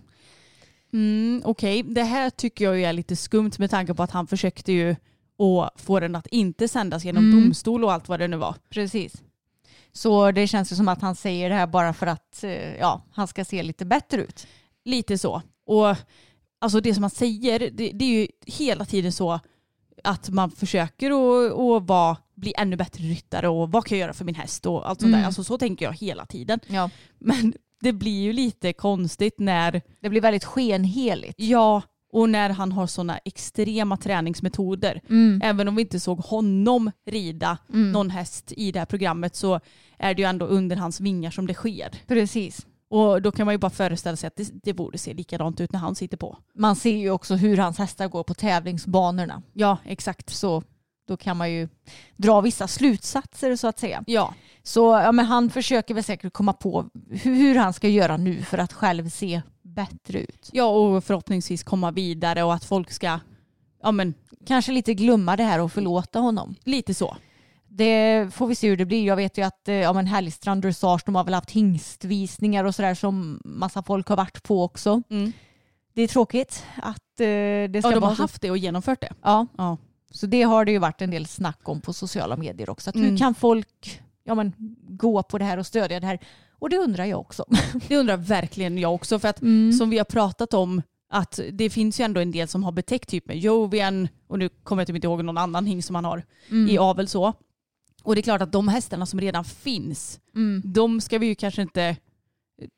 Mm, 0.92 1.42
Okej, 1.44 1.82
det 1.82 2.02
här 2.02 2.30
tycker 2.30 2.64
jag 2.64 2.80
är 2.82 2.92
lite 2.92 3.16
skumt 3.16 3.50
med 3.58 3.70
tanke 3.70 3.94
på 3.94 4.02
att 4.02 4.10
han 4.10 4.26
försökte 4.26 4.72
ju 4.72 4.96
att 5.38 5.80
få 5.80 6.00
den 6.00 6.16
att 6.16 6.26
inte 6.26 6.68
sändas 6.68 7.04
genom 7.04 7.24
Mm. 7.24 7.40
domstol 7.44 7.84
och 7.84 7.92
allt 7.92 8.08
vad 8.08 8.20
det 8.20 8.28
nu 8.28 8.36
var. 8.36 8.54
Precis. 8.70 9.22
Så 9.92 10.30
det 10.30 10.46
känns 10.46 10.72
ju 10.72 10.76
som 10.76 10.88
att 10.88 11.02
han 11.02 11.14
säger 11.14 11.48
det 11.48 11.54
här 11.54 11.66
bara 11.66 11.92
för 11.92 12.06
att 12.06 12.44
eh, 12.44 12.74
ja, 12.76 13.02
han 13.12 13.28
ska 13.28 13.44
se 13.44 13.62
lite 13.62 13.84
bättre 13.84 14.20
ut. 14.22 14.46
Lite 14.84 15.18
så. 15.18 15.42
Och 15.66 15.96
alltså 16.60 16.80
det 16.80 16.94
som 16.94 17.00
man 17.00 17.10
säger, 17.10 17.58
det, 17.58 17.90
det 17.92 18.04
är 18.04 18.20
ju 18.20 18.28
hela 18.46 18.84
tiden 18.84 19.12
så 19.12 19.40
att 20.04 20.28
man 20.28 20.50
försöker 20.50 21.10
att, 21.10 21.52
att 21.52 21.88
vara, 21.88 22.16
bli 22.34 22.54
ännu 22.58 22.76
bättre 22.76 23.04
ryttare 23.04 23.48
och 23.48 23.72
vad 23.72 23.84
kan 23.84 23.98
jag 23.98 24.04
göra 24.04 24.12
för 24.14 24.24
min 24.24 24.34
häst 24.34 24.66
och 24.66 24.88
allt 24.88 25.00
sånt 25.00 25.08
Mm. 25.08 25.20
där. 25.20 25.26
Alltså 25.26 25.44
så 25.44 25.58
tänker 25.58 25.84
jag 25.84 25.92
hela 25.92 26.26
tiden. 26.26 26.60
Ja. 26.66 26.90
Men 27.18 27.54
det 27.80 27.92
blir 27.92 28.22
ju 28.22 28.32
lite 28.32 28.72
konstigt 28.72 29.34
när, 29.38 29.82
Det 30.00 30.08
blir 30.08 30.20
väldigt 30.20 30.44
skenheligt. 30.44 31.34
ja, 31.40 31.82
Och 32.12 32.30
när 32.30 32.50
han 32.50 32.72
har 32.72 32.86
sådana 32.86 33.18
extrema 33.18 33.96
träningsmetoder. 33.96 35.00
Mm. 35.08 35.40
Även 35.44 35.68
om 35.68 35.76
vi 35.76 35.82
inte 35.82 36.00
såg 36.00 36.18
honom 36.18 36.90
rida 37.06 37.58
någon 37.68 38.10
häst 38.10 38.52
i 38.56 38.72
det 38.72 38.78
här 38.78 38.86
programmet 38.86 39.36
så 39.36 39.60
är 39.98 40.14
det 40.14 40.22
ju 40.22 40.28
ändå 40.28 40.46
under 40.46 40.76
hans 40.76 41.00
vingar 41.00 41.30
som 41.30 41.46
det 41.46 41.54
sker. 41.54 41.90
Precis. 42.06 42.66
Och 42.90 43.22
då 43.22 43.32
kan 43.32 43.44
man 43.44 43.54
ju 43.54 43.58
bara 43.58 43.70
föreställa 43.70 44.16
sig 44.16 44.26
att 44.28 44.36
det, 44.36 44.50
det 44.62 44.72
borde 44.72 44.98
se 44.98 45.14
likadant 45.14 45.60
ut 45.60 45.72
när 45.72 45.80
han 45.80 45.94
sitter 45.94 46.16
på. 46.16 46.38
Man 46.54 46.76
ser 46.76 46.96
ju 46.96 47.10
också 47.10 47.34
hur 47.34 47.56
hans 47.56 47.78
hästar 47.78 48.08
går 48.08 48.22
på 48.22 48.34
tävlingsbanorna. 48.34 49.42
Ja, 49.52 49.78
exakt. 49.84 50.30
Så 50.30 50.62
då 51.08 51.16
kan 51.16 51.36
man 51.36 51.52
ju 51.52 51.68
dra 52.16 52.40
vissa 52.40 52.68
slutsatser 52.68 53.56
så 53.56 53.68
att 53.68 53.78
säga. 53.78 54.04
Ja, 54.06 54.34
Så 54.62 54.80
ja, 54.80 55.12
men 55.12 55.26
han 55.26 55.50
försöker 55.50 55.94
väl 55.94 56.04
säkert 56.04 56.32
komma 56.32 56.52
på 56.52 56.90
hur, 57.10 57.34
hur 57.34 57.54
han 57.54 57.72
ska 57.72 57.88
göra 57.88 58.16
nu 58.16 58.42
för 58.42 58.58
att 58.58 58.72
själv 58.72 59.08
se 59.08 59.42
bättre 59.74 60.18
ut. 60.20 60.50
ja 60.52 60.64
och 60.64 61.04
förhoppningsvis 61.04 61.62
komma 61.62 61.90
vidare 61.90 62.42
och 62.42 62.54
att 62.54 62.64
folk 62.64 62.90
ska, 62.90 63.20
ja 63.82 63.92
men 63.92 64.14
Kanske 64.46 64.72
lite 64.72 64.94
glömma 64.94 65.36
det 65.36 65.42
här 65.44 65.60
och 65.60 65.72
förlåta 65.72 66.18
honom. 66.18 66.54
lite 66.64 66.94
så. 66.94 67.16
Det 67.68 68.28
får 68.34 68.46
vi 68.46 68.54
se 68.54 68.68
hur 68.68 68.76
det 68.76 68.84
blir. 68.86 69.06
Jag 69.06 69.16
vet 69.16 69.38
ju 69.38 69.42
att 69.42 69.68
eh, 69.68 69.74
ja, 69.74 69.92
men 69.92 70.06
Härligstrand 70.06 70.62
Dressage, 70.62 71.02
de 71.06 71.14
har 71.14 71.24
väl 71.24 71.34
haft 71.34 71.50
hingstvisningar 71.50 72.64
och 72.64 72.74
sådär 72.74 72.94
som 72.94 73.40
massa 73.44 73.82
folk 73.82 74.08
har 74.08 74.16
varit 74.16 74.42
på 74.42 74.62
också. 74.64 75.02
Mm. 75.10 75.32
Det 75.94 76.02
är 76.02 76.08
tråkigt 76.08 76.64
att 76.76 77.20
eh, 77.20 77.26
det 77.26 77.80
ska 77.82 77.88
Ja, 77.88 77.94
de 77.94 78.00
vara 78.00 78.10
har 78.10 78.16
haft 78.16 78.42
det 78.42 78.50
och 78.50 78.58
genomfört 78.58 79.00
det. 79.00 79.12
Ja, 79.22 79.46
Ja. 79.58 79.76
så 80.10 80.26
det 80.26 80.42
har 80.42 80.64
det 80.64 80.72
ju 80.72 80.78
varit 80.78 81.02
en 81.02 81.10
del 81.10 81.26
snack 81.26 81.68
om 81.68 81.80
på 81.80 81.92
sociala 81.92 82.36
medier 82.36 82.70
också. 82.70 82.90
Att 82.90 82.96
hur 82.96 83.02
Mm. 83.04 83.16
kan 83.18 83.34
folk 83.34 84.02
ja, 84.24 84.34
men, 84.34 84.52
gå 84.88 85.22
på 85.22 85.38
det 85.38 85.44
här 85.44 85.58
och 85.58 85.66
stödja 85.66 86.00
det 86.00 86.06
här? 86.06 86.18
Och 86.62 86.70
det 86.70 86.78
undrar 86.78 87.04
jag 87.04 87.20
också. 87.20 87.44
Det 87.88 87.96
undrar 87.96 88.16
verkligen 88.16 88.78
jag 88.78 88.94
också 88.94 89.18
för 89.18 89.28
att 89.28 89.38
som 89.78 89.90
vi 89.90 89.98
har 89.98 90.04
pratat 90.04 90.54
om 90.54 90.82
att 91.08 91.40
det 91.52 91.70
finns 91.70 92.00
ju 92.00 92.04
ändå 92.04 92.20
en 92.20 92.30
del 92.30 92.48
som 92.48 92.64
har 92.64 92.72
betäckt 92.72 93.08
typ 93.08 93.26
med 93.26 93.38
Jovian 93.38 94.08
och 94.26 94.38
nu 94.38 94.48
kommer 94.48 94.82
jag 94.82 94.86
typ 94.86 94.96
inte 94.96 95.06
ihåg 95.06 95.24
någon 95.24 95.38
annan 95.38 95.66
hingst 95.66 95.86
som 95.86 95.94
han 95.94 96.04
har 96.04 96.24
i 96.68 96.78
avel 96.78 97.08
så. 97.08 97.32
Och 98.02 98.14
det 98.14 98.20
är 98.20 98.22
klart 98.22 98.42
att 98.42 98.52
de 98.52 98.68
hästarna 98.68 99.06
som 99.06 99.20
redan 99.20 99.44
finns, 99.44 100.20
de 100.64 101.00
ska 101.00 101.18
vi 101.18 101.26
ju 101.26 101.34
kanske 101.34 101.62
inte 101.62 101.96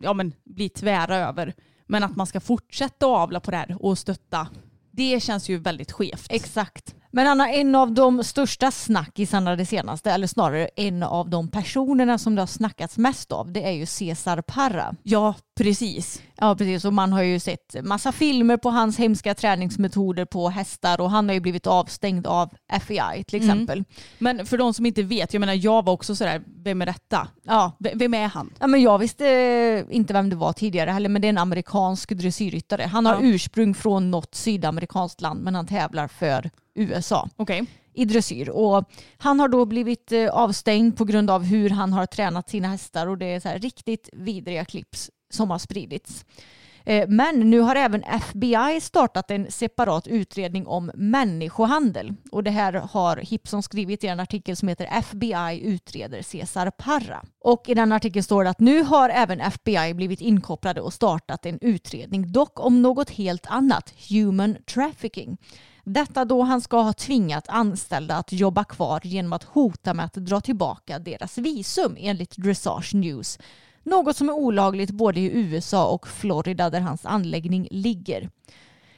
ja, 0.03 0.13
men, 0.13 0.33
bli 0.45 0.69
tvära 0.69 1.17
över. 1.17 1.55
Men 1.87 2.05
att 2.05 2.17
man 2.17 2.27
ska 2.27 2.41
fortsätta 2.41 3.07
avla 3.07 3.41
på 3.41 3.51
det 3.51 3.57
här 3.57 3.77
och 3.81 3.99
stötta, 3.99 4.49
det 4.91 5.23
känns 5.23 5.49
ju 5.49 5.57
väldigt 5.57 5.93
skevt. 5.93 6.27
Exakt. 6.31 6.95
Men 7.17 7.27
Anna, 7.27 7.51
en 7.53 7.75
av 7.75 7.93
de 7.93 8.25
största 8.25 8.71
snackisarna 8.71 9.57
det 9.57 9.67
senaste, 9.67 10.11
eller 10.11 10.27
snarare 10.27 10.69
en 10.77 11.03
av 11.03 11.31
de 11.31 11.49
personerna 11.49 12.19
som 12.19 12.35
det 12.35 12.43
har 12.43 12.47
snackats 12.47 12.99
mest 12.99 13.33
av, 13.33 13.53
det 13.53 13.65
är 13.65 13.71
ju 13.71 13.87
Cesar 13.87 14.41
Parra. 14.43 14.95
Ja, 15.03 15.35
precis. 15.59 16.23
Ja, 16.37 16.55
precis. 16.57 16.85
Och 16.85 16.93
man 16.93 17.13
har 17.13 17.23
ju 17.23 17.41
sett 17.41 17.77
massa 17.85 18.13
filmer 18.13 18.57
på 18.57 18.71
hans 18.71 18.99
hemska 18.99 19.35
träningsmetoder 19.35 20.25
på 20.25 20.49
hästar 20.49 21.01
och 21.01 21.11
han 21.11 21.29
har 21.29 21.35
ju 21.35 21.41
blivit 21.41 21.67
avstängd 21.67 22.27
av 22.27 22.51
FEI 22.81 23.25
till 23.25 23.37
exempel. 23.43 23.85
Men 24.19 24.47
för 24.47 24.59
de 24.59 24.75
som 24.75 24.87
inte 24.87 25.03
vet, 25.03 25.33
jag 25.35 25.41
menar 25.41 25.55
jag 25.55 25.85
var 25.85 25.93
också 25.93 26.17
sådär, 26.17 26.43
vem 26.65 26.83
är 26.83 26.87
detta? 26.87 27.29
Ja. 27.43 27.73
V- 27.79 27.93
Vem 27.95 28.15
är 28.15 28.27
han? 28.29 28.51
Ja, 28.61 28.67
men 28.67 28.83
jag 28.83 28.99
visste 28.99 29.27
eh, 29.29 29.97
inte 29.97 30.13
vem 30.13 30.31
det 30.31 30.37
var 30.37 30.53
tidigare 30.53 30.91
heller, 30.91 31.09
men 31.09 31.23
det 31.23 31.29
är 31.29 31.31
en 31.31 31.39
amerikansk 31.39 32.11
dressyrryttare. 32.11 32.83
Han 32.83 33.07
har 33.07 33.13
Ja. 33.15 33.19
ursprung 33.23 33.75
från 33.75 34.11
något 34.11 34.35
sydamerikanskt 34.35 35.21
land, 35.21 35.41
men 35.43 35.55
han 35.55 35.67
tävlar 35.67 36.09
för 36.09 36.51
USA. 36.75 37.29
Okej. 37.37 37.67
i 37.95 38.05
dressyr. 38.05 38.51
Och 38.51 38.85
han 39.19 39.41
har 39.41 39.49
då 39.49 39.65
blivit 39.65 40.13
eh, 40.13 40.29
avstängd 40.29 40.97
på 40.97 41.05
grund 41.05 41.31
av 41.31 41.43
hur 41.43 41.71
han 41.71 41.93
har 41.93 42.07
tränat 42.07 42.49
sina 42.49 42.69
hästar 42.69 43.07
och 43.07 43.19
det 43.19 43.27
är 43.27 43.41
så 43.41 43.49
här 43.49 43.59
riktigt 43.59 44.09
vidriga 44.13 44.65
clips 44.65 45.11
som 45.31 45.51
har 45.51 45.59
spridits. 45.59 46.25
Eh, 46.87 47.09
Men 47.09 47.51
nu 47.51 47.61
har 47.61 47.77
även 47.77 48.03
FBI 48.05 48.81
startat 48.81 49.31
en 49.31 49.51
separat 49.51 50.07
utredning 50.07 50.67
om 50.67 50.91
människohandel. 50.95 52.15
Och 52.33 52.45
det 52.45 52.51
här 52.51 52.73
har 52.73 53.17
Hipson 53.17 53.63
skrivit 53.63 54.05
i 54.05 54.07
en 54.07 54.21
artikel 54.21 54.57
som 54.57 54.69
heter 54.69 54.89
FBI 54.91 55.61
utreder 55.63 56.23
Cesar 56.23 56.71
Parra. 56.71 57.23
Och 57.41 57.69
i 57.69 57.75
den 57.75 57.93
artikeln 57.93 58.23
står 58.23 58.45
det 58.45 58.51
att 58.51 58.61
nu 58.61 58.83
har 58.83 59.09
även 59.09 59.41
FBI 59.41 59.95
blivit 59.95 60.21
inkopplade 60.21 60.81
och 60.81 60.93
startat 60.93 61.47
en 61.47 61.59
utredning, 61.61 62.33
dock 62.33 62.61
om 62.61 62.83
något 62.83 63.11
helt 63.11 63.47
annat, 63.47 63.95
human 64.11 64.57
trafficking. 64.75 65.37
Detta 65.85 66.25
då 66.25 66.43
han 66.43 66.61
ska 66.61 66.81
ha 66.81 66.93
tvingat 66.93 67.49
anställda 67.49 68.17
att 68.17 68.33
jobba 68.33 68.65
kvar 68.65 69.01
genom 69.05 69.33
att 69.33 69.45
hota 69.45 69.95
med 69.95 70.05
att 70.05 70.15
dra 70.15 70.41
tillbaka 70.41 70.99
deras 70.99 71.39
visum 71.39 71.97
enligt 71.99 72.37
Dressage 72.37 72.95
News. 72.95 73.39
Något 73.83 74.17
som 74.17 74.29
är 74.29 74.33
olagligt 74.33 74.91
både 74.91 75.21
i 75.21 75.31
USA 75.39 75.87
och 75.87 76.09
Florida 76.09 76.71
där 76.71 76.81
hans 76.81 77.07
anläggning 77.07 77.69
ligger. 77.71 78.31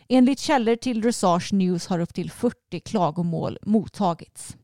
Enligt 0.08 0.40
källor 0.40 0.76
till 0.76 1.00
Dressage 1.00 1.52
News 1.52 1.86
har 1.86 1.98
upp 1.98 2.14
till 2.14 2.30
40 2.30 2.80
klagomål 2.80 3.58
mottagits. 3.62 4.56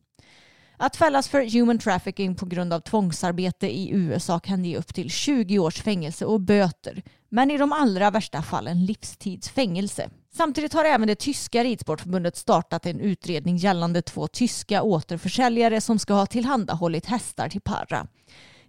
Att 0.76 0.96
fällas 0.96 1.28
för 1.28 1.52
human 1.52 1.78
trafficking 1.78 2.34
på 2.34 2.46
grund 2.46 2.72
av 2.72 2.80
tvångsarbete 2.80 3.66
i 3.78 3.90
USA 3.90 4.38
kan 4.38 4.64
ge 4.64 4.76
upp 4.76 4.94
till 4.94 5.10
20 5.10 5.58
års 5.58 5.82
fängelse 5.82 6.24
och 6.24 6.40
böter, 6.40 7.02
men 7.28 7.50
i 7.50 7.58
de 7.58 7.72
allra 7.72 8.10
värsta 8.10 8.42
fallen 8.42 8.86
livstidsfängelse. 8.86 10.10
Samtidigt 10.36 10.72
har 10.72 10.84
även 10.84 11.08
det 11.08 11.14
tyska 11.14 11.64
ridsportförbundet 11.64 12.36
startat 12.36 12.86
en 12.86 13.00
utredning 13.00 13.56
gällande 13.56 14.02
två 14.02 14.26
tyska 14.28 14.82
återförsäljare 14.82 15.80
som 15.80 15.98
ska 15.98 16.14
ha 16.14 16.26
tillhandahållit 16.26 17.06
hästar 17.06 17.48
till 17.48 17.60
Parra. 17.60 18.06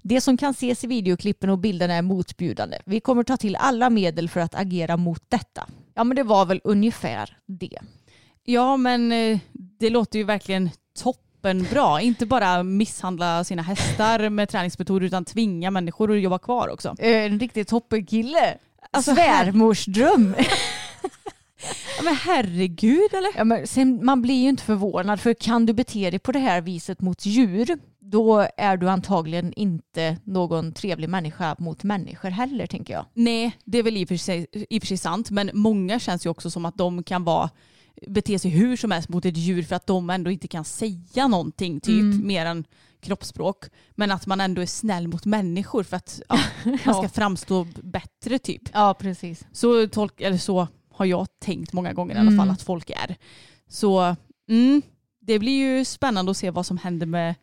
Det 0.01 0.22
som 0.22 0.38
kan 0.38 0.51
ses 0.51 0.84
i 0.84 0.88
videoklippen 0.88 1.49
och 1.49 1.57
bilderna 1.59 1.93
är 1.93 2.01
motbjudande. 2.01 2.78
Vi 2.86 2.99
kommer 2.99 3.24
ta 3.24 3.38
till 3.38 3.55
alla 3.55 3.89
medel 3.89 4.30
för 4.30 4.39
att 4.39 4.55
agera 4.55 4.97
mot 4.97 5.24
detta. 5.30 5.68
Ja 5.93 6.03
men 6.03 6.16
det 6.16 6.24
var 6.24 6.45
väl 6.45 6.61
ungefär 6.64 7.38
det. 7.45 7.80
Ja, 8.43 8.78
men 8.78 9.11
eh, 9.11 9.39
det 9.80 9.89
låter 9.89 10.20
ju 10.20 10.26
verkligen 10.26 10.70
toppenbra. 10.99 12.01
Inte 12.01 12.26
bara 12.26 12.64
misshandla 12.64 13.43
sina 13.43 13.61
hästar 13.61 14.30
med 14.30 14.49
träningsmetoder 14.49 15.05
utan 15.05 15.26
tvinga 15.26 15.72
människor 15.72 16.11
att 16.11 16.22
jobba 16.22 16.39
kvar 16.39 16.68
också. 16.68 16.95
Eh, 16.99 17.26
En 17.26 17.39
riktig 17.39 17.68
toppenkille. 17.68 18.57
Alltså, 18.91 19.16
Svärmors 19.16 19.86
dröm. 19.86 20.36
Ja, 21.97 22.03
men 22.03 22.16
herregud 22.16 23.14
eller? 23.14 23.32
Ja, 23.38 23.43
men 23.43 23.68
sen, 23.68 24.05
man 24.05 24.22
blir 24.22 24.41
ju 24.43 24.49
inte 24.49 24.64
förvånad 24.64 25.20
för 25.20 25.34
kan 25.34 25.66
du 25.66 25.74
bete 25.74 26.09
dig 26.09 26.20
på 26.20 26.32
det 26.32 26.39
här 26.39 26.61
viset 26.61 27.01
mot 27.01 27.26
djur 27.26 27.78
då 27.99 28.47
är 28.57 28.78
du 28.78 28.89
antagligen 28.89 29.53
inte 29.53 30.18
någon 30.24 30.74
trevlig 30.74 31.09
människa 31.09 31.55
mot 31.59 31.84
människor 31.84 32.30
heller 32.30 32.68
tänker 32.68 32.93
jag. 32.93 33.05
Nej, 33.14 33.57
det 33.66 33.78
är 33.78 33.84
väl 33.84 33.97
i 33.97 34.03
och, 34.03 34.07
för 34.07 34.18
sig, 34.18 34.47
i 34.70 34.78
och 34.78 34.82
för 34.82 34.88
sig 34.88 34.97
sant, 34.97 35.32
men 35.32 35.51
många 35.53 35.99
känns 35.99 36.26
ju 36.26 36.30
också 36.30 36.51
som 36.51 36.66
att 36.66 36.78
de 36.78 37.03
kan 37.03 37.24
vara 37.24 37.49
bete 38.07 38.39
sig 38.39 38.51
hur 38.51 38.78
som 38.78 38.91
helst 38.91 39.09
mot 39.09 39.26
ett 39.26 39.38
djur 39.38 39.64
för 39.64 39.76
att 39.76 39.88
de 39.88 40.09
ändå 40.09 40.32
inte 40.32 40.47
kan 40.47 40.66
säga 40.66 41.28
någonting 41.28 41.80
typ 41.80 42.24
mer 42.24 42.45
än 42.45 42.66
kroppsspråk. 43.01 43.66
Men 43.91 44.11
att 44.11 44.26
man 44.26 44.41
ändå 44.41 44.61
är 44.61 44.66
snäll 44.66 45.07
mot 45.07 45.26
människor 45.26 45.84
för 45.84 45.97
att 45.97 46.22
ja, 46.30 46.39
man 46.86 46.95
ska 46.95 47.09
framstå 47.09 47.68
bättre 47.84 48.39
typ. 48.39 48.61
Ja 48.74 48.93
precis. 48.93 49.45
Så, 49.51 49.88
tolk, 49.88 50.22
eller 50.22 50.38
så 50.38 50.68
har 50.94 51.06
jag 51.06 51.28
tänkt 51.39 51.74
många 51.74 51.94
gånger 51.94 52.16
i 52.16 52.20
alla 52.20 52.38
fall 52.38 52.50
att 52.50 52.62
folk 52.62 52.89
är. 52.89 53.16
Så 53.68 54.16
mm, 54.50 54.82
det 55.22 55.39
blir 55.39 55.58
ju 55.58 55.86
spännande 55.86 56.32
att 56.32 56.38
se 56.38 56.52
vad 56.52 56.66
som 56.66 56.78
händer 56.78 57.06
med 57.06 57.36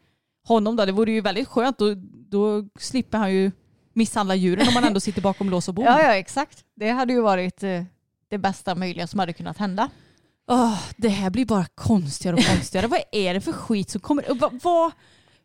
honom 0.46 0.76
då. 0.76 0.84
Det 0.84 0.92
vore 0.92 1.12
ju 1.12 1.20
väldigt 1.20 1.48
skönt. 1.48 1.78
Då, 1.78 1.94
då 2.28 2.68
slipper 2.78 3.18
han 3.18 3.32
ju 3.32 3.50
misshandla 3.92 4.34
djuren 4.34 4.68
om 4.68 4.74
man 4.74 4.84
ändå 4.84 5.00
sitter 5.00 5.22
bakom 5.22 5.50
lås 5.50 5.68
och 5.68 5.74
bom. 5.74 5.84
Ja 5.88 6.02
ja 6.02 6.14
exakt. 6.14 6.64
Det 6.74 6.90
hade 6.90 7.12
ju 7.12 7.20
varit 7.20 7.62
eh, 7.62 7.82
det 8.28 8.38
bästa 8.38 8.74
möjliga 8.74 9.06
som 9.06 9.20
hade 9.20 9.32
kunnat 9.32 9.58
hända. 9.58 9.90
Åh, 10.50 10.78
det 10.96 11.08
här 11.08 11.30
blir 11.30 11.44
bara 11.44 11.66
konstigare 11.74 12.36
och 12.36 12.44
konstigare. 12.44 12.86
vad 12.86 13.00
är 13.12 13.34
det 13.34 13.40
för 13.40 13.52
skit 13.52 13.90
som 13.90 14.00
kommer? 14.00 14.24
Vad, 14.28 14.62
vad, 14.62 14.92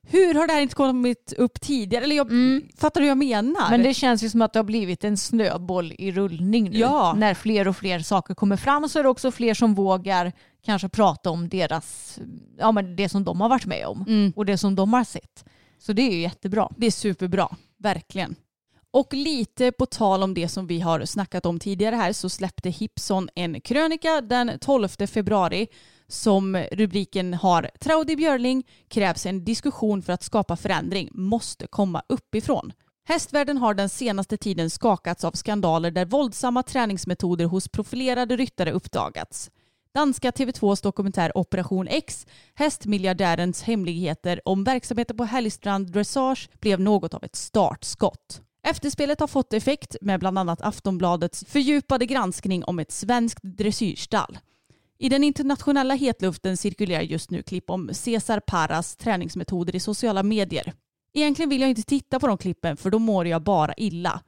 hur 0.08 0.34
har 0.34 0.48
det 0.48 0.54
här 0.54 0.62
inte 0.62 0.76
kommit 0.76 1.34
upp 1.38 1.62
tidigare? 1.62 2.04
Eller 2.04 2.16
jag, 2.16 2.30
Fattar 2.78 3.02
du 3.02 3.08
vad 3.08 3.12
jag 3.12 3.18
menar? 3.18 3.70
Men 3.70 3.84
det 3.84 3.94
känns 3.94 4.24
ju 4.24 4.30
som 4.30 4.42
att 4.42 4.54
det 4.54 4.60
har 4.60 4.64
blivit 4.64 5.04
en 5.04 5.18
snöboll 5.18 5.94
i 5.98 6.12
rullning 6.12 6.70
nu. 6.70 6.78
Ja. 6.78 7.14
När 7.18 7.34
fler 7.34 7.68
och 7.68 7.78
fler 7.78 8.00
saker 8.00 8.34
kommer 8.34 8.58
fram 8.58 8.90
så 8.90 9.00
är 9.00 9.04
det 9.04 9.10
också 9.10 9.32
fler 9.32 9.54
som 9.54 9.74
vågar 9.74 10.32
kanske 10.66 10.90
prata 10.90 11.30
om 11.30 11.50
deras, 11.50 12.20
ja 12.58 12.72
men 12.72 12.96
det 12.96 13.10
som 13.10 13.24
de 13.24 13.42
har 13.42 13.50
varit 13.50 13.66
med 13.66 13.88
om 13.88 14.34
och 14.36 14.46
det 14.46 14.58
som 14.58 14.76
de 14.76 14.94
har 14.94 15.04
sett. 15.04 15.46
Så 15.80 15.94
det 15.94 16.02
är 16.02 16.12
ju 16.12 16.22
jättebra. 16.22 16.70
Det 16.78 16.88
är 16.88 16.92
superbra, 16.92 17.56
verkligen. 17.78 18.36
Och 18.92 19.14
lite 19.14 19.72
på 19.72 19.86
tal 19.86 20.24
om 20.24 20.34
det 20.34 20.48
som 20.48 20.68
vi 20.68 20.80
har 20.80 21.06
snackat 21.06 21.46
om 21.46 21.60
tidigare 21.60 21.96
här 21.96 22.14
så 22.14 22.30
släppte 22.30 22.70
Hipson 22.70 23.30
en 23.36 23.62
krönika 23.62 24.22
den 24.22 24.60
12 24.60 24.88
februari 24.88 25.68
som 26.08 26.58
rubriken 26.72 27.34
har 27.34 27.70
Traudi 27.80 28.16
Björling 28.16 28.64
krävs 28.88 29.26
en 29.26 29.46
diskussion 29.46 30.02
för 30.02 30.14
att 30.14 30.24
skapa 30.24 30.56
förändring 30.56 31.10
måste 31.12 31.68
komma 31.68 32.04
uppifrån. 32.10 32.74
Hästvärlden 33.08 33.58
har 33.58 33.74
den 33.74 33.90
senaste 33.90 34.38
tiden 34.38 34.70
skakats 34.70 35.24
av 35.24 35.32
skandaler 35.32 35.92
där 35.92 36.06
våldsamma 36.06 36.64
träningsmetoder 36.64 37.46
hos 37.46 37.68
profilerade 37.68 38.36
ryttare 38.38 38.72
uppdagats. 38.72 39.52
Danska 39.94 40.32
TV2s 40.32 40.84
dokumentär 40.84 41.38
Operation 41.38 41.88
X, 41.88 42.28
hästmiljardärens 42.56 43.64
hemligheter 43.64 44.42
om 44.46 44.64
verksamheten 44.64 45.18
på 45.18 45.24
Helgstrand 45.24 45.92
Dressage 45.92 46.50
blev 46.60 46.80
något 46.80 47.14
av 47.14 47.24
ett 47.24 47.36
startskott. 47.36 48.42
Efterspelet 48.68 49.20
har 49.20 49.28
fått 49.28 49.54
effekt 49.54 49.96
med 50.02 50.20
bland 50.20 50.40
annat 50.40 50.62
Aftonbladets 50.62 51.46
fördjupade 51.48 52.06
granskning 52.06 52.64
om 52.64 52.80
ett 52.80 52.92
svenskt 52.92 53.44
dressyrstall. 53.44 54.38
I 54.98 55.10
den 55.10 55.24
internationella 55.24 55.94
hetluften 55.94 56.58
cirkulerar 56.58 57.02
just 57.02 57.32
nu 57.32 57.44
klipp 57.44 57.70
om 57.70 57.90
Cesar 57.94 58.40
Paras 58.40 58.96
träningsmetoder 58.96 59.76
i 59.76 59.80
sociala 59.80 60.24
medier. 60.24 60.74
Egentligen 61.14 61.50
vill 61.50 61.62
jag 61.62 61.70
inte 61.70 61.84
titta 61.84 62.20
på 62.20 62.28
de 62.28 62.38
klippen 62.38 62.78
för 62.78 62.90
då 62.90 63.00
mår 63.00 63.28
jag 63.28 63.44
bara 63.44 63.74
illa. 63.74 64.22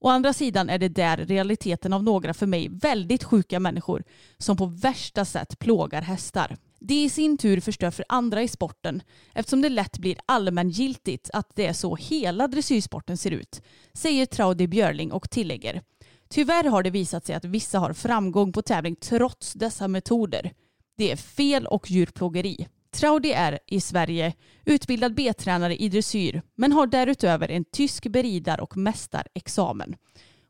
Å 0.00 0.08
andra 0.08 0.32
sidan 0.32 0.70
är 0.70 0.78
det 0.78 0.88
där 0.88 1.16
realiteten 1.16 1.92
av 1.92 2.02
några 2.02 2.34
för 2.34 2.46
mig 2.46 2.68
väldigt 2.70 3.24
sjuka 3.24 3.60
människor 3.60 4.04
som 4.38 4.56
på 4.56 4.66
värsta 4.66 5.24
sätt 5.24 5.58
plågar 5.58 6.02
hästar. 6.02 6.56
Det 6.78 7.04
i 7.04 7.10
sin 7.10 7.38
tur 7.38 7.60
förstör 7.60 7.90
för 7.90 8.04
andra 8.08 8.42
i 8.42 8.48
sporten 8.48 9.02
eftersom 9.34 9.62
det 9.62 9.68
lätt 9.68 9.98
blir 9.98 10.16
allmängiltigt 10.26 11.30
att 11.32 11.50
det 11.54 11.66
är 11.66 11.72
så 11.72 11.96
hela 11.96 12.48
dressyrsporten 12.48 13.16
ser 13.16 13.30
ut, 13.30 13.62
säger 13.92 14.26
Traudi 14.26 14.68
Björling 14.68 15.12
och 15.12 15.30
tillägger. 15.30 15.82
Tyvärr 16.34 16.64
har 16.64 16.82
det 16.82 16.90
visat 16.90 17.26
sig 17.26 17.34
att 17.34 17.44
vissa 17.44 17.78
har 17.78 17.92
framgång 17.92 18.52
på 18.52 18.62
tävling 18.62 18.96
trots 18.96 19.52
dessa 19.52 19.88
metoder. 19.88 20.52
Det 20.96 21.12
är 21.12 21.16
fel 21.16 21.66
och 21.66 21.90
djurplågeri. 21.90 22.66
Traudi 22.90 23.32
är 23.32 23.58
i 23.66 23.80
Sverige 23.80 24.34
utbildad 24.64 25.14
B-tränare 25.14 25.76
i 25.76 25.88
dressyr 25.88 26.42
men 26.54 26.72
har 26.72 26.86
därutöver 26.86 27.48
en 27.50 27.64
tysk 27.64 28.06
beridar 28.06 28.60
och 28.60 28.76
mästarexamen. 28.76 29.96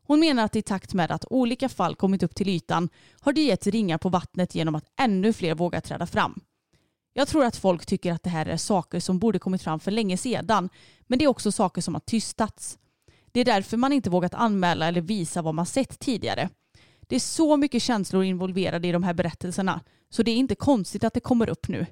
Hon 0.03 0.19
menar 0.19 0.45
att 0.45 0.55
i 0.55 0.61
takt 0.61 0.93
med 0.93 1.11
att 1.11 1.25
olika 1.29 1.69
fall 1.69 1.95
kommit 1.95 2.23
upp 2.23 2.35
till 2.35 2.49
ytan 2.49 2.89
har 3.19 3.33
det 3.33 3.41
gett 3.41 3.67
ringar 3.67 3.97
på 3.97 4.09
vattnet 4.09 4.55
genom 4.55 4.75
att 4.75 4.85
ännu 4.99 5.33
fler 5.33 5.55
vågar 5.55 5.81
träda 5.81 6.05
fram. 6.05 6.41
Jag 7.13 7.27
tror 7.27 7.45
att 7.45 7.57
folk 7.57 7.85
tycker 7.85 8.13
att 8.13 8.23
det 8.23 8.29
här 8.29 8.45
är 8.45 8.57
saker 8.57 8.99
som 8.99 9.19
borde 9.19 9.39
kommit 9.39 9.61
fram 9.61 9.79
för 9.79 9.91
länge 9.91 10.17
sedan 10.17 10.69
men 11.07 11.19
det 11.19 11.25
är 11.25 11.29
också 11.29 11.51
saker 11.51 11.81
som 11.81 11.95
har 11.95 12.01
tystats. 12.01 12.77
Det 13.31 13.39
är 13.39 13.45
därför 13.45 13.77
man 13.77 13.93
inte 13.93 14.09
vågat 14.09 14.33
anmäla 14.33 14.87
eller 14.87 15.01
visa 15.01 15.41
vad 15.41 15.55
man 15.55 15.65
sett 15.65 15.99
tidigare. 15.99 16.49
Det 17.07 17.15
är 17.15 17.19
så 17.19 17.57
mycket 17.57 17.83
känslor 17.83 18.23
involverade 18.23 18.87
i 18.87 18.91
de 18.91 19.03
här 19.03 19.13
berättelserna 19.13 19.81
så 20.09 20.23
det 20.23 20.31
är 20.31 20.35
inte 20.35 20.55
konstigt 20.55 21.03
att 21.03 21.13
det 21.13 21.19
kommer 21.19 21.49
upp 21.49 21.67
nu. 21.67 21.85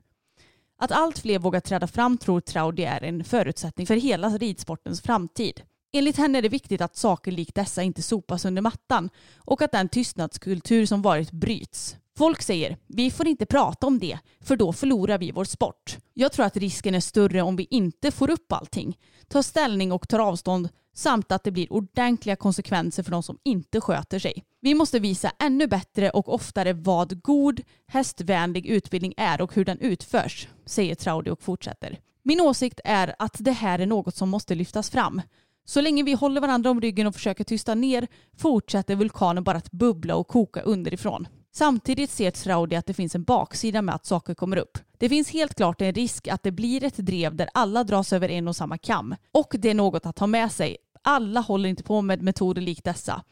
Att 0.78 0.92
allt 0.92 1.20
fler 1.20 1.40
vågar 1.40 1.60
träda 1.60 1.88
fram 1.88 2.18
tror 2.18 2.42
Traudi 2.42 2.84
är 2.84 3.04
en 3.04 3.24
förutsättning 3.24 3.88
för 3.88 3.96
hela 3.96 4.30
ridsportens 4.30 5.02
framtid. 5.02 5.62
Enligt 5.94 6.18
henne 6.18 6.38
är 6.38 6.42
det 6.42 6.50
viktigt 6.50 6.82
att 6.82 6.98
saker 6.98 7.32
likt 7.32 7.56
dessa 7.56 7.84
inte 7.84 8.02
sopas 8.02 8.46
under 8.46 8.62
mattan 8.62 9.10
och 9.38 9.62
att 9.62 9.72
den 9.72 9.90
tystnadskultur 9.90 10.86
som 10.86 11.02
varit 11.02 11.32
bryts. 11.32 11.98
Folk 12.18 12.42
säger 12.42 12.78
vi 12.88 13.12
får 13.12 13.28
inte 13.28 13.46
prata 13.46 13.88
om 13.88 14.00
det 14.00 14.20
för 14.42 14.56
då 14.56 14.74
förlorar 14.74 15.18
vi 15.18 15.32
vår 15.32 15.44
sport. 15.44 15.98
Jag 16.14 16.32
tror 16.32 16.46
att 16.46 16.58
risken 16.58 16.96
är 16.96 17.00
större 17.00 17.42
om 17.42 17.56
vi 17.56 17.68
inte 17.70 18.12
får 18.12 18.30
upp 18.30 18.52
allting, 18.52 18.98
tar 19.28 19.42
ställning 19.42 19.92
och 19.92 20.10
tar 20.10 20.20
avstånd 20.20 20.70
samt 21.00 21.32
att 21.32 21.44
det 21.44 21.52
blir 21.52 21.74
ordentliga 21.74 22.36
konsekvenser 22.36 23.04
för 23.04 23.12
de 23.12 23.24
som 23.24 23.38
inte 23.44 23.82
sköter 23.82 24.20
sig. 24.20 24.44
Vi 24.62 24.74
måste 24.74 25.00
visa 25.00 25.32
ännu 25.40 25.68
bättre 25.68 26.10
och 26.10 26.34
oftare 26.34 26.74
vad 26.74 27.22
god 27.22 27.62
hästvänlig 27.88 28.66
utbildning 28.66 29.14
är 29.18 29.42
och 29.42 29.56
hur 29.56 29.66
den 29.66 29.80
utförs, 29.80 30.48
säger 30.66 30.96
Traudi 30.96 31.32
och 31.32 31.42
fortsätter. 31.42 32.00
Min 32.24 32.42
åsikt 32.42 32.80
är 32.84 33.16
att 33.20 33.36
det 33.40 33.52
här 33.52 33.80
är 33.80 33.86
något 33.86 34.16
som 34.16 34.30
måste 34.30 34.56
lyftas 34.56 34.90
fram. 34.90 35.22
Så 35.66 35.82
länge 35.82 36.04
vi 36.04 36.14
håller 36.14 36.42
varandra 36.42 36.70
om 36.70 36.82
ryggen 36.82 37.08
och 37.08 37.16
försöker 37.16 37.44
tysta 37.44 37.76
ner 37.76 38.08
fortsätter 38.38 38.96
vulkanen 38.96 39.44
bara 39.44 39.58
att 39.58 39.72
bubbla 39.72 40.16
och 40.16 40.28
koka 40.28 40.62
underifrån. 40.62 41.28
Samtidigt 41.52 42.10
ser 42.10 42.32
Traudi 42.32 42.76
att 42.76 42.86
det 42.86 42.94
finns 42.94 43.16
en 43.16 43.24
baksida 43.24 43.82
med 43.82 43.96
att 43.96 44.06
saker 44.06 44.34
kommer 44.34 44.58
upp. 44.58 44.78
Det 44.98 45.10
finns 45.10 45.30
helt 45.30 45.56
klart 45.56 45.82
en 45.82 45.94
risk 45.94 46.28
att 46.28 46.44
det 46.44 46.52
blir 46.52 46.84
ett 46.84 46.98
drev 46.98 47.36
där 47.36 47.50
alla 47.54 47.84
dras 47.84 48.14
över 48.14 48.30
en 48.30 48.48
och 48.48 48.56
samma 48.56 48.78
kam. 48.78 49.16
Och 49.32 49.56
det 49.60 49.70
är 49.70 49.74
något 49.74 50.06
att 50.06 50.20
ha 50.20 50.28
med 50.28 50.52
sig. 50.52 50.78
Alla 51.04 51.40
håller 51.40 51.70
inte 51.70 51.84
på 51.84 52.02
med 52.02 52.22
metoder 52.22 52.62
likt 52.62 52.84
dessa. 52.84 53.24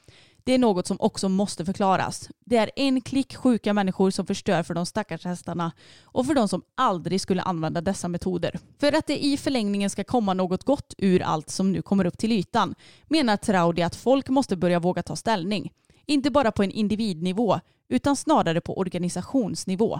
Det 0.44 0.54
är 0.54 0.58
något 0.58 0.88
som 0.88 0.98
också 1.00 1.30
måste 1.30 1.66
förklaras. 1.66 2.30
Det 2.46 2.58
är 2.58 2.72
en 2.76 3.02
klick 3.02 3.36
sjuka 3.36 3.74
människor 3.74 4.12
som 4.12 4.26
förstör 4.26 4.64
för 4.64 4.74
de 4.74 4.86
stackars 4.86 5.26
hästarna 5.26 5.72
och 6.04 6.26
för 6.26 6.34
de 6.34 6.48
som 6.48 6.62
aldrig 6.76 7.22
skulle 7.22 7.42
använda 7.42 7.82
dessa 7.82 8.08
metoder. 8.08 8.60
För 8.80 8.94
att 8.94 9.08
det 9.08 9.26
i 9.26 9.38
förlängningen 9.38 9.90
ska 9.90 10.04
komma 10.04 10.34
något 10.34 10.64
gott 10.64 10.94
ur 10.98 11.22
allt 11.22 11.50
som 11.50 11.72
nu 11.72 11.82
kommer 11.82 12.06
upp 12.06 12.18
till 12.18 12.32
ytan 12.32 12.76
menar 13.08 13.38
Traudi 13.38 13.82
att 13.82 13.96
folk 13.96 14.30
måste 14.30 14.56
börja 14.56 14.80
våga 14.80 15.04
ta 15.04 15.16
ställning. 15.16 15.72
Inte 16.06 16.32
bara 16.32 16.52
på 16.52 16.64
en 16.64 16.72
individnivå 16.72 17.60
utan 17.90 18.16
snarare 18.16 18.62
på 18.62 18.78
organisationsnivå. 18.78 20.00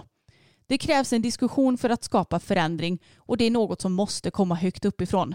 Det 0.66 0.78
krävs 0.78 1.12
en 1.12 1.22
diskussion 1.22 1.78
för 1.78 1.90
att 1.90 2.04
skapa 2.04 2.40
förändring 2.40 2.98
och 3.16 3.36
det 3.36 3.44
är 3.44 3.50
något 3.50 3.80
som 3.80 3.92
måste 3.92 4.30
komma 4.30 4.54
högt 4.54 4.84
uppifrån. 4.84 5.34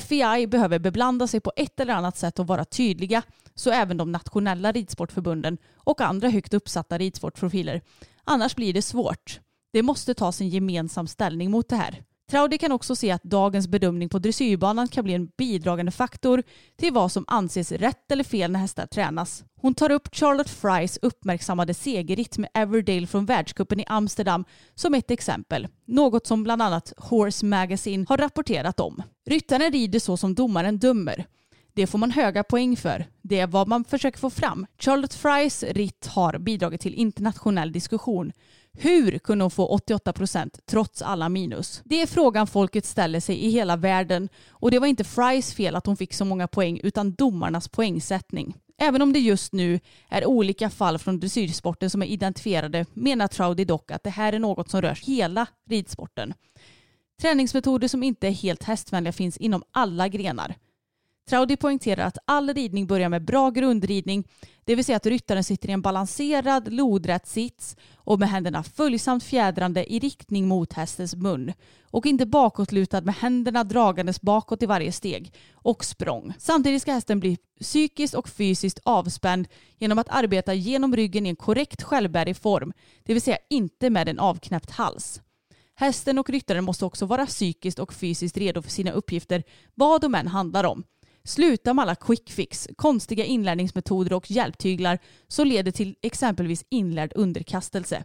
FEI 0.00 0.46
behöver 0.46 0.78
beblanda 0.78 1.26
sig 1.26 1.40
på 1.40 1.52
ett 1.56 1.80
eller 1.80 1.94
annat 1.94 2.16
sätt 2.16 2.38
och 2.38 2.46
vara 2.46 2.64
tydliga 2.64 3.22
så 3.54 3.70
även 3.70 3.96
de 3.96 4.12
nationella 4.12 4.72
ridsportförbunden 4.72 5.58
och 5.76 6.00
andra 6.00 6.28
högt 6.28 6.54
uppsatta 6.54 6.98
ridsportprofiler. 6.98 7.80
Annars 8.24 8.56
blir 8.56 8.72
det 8.72 8.82
svårt. 8.82 9.40
Det 9.72 9.82
måste 9.82 10.14
tas 10.14 10.40
en 10.40 10.48
gemensam 10.48 11.06
ställning 11.06 11.50
mot 11.50 11.68
det 11.68 11.76
här. 11.76 12.04
Traudi 12.32 12.58
kan 12.58 12.72
också 12.72 12.96
se 12.96 13.10
att 13.10 13.22
dagens 13.22 13.68
bedömning 13.68 14.08
på 14.08 14.18
dressyrbanan 14.18 14.88
kan 14.88 15.04
bli 15.04 15.14
en 15.14 15.26
bidragande 15.38 15.92
faktor 15.92 16.42
till 16.78 16.92
vad 16.92 17.12
som 17.12 17.24
anses 17.28 17.72
rätt 17.72 18.12
eller 18.12 18.24
fel 18.24 18.52
när 18.52 18.60
hästar 18.60 18.86
tränas. 18.86 19.44
Hon 19.60 19.74
tar 19.74 19.90
upp 19.90 20.08
Charlotte 20.12 20.50
Frys 20.50 20.98
uppmärksammade 21.02 21.74
segerritt 21.74 22.38
med 22.38 22.50
Everdale 22.54 23.06
från 23.06 23.26
världscupen 23.26 23.80
i 23.80 23.84
Amsterdam 23.86 24.44
som 24.74 24.94
ett 24.94 25.10
exempel. 25.10 25.68
Något 25.86 26.26
som 26.26 26.42
bland 26.42 26.62
annat 26.62 26.92
Horse 26.96 27.46
Magazine 27.46 28.06
har 28.08 28.16
rapporterat 28.16 28.80
om. 28.80 29.02
Ryttaren 29.26 29.72
rider 29.72 29.98
så 29.98 30.16
som 30.16 30.34
domaren 30.34 30.78
dömer. 30.78 31.26
Det 31.74 31.86
får 31.86 31.98
man 31.98 32.10
höga 32.10 32.44
poäng 32.44 32.76
för. 32.76 33.06
Det 33.22 33.40
är 33.40 33.46
vad 33.46 33.68
man 33.68 33.84
försöker 33.84 34.18
få 34.18 34.30
fram. 34.30 34.66
Charlotte 34.78 35.14
Frys 35.14 35.62
ritt 35.62 36.06
har 36.06 36.38
bidragit 36.38 36.80
till 36.80 36.94
internationell 36.94 37.72
diskussion. 37.72 38.32
Hur 38.74 39.18
kunde 39.18 39.44
hon 39.44 39.50
få 39.50 39.66
88 39.66 40.12
procent 40.12 40.58
trots 40.66 41.02
alla 41.02 41.28
minus? 41.28 41.82
Det 41.84 42.02
är 42.02 42.06
frågan 42.06 42.46
folket 42.46 42.84
ställer 42.84 43.20
sig 43.20 43.44
i 43.44 43.50
hela 43.50 43.76
världen 43.76 44.28
och 44.48 44.70
det 44.70 44.78
var 44.78 44.86
inte 44.86 45.04
Frys 45.04 45.54
fel 45.54 45.76
att 45.76 45.86
hon 45.86 45.96
fick 45.96 46.14
så 46.14 46.24
många 46.24 46.48
poäng 46.48 46.80
utan 46.82 47.12
domarnas 47.12 47.68
poängsättning. 47.68 48.56
Även 48.78 49.02
om 49.02 49.12
det 49.12 49.18
just 49.18 49.52
nu 49.52 49.80
är 50.08 50.26
olika 50.26 50.70
fall 50.70 50.98
från 50.98 51.20
dressyrsporten 51.20 51.90
som 51.90 52.02
är 52.02 52.06
identifierade 52.06 52.86
menar 52.94 53.28
Troudy 53.28 53.64
dock 53.64 53.90
att 53.90 54.04
det 54.04 54.10
här 54.10 54.32
är 54.32 54.38
något 54.38 54.70
som 54.70 54.82
rör 54.82 54.98
hela 55.06 55.46
ridsporten. 55.68 56.34
Träningsmetoder 57.20 57.88
som 57.88 58.02
inte 58.02 58.28
är 58.28 58.32
helt 58.32 58.62
hästvänliga 58.62 59.12
finns 59.12 59.36
inom 59.36 59.62
alla 59.70 60.08
grenar. 60.08 60.54
Traudi 61.28 61.56
poängterar 61.56 62.06
att 62.06 62.18
all 62.24 62.54
ridning 62.54 62.86
börjar 62.86 63.08
med 63.08 63.24
bra 63.24 63.50
grundridning, 63.50 64.24
det 64.64 64.74
vill 64.74 64.84
säga 64.84 64.96
att 64.96 65.06
ryttaren 65.06 65.44
sitter 65.44 65.68
i 65.68 65.72
en 65.72 65.82
balanserad, 65.82 66.72
lodrätt 66.72 67.26
sits 67.26 67.76
och 67.96 68.18
med 68.18 68.28
händerna 68.28 68.62
följsamt 68.62 69.24
fjädrande 69.24 69.92
i 69.92 69.98
riktning 69.98 70.48
mot 70.48 70.72
hästens 70.72 71.16
mun 71.16 71.52
och 71.82 72.06
inte 72.06 72.26
bakåtlutad 72.26 73.00
med 73.00 73.14
händerna 73.14 73.64
dragandes 73.64 74.20
bakåt 74.20 74.62
i 74.62 74.66
varje 74.66 74.92
steg 74.92 75.34
och 75.52 75.84
språng. 75.84 76.34
Samtidigt 76.38 76.82
ska 76.82 76.92
hästen 76.92 77.20
bli 77.20 77.38
psykiskt 77.60 78.14
och 78.14 78.28
fysiskt 78.28 78.80
avspänd 78.84 79.48
genom 79.78 79.98
att 79.98 80.08
arbeta 80.08 80.54
genom 80.54 80.96
ryggen 80.96 81.26
i 81.26 81.28
en 81.28 81.36
korrekt 81.36 81.82
självbärig 81.82 82.36
form, 82.36 82.72
det 83.02 83.12
vill 83.12 83.22
säga 83.22 83.38
inte 83.50 83.90
med 83.90 84.08
en 84.08 84.18
avknäppt 84.18 84.70
hals. 84.70 85.20
Hästen 85.74 86.18
och 86.18 86.30
ryttaren 86.30 86.64
måste 86.64 86.84
också 86.84 87.06
vara 87.06 87.26
psykiskt 87.26 87.78
och 87.78 87.94
fysiskt 87.94 88.36
redo 88.36 88.62
för 88.62 88.70
sina 88.70 88.92
uppgifter, 88.92 89.42
vad 89.74 90.00
de 90.00 90.14
än 90.14 90.26
handlar 90.26 90.64
om. 90.64 90.84
Sluta 91.24 91.74
med 91.74 91.82
alla 91.82 91.94
quick 91.94 92.30
fix, 92.30 92.68
konstiga 92.76 93.24
inlärningsmetoder 93.24 94.12
och 94.12 94.30
hjälptyglar 94.30 94.98
som 95.28 95.46
leder 95.46 95.70
till 95.70 95.96
exempelvis 96.02 96.64
inlärd 96.68 97.12
underkastelse. 97.14 98.04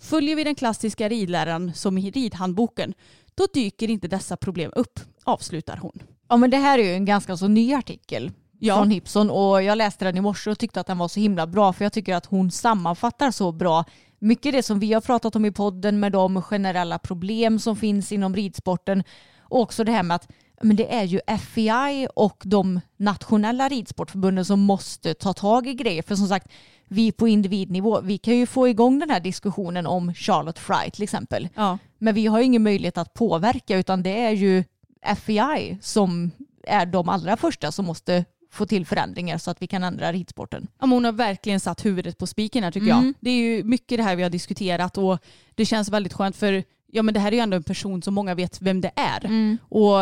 Följer 0.00 0.36
vi 0.36 0.44
den 0.44 0.54
klassiska 0.54 1.08
ridläraren 1.08 1.74
som 1.74 1.98
i 1.98 2.10
ridhandboken, 2.10 2.94
då 3.34 3.46
dyker 3.54 3.90
inte 3.90 4.08
dessa 4.08 4.36
problem 4.36 4.72
upp, 4.76 5.00
avslutar 5.24 5.76
hon. 5.76 6.02
Ja 6.28 6.36
men 6.36 6.50
det 6.50 6.56
här 6.56 6.78
är 6.78 6.82
ju 6.82 6.94
en 6.94 7.04
ganska 7.04 7.36
så 7.36 7.48
ny 7.48 7.74
artikel 7.74 8.32
Ja. 8.58 8.76
från 8.76 8.90
Hipson 8.90 9.30
och 9.30 9.62
jag 9.62 9.78
läste 9.78 10.04
den 10.04 10.16
i 10.16 10.20
morse 10.20 10.50
och 10.50 10.58
tyckte 10.58 10.80
att 10.80 10.86
den 10.86 10.98
var 10.98 11.08
så 11.08 11.20
himla 11.20 11.46
bra 11.46 11.72
för 11.72 11.84
jag 11.84 11.92
tycker 11.92 12.14
att 12.14 12.26
hon 12.26 12.50
sammanfattar 12.50 13.30
så 13.30 13.52
bra 13.52 13.84
mycket 14.18 14.52
det 14.52 14.62
som 14.62 14.78
vi 14.80 14.92
har 14.92 15.00
pratat 15.00 15.36
om 15.36 15.44
i 15.44 15.52
podden 15.52 16.00
med 16.00 16.12
de 16.12 16.42
generella 16.42 16.98
problem 16.98 17.58
som 17.58 17.76
finns 17.76 18.12
inom 18.12 18.36
ridsporten 18.36 19.04
och 19.40 19.60
också 19.60 19.84
det 19.84 19.92
här 19.92 20.02
med 20.02 20.14
att 20.14 20.28
men 20.62 20.76
det 20.76 20.94
är 20.94 21.04
ju 21.04 21.20
FEI 21.40 22.08
och 22.14 22.42
de 22.44 22.80
nationella 22.96 23.68
ridsportförbunden 23.68 24.44
som 24.44 24.60
måste 24.60 25.14
ta 25.14 25.32
tag 25.32 25.66
i 25.66 25.74
grejer. 25.74 26.02
För 26.02 26.14
som 26.16 26.28
sagt, 26.28 26.48
vi 26.88 27.12
på 27.12 27.28
individnivå, 27.28 28.00
vi 28.00 28.18
kan 28.18 28.36
ju 28.36 28.46
få 28.46 28.68
igång 28.68 28.98
den 28.98 29.10
här 29.10 29.20
diskussionen 29.20 29.86
om 29.86 30.14
Charlotte 30.14 30.58
Fry 30.58 30.90
till 30.90 31.02
exempel. 31.02 31.48
Ja. 31.54 31.78
Men 31.98 32.14
vi 32.14 32.26
har 32.26 32.38
ju 32.38 32.44
ingen 32.44 32.62
möjlighet 32.62 32.98
att 32.98 33.14
påverka 33.14 33.76
utan 33.78 34.02
det 34.02 34.20
är 34.20 34.30
ju 34.30 34.64
FEI 35.16 35.78
som 35.80 36.30
är 36.66 36.86
de 36.86 37.08
allra 37.08 37.36
första 37.36 37.72
som 37.72 37.84
måste 37.84 38.24
få 38.50 38.66
till 38.66 38.86
förändringar 38.86 39.38
så 39.38 39.50
att 39.50 39.62
vi 39.62 39.66
kan 39.66 39.84
ändra 39.84 40.12
ridsporten. 40.12 40.66
Ja, 40.80 40.86
hon 40.86 41.04
har 41.04 41.12
verkligen 41.12 41.60
satt 41.60 41.84
huvudet 41.84 42.18
på 42.18 42.26
spiken 42.26 42.64
här 42.64 42.70
tycker 42.70 42.86
Mm. 42.92 43.04
jag. 43.04 43.14
Det 43.20 43.30
är 43.30 43.34
ju 43.34 43.64
mycket 43.64 43.98
det 43.98 44.02
här 44.02 44.16
vi 44.16 44.22
har 44.22 44.30
diskuterat 44.30 44.98
och 44.98 45.18
det 45.54 45.64
känns 45.66 45.88
väldigt 45.88 46.12
skönt 46.12 46.36
för 46.36 46.64
ja 46.96 47.02
men 47.02 47.14
det 47.14 47.20
här 47.20 47.32
är 47.32 47.36
ju 47.36 47.42
ändå 47.42 47.56
en 47.56 47.62
person 47.62 48.02
som 48.02 48.14
många 48.14 48.34
vet 48.34 48.62
vem 48.62 48.80
det 48.80 48.90
är. 48.96 49.24
Mm. 49.24 49.58
Och 49.68 50.00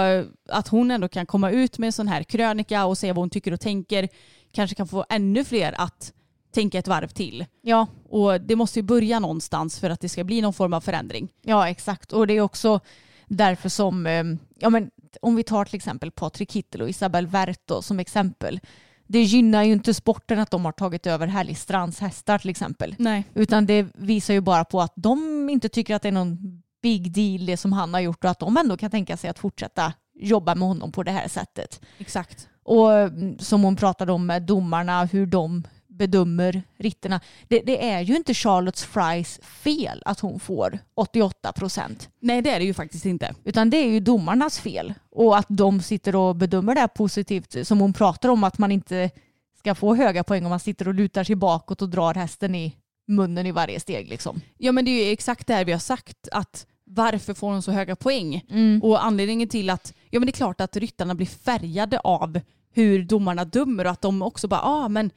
att 0.49 0.68
hon 0.68 0.90
ändå 0.90 1.09
kan 1.09 1.26
komma 1.26 1.51
ut 1.51 1.78
med 1.78 1.86
en 1.86 1.92
sån 1.92 2.09
här 2.09 2.22
krönika 2.22 2.86
och 2.86 2.99
säga 2.99 3.12
vad 3.12 3.22
hon 3.22 3.30
tycker 3.30 3.53
och 3.53 3.61
tänker 3.61 4.09
kanske 4.53 4.76
kan 4.76 4.88
få 4.88 5.05
ännu 5.09 5.45
fler 5.45 5.74
att 5.80 6.12
tänka 6.55 6.78
ett 6.78 6.88
varv 6.88 7.09
till. 7.09 7.47
Ja, 7.62 7.86
Och 8.09 8.40
det 8.40 8.57
måste 8.57 8.78
ju 8.78 8.82
börja 8.82 9.18
någonstans 9.18 9.78
för 9.78 9.90
att 9.90 10.01
det 10.01 10.09
ska 10.09 10.24
bli 10.24 10.40
någon 10.40 10.53
form 10.53 10.72
av 10.72 10.80
förändring. 10.80 11.28
ja, 11.42 11.68
exakt. 11.68 12.12
Och 12.12 12.26
det 12.26 12.34
är 12.34 12.40
också 12.40 12.80
därför 13.28 13.68
som, 13.68 14.07
eh, 14.07 14.24
ja 14.59 14.70
men 14.70 14.90
om 15.22 15.36
vi 15.36 15.42
tar 15.42 15.64
till 15.64 15.76
exempel 15.76 16.11
Patrik 16.11 16.53
Hittel 16.53 16.82
och 16.82 16.88
Isabel 16.88 17.26
Werto 17.26 17.82
som 17.82 18.01
exempel. 18.01 18.61
Det 19.07 19.22
gynnar 19.22 19.62
ju 19.62 19.72
inte 19.72 19.95
sporten 19.95 20.38
att 20.38 20.51
de 20.51 20.64
har 20.64 20.72
tagit 20.72 21.07
över 21.07 21.26
Härligstrands 21.26 22.01
hästar 22.01 22.38
till 22.38 22.51
exempel. 22.51 22.95
Nej. 22.99 23.24
Utan 23.34 23.66
det 23.66 23.86
visar 23.95 24.34
ju 24.34 24.40
bara 24.40 24.64
på 24.64 24.80
att 24.80 24.92
de 24.97 25.49
inte 25.51 25.68
tycker 25.68 25.95
att 25.95 26.03
det 26.03 26.09
är 26.09 26.12
någon 26.12 26.62
big 26.85 27.12
deal 27.12 27.47
det 27.47 27.57
som 27.57 27.72
han 27.72 27.95
har 27.95 28.01
gjort 28.01 28.24
och 28.24 28.30
att 28.30 28.39
de 28.39 28.57
ändå 28.57 28.76
kan 28.76 28.91
tänka 28.91 29.16
sig 29.16 29.30
att 29.30 29.39
fortsätta 29.39 29.93
jobba 30.14 30.55
med 30.55 30.68
honom 30.68 30.93
på 30.93 31.03
det 31.03 31.11
här 31.11 31.28
sättet. 31.28 31.80
Exakt. 31.99 32.49
Och 32.62 32.93
mm, 32.93 33.39
som 33.39 33.62
hon 33.62 33.76
pratade 33.76 34.12
om 34.12 34.26
med 34.26 34.43
domarna, 34.43 35.05
hur 35.05 35.26
de 35.26 35.62
bedömer 35.87 36.62
ritterna. 36.78 37.20
Det, 37.49 37.61
det 37.61 37.91
är 37.91 38.01
ju 38.01 38.16
inte 38.16 38.35
Charlottes 38.35 38.85
Fries 38.85 39.41
fel 39.43 40.03
att 40.05 40.20
hon 40.20 40.41
får 40.41 40.78
88 40.95 41.53
procent. 41.53 42.09
Nej 42.20 42.43
det 42.43 42.51
är 42.51 42.59
det 42.59 42.64
ju 42.64 42.74
faktiskt 42.74 43.05
inte. 43.05 43.35
Utan 43.45 43.70
det 43.70 43.76
är 43.76 43.91
ju 43.91 44.01
domarnas 44.01 44.59
fel. 44.59 44.95
Och 45.11 45.39
att 45.39 45.47
de 45.49 45.80
sitter 45.82 46.16
och 46.16 46.37
bedömer 46.37 46.74
det 46.74 46.80
här 46.80 46.89
positivt. 46.89 47.66
Som 47.66 47.80
hon 47.80 47.93
pratar 47.93 48.28
om 48.28 48.45
att 48.45 48.59
man 48.59 48.72
inte 48.72 49.11
ska 49.59 49.74
få 49.74 49.95
höga 49.95 50.24
poäng 50.24 50.45
om 50.45 50.51
man 50.51 50.61
sitter 50.61 50.89
och 50.89 50.95
lutar 50.95 51.24
sig 51.24 51.37
bakåt 51.37 51.82
och 51.82 51.89
drar 51.89 52.14
hästen 52.14 52.55
i 52.55 52.76
munnen 53.07 53.47
i 53.47 53.53
varje 53.53 53.80
steg. 53.80 54.09
Liksom. 54.09 54.41
Ja 54.59 54.72
men 54.72 54.85
det 54.85 54.91
är 54.91 55.05
ju 55.07 55.12
exakt 55.12 55.47
det 55.47 55.55
här 55.55 55.64
vi 55.64 55.72
har 55.72 55.78
sagt 55.78 56.28
att 56.32 56.66
varför 56.85 57.35
får 57.35 57.51
hon 57.53 57.62
så 57.62 57.72
höga 57.72 57.97
poäng? 57.97 58.43
Och 58.82 59.05
anledningen 59.05 59.49
till 59.49 59.70
att, 59.70 59.93
ja 60.11 60.20
men 60.20 60.26
det 60.26 60.30
är 60.30 60.37
klart 60.37 60.61
att 60.61 60.76
ryttarna 60.76 61.14
blir 61.14 61.26
färgade 61.26 61.99
av 61.99 62.41
hur 62.72 63.03
domarna 63.05 63.45
dömer 63.45 63.85
och 63.85 63.91
att 63.91 64.03
de 64.03 64.22
också 64.22 64.49
bara, 64.49 64.61
ah 64.61 64.89
men 64.89 65.11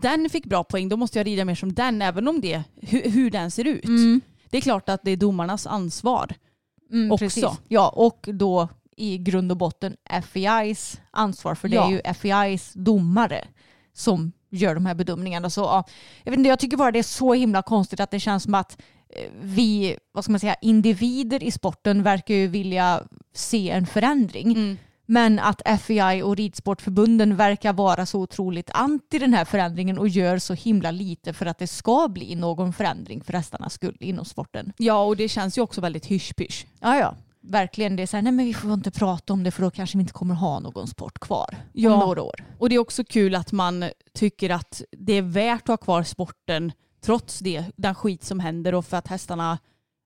den 0.00 0.30
fick 0.30 0.46
bra 0.46 0.64
poäng, 0.64 0.88
då 0.88 0.96
måste 0.96 1.18
jag 1.18 1.26
rida 1.26 1.44
mer 1.44 1.54
som 1.54 1.72
den 1.74 2.02
även 2.02 2.28
om 2.28 2.40
det, 2.40 2.62
hur, 2.80 3.10
hur 3.10 3.30
den 3.30 3.50
ser 3.50 3.64
ut. 3.64 3.84
Det 4.50 4.56
är 4.56 4.60
klart 4.60 4.88
att 4.88 5.00
det 5.04 5.10
är 5.10 5.16
domarnas 5.16 5.66
ansvar. 5.66 6.34
Mm, 6.92 7.12
Också. 7.12 7.24
precis. 7.24 7.44
Ja, 7.68 7.88
och 7.88 8.28
då 8.32 8.68
i 8.96 9.18
grund 9.18 9.50
och 9.50 9.56
botten 9.56 9.96
FEIs 10.32 11.00
ansvar 11.10 11.54
för 11.54 11.68
det 11.68 11.74
Ja. 11.76 11.86
är 11.86 11.90
ju 11.90 12.14
FEIs 12.14 12.72
domare 12.74 13.44
som 13.92 14.32
gör 14.50 14.74
de 14.74 14.86
här 14.86 14.94
bedömningarna. 14.94 15.50
Så, 15.50 15.60
ja, 15.60 15.84
jag, 16.24 16.30
vet 16.32 16.38
inte, 16.38 16.48
jag 16.48 16.58
tycker 16.58 16.76
bara 16.76 16.90
det 16.92 16.98
är 16.98 17.02
så 17.02 17.34
himla 17.34 17.62
konstigt 17.62 18.00
att 18.00 18.10
det 18.10 18.20
känns 18.20 18.42
som 18.42 18.54
att 18.54 18.82
vi, 19.40 19.96
vad 20.12 20.24
ska 20.24 20.30
man 20.30 20.40
säga, 20.40 20.56
individer 20.60 21.42
i 21.42 21.50
sporten 21.50 22.02
verkar 22.02 22.34
ju 22.34 22.46
vilja 22.46 23.02
se 23.34 23.70
en 23.70 23.86
förändring. 23.86 24.78
Men 25.06 25.38
att 25.38 25.62
FEI 25.80 26.22
och 26.22 26.36
ridsportförbunden 26.36 27.36
verkar 27.36 27.72
vara 27.72 28.06
så 28.06 28.20
otroligt 28.20 28.70
anti 28.74 29.18
den 29.18 29.34
här 29.34 29.44
förändringen 29.44 29.98
och 29.98 30.08
gör 30.08 30.38
så 30.38 30.54
himla 30.54 30.90
lite 30.90 31.32
för 31.32 31.46
att 31.46 31.58
det 31.58 31.66
ska 31.66 32.08
bli 32.08 32.34
någon 32.34 32.72
förändring 32.72 33.20
för 33.24 33.32
hästarnas 33.32 33.72
skull 33.74 33.96
inom 34.00 34.24
sporten. 34.24 34.72
Ja 34.76 35.04
och 35.04 35.16
det 35.16 35.28
känns 35.28 35.58
ju 35.58 35.62
också 35.62 35.80
väldigt 35.80 36.06
hysch-pysch. 36.06 36.66
Ja, 36.80 36.98
ja. 36.98 37.14
Verkligen. 37.40 37.96
Det 37.96 38.02
är 38.02 38.06
så 38.06 38.16
här, 38.16 38.22
nej 38.22 38.32
men 38.32 38.46
vi 38.46 38.54
får 38.54 38.72
inte 38.72 38.90
prata 38.90 39.32
om 39.32 39.44
det 39.44 39.50
för 39.50 39.62
då 39.62 39.70
kanske 39.70 39.98
vi 39.98 40.00
inte 40.02 40.12
kommer 40.12 40.34
ha 40.34 40.60
någon 40.60 40.86
sport 40.88 41.18
kvar 41.20 41.56
Ja. 41.72 41.92
om 41.94 42.00
några 42.00 42.22
år. 42.22 42.44
Och 42.58 42.68
det 42.68 42.74
är 42.74 42.78
också 42.78 43.04
kul 43.04 43.34
att 43.34 43.52
man 43.52 43.84
tycker 44.14 44.50
att 44.50 44.82
det 44.90 45.12
är 45.12 45.22
värt 45.22 45.62
att 45.62 45.68
ha 45.68 45.76
kvar 45.76 46.02
sporten 46.02 46.72
trots 47.04 47.38
det, 47.38 47.64
den 47.76 47.94
skit 47.94 48.24
som 48.24 48.40
händer 48.40 48.74
och 48.74 48.86
för 48.86 48.96
att 48.96 49.08
hästarna, 49.08 49.58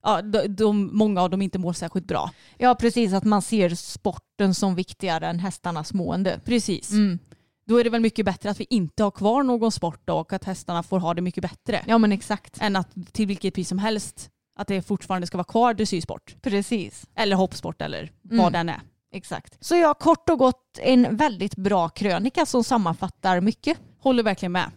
ja, 0.03 0.22
de, 0.22 0.46
de, 0.49 0.96
många 0.96 1.22
av 1.22 1.30
dem 1.30 1.42
inte 1.42 1.59
mår 1.59 1.72
särskilt 1.72 2.07
bra. 2.07 2.30
Ja, 2.59 2.74
precis. 2.74 3.12
Att 3.12 3.24
man 3.24 3.42
ser 3.42 3.70
sporten 3.70 4.55
som 4.55 4.74
viktigare 4.74 5.26
än 5.26 5.38
hästarnas 5.38 5.92
mående. 5.92 6.40
Precis. 6.44 6.90
Mm. 6.90 7.18
Då 7.66 7.80
är 7.80 7.84
det 7.84 7.90
väl 7.90 8.01
mycket 8.01 8.24
bättre 8.24 8.51
att 8.51 8.61
vi 8.61 8.66
inte 8.70 9.03
har 9.03 9.11
kvar 9.11 9.42
någon 9.42 9.72
sport 9.72 10.01
då 10.05 10.14
och 10.14 10.32
att 10.32 10.44
hästarna 10.44 10.82
får 10.82 10.99
ha 10.99 11.14
det 11.14 11.22
mycket 11.22 11.42
bättre. 11.42 11.84
Ja, 11.86 11.99
men 11.99 12.12
exakt. 12.12 12.59
Än 12.61 12.76
att 12.76 12.88
till 13.12 13.26
vilket 13.26 13.55
pris 13.55 13.68
som 13.68 13.78
helst 13.78 14.30
att 14.59 14.68
det 14.68 14.82
fortfarande 14.82 15.26
ska 15.26 15.36
vara 15.38 15.44
kvar 15.44 15.74
dressyrsport. 15.74 16.36
Precis. 16.42 17.07
Eller 17.14 17.36
hoppsport 17.36 17.82
eller 17.82 18.12
Mm. 18.24 18.38
vad 18.44 18.53
den 18.53 18.68
är. 18.68 18.80
Exakt. 19.12 19.64
Så 19.64 19.76
ja, 19.76 19.94
kort 19.94 20.28
och 20.28 20.38
gott 20.38 20.78
en 20.82 21.16
väldigt 21.16 21.57
bra 21.57 21.88
krönika 21.88 22.46
som 22.46 22.64
sammanfattar 22.64 23.40
mycket. 23.40 23.78
Håller 23.99 24.22
verkligen 24.22 24.53
med. 24.53 24.70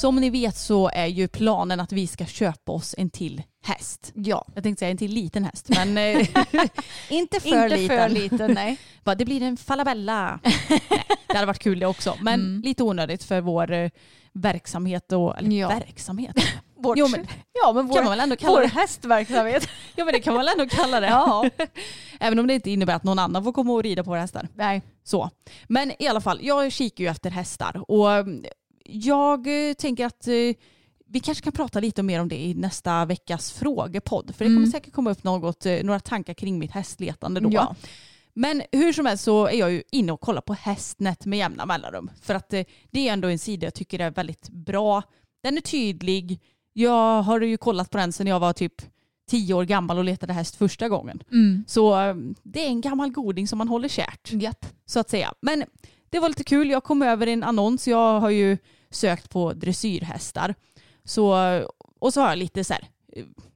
Som 0.00 0.16
ni 0.16 0.30
vet 0.30 0.56
så 0.56 0.88
är 0.94 1.06
ju 1.06 1.28
planen 1.28 1.80
att 1.80 1.92
vi 1.92 2.06
ska 2.06 2.26
köpa 2.26 2.72
oss 2.72 2.94
en 2.98 3.10
till 3.10 3.42
häst. 3.64 4.12
Ja. 4.14 4.44
Jag 4.54 4.62
tänkte 4.62 4.78
säga 4.80 4.90
en 4.90 4.96
till 4.96 5.10
liten 5.12 5.44
häst 5.44 5.68
men 5.68 5.98
eh, 5.98 6.28
inte 7.08 7.40
för 7.40 7.48
Inte 7.64 7.76
liten. 7.76 7.98
för 7.98 8.08
liten, 8.08 8.52
nej. 8.52 8.78
Bara, 9.04 9.14
det 9.14 9.24
blir 9.24 9.42
en 9.42 9.56
falabella. 9.56 10.40
Nej, 10.44 10.82
det 11.28 11.34
hade 11.34 11.46
varit 11.46 11.58
kul 11.58 11.78
det 11.78 11.86
också 11.86 12.16
men 12.20 12.34
Mm. 12.40 12.62
lite 12.62 12.82
onödigt 12.82 13.24
för 13.24 13.40
vår 13.40 13.72
eh, 13.72 13.90
verksamhet 14.32 15.12
och 15.12 15.38
eller 15.38 15.50
Ja. 15.56 15.68
verksamhet. 15.68 16.36
Vårt, 16.76 16.98
Jo, 16.98 17.08
men- 17.08 17.26
ja, 17.64 17.72
men 17.72 17.86
vår, 17.86 17.94
kan 17.94 18.04
man 18.04 18.10
väl 18.10 18.20
ändå 18.20 18.36
kalla 18.36 18.52
vår 18.54 18.60
det. 18.60 18.68
hästverksamhet. 18.68 19.68
Ja 19.96 20.04
men 20.04 20.14
det 20.14 20.20
kan 20.20 20.34
man 20.34 20.44
väl 20.46 20.52
ändå 20.60 20.76
kalla 20.76 21.00
det. 21.00 21.06
Ja. 21.06 21.50
Även 22.20 22.38
om 22.38 22.46
det 22.46 22.54
inte 22.54 22.70
innebär 22.70 22.94
att 22.94 23.04
någon 23.04 23.18
annan 23.18 23.44
får 23.44 23.52
komma 23.52 23.72
och 23.72 23.82
rida 23.82 24.04
på 24.04 24.10
våra 24.10 24.20
hästar. 24.20 24.48
nej. 24.54 24.82
Så. 25.04 25.30
Men 25.68 25.92
i 26.02 26.06
alla 26.08 26.20
fall, 26.20 26.38
jag 26.42 26.72
kikar 26.72 27.04
ju 27.04 27.10
efter 27.10 27.30
hästar 27.30 27.84
och 27.88 28.12
mm, 28.12 28.44
jag 28.90 29.68
eh, 29.68 29.74
tänker 29.74 30.06
att 30.06 30.26
eh, 30.28 30.34
vi 31.06 31.20
kanske 31.20 31.44
kan 31.44 31.52
prata 31.52 31.80
lite 31.80 32.02
mer 32.02 32.20
om 32.20 32.28
det 32.28 32.40
i 32.44 32.54
nästa 32.54 33.04
veckas 33.04 33.52
frågepodd. 33.52 34.34
För 34.34 34.44
det 34.44 34.48
kommer 34.48 34.56
Mm. 34.56 34.70
säkert 34.70 34.92
komma 34.92 35.10
upp 35.10 35.24
något, 35.24 35.66
eh, 35.66 35.78
några 35.84 36.00
tankar 36.00 36.34
kring 36.34 36.58
mitt 36.58 36.70
hästletande 36.72 37.40
då. 37.40 37.50
Ja. 37.52 37.74
Men 38.34 38.62
hur 38.72 38.92
som 38.92 39.06
helst 39.06 39.24
så 39.24 39.46
är 39.46 39.58
jag 39.58 39.72
ju 39.72 39.82
inne 39.92 40.12
och 40.12 40.20
kollar 40.20 40.40
på 40.40 40.54
Hästnet 40.54 41.26
med 41.26 41.38
jämna 41.38 41.66
mellanrum. 41.66 42.10
För 42.22 42.34
att 42.34 42.48
det 42.50 43.08
är 43.08 43.12
ändå 43.12 43.28
en 43.28 43.38
sida 43.38 43.66
jag 43.66 43.74
tycker 43.74 43.98
är 43.98 44.10
väldigt 44.10 44.48
bra. 44.48 45.02
Den 45.42 45.56
är 45.56 45.60
tydlig. 45.60 46.40
Jag 46.72 47.22
har 47.22 47.40
ju 47.40 47.56
kollat 47.56 47.90
på 47.90 47.98
den 47.98 48.12
sedan 48.12 48.26
jag 48.26 48.40
var 48.40 48.52
typ 48.52 48.74
tio 49.30 49.54
år 49.54 49.64
gammal 49.64 49.98
och 49.98 50.04
letade 50.04 50.32
häst 50.32 50.56
första 50.56 50.88
gången. 50.88 51.22
Mm. 51.32 51.64
Så 51.68 51.94
det 52.42 52.64
är 52.64 52.68
en 52.68 52.80
gammal 52.80 53.10
goding 53.10 53.48
som 53.48 53.58
man 53.58 53.68
håller 53.68 53.88
kärt 53.88 54.32
Japp. 54.32 54.66
så 54.86 55.00
att 55.00 55.10
säga. 55.10 55.34
Men 55.42 55.64
det 56.10 56.18
var 56.18 56.28
lite 56.28 56.44
kul. 56.44 56.70
Jag 56.70 56.84
kom 56.84 57.02
över 57.02 57.26
en 57.26 57.42
annons. 57.42 57.88
Jag 57.88 58.20
har 58.20 58.30
ju 58.30 58.58
sökt 58.90 59.30
på 59.30 59.52
dressyrhästar. 59.52 60.54
Så, 61.04 61.36
och 61.98 62.14
så 62.14 62.20
har 62.20 62.28
jag 62.28 62.38
lite 62.38 62.64
så 62.64 62.74
här, 62.74 62.88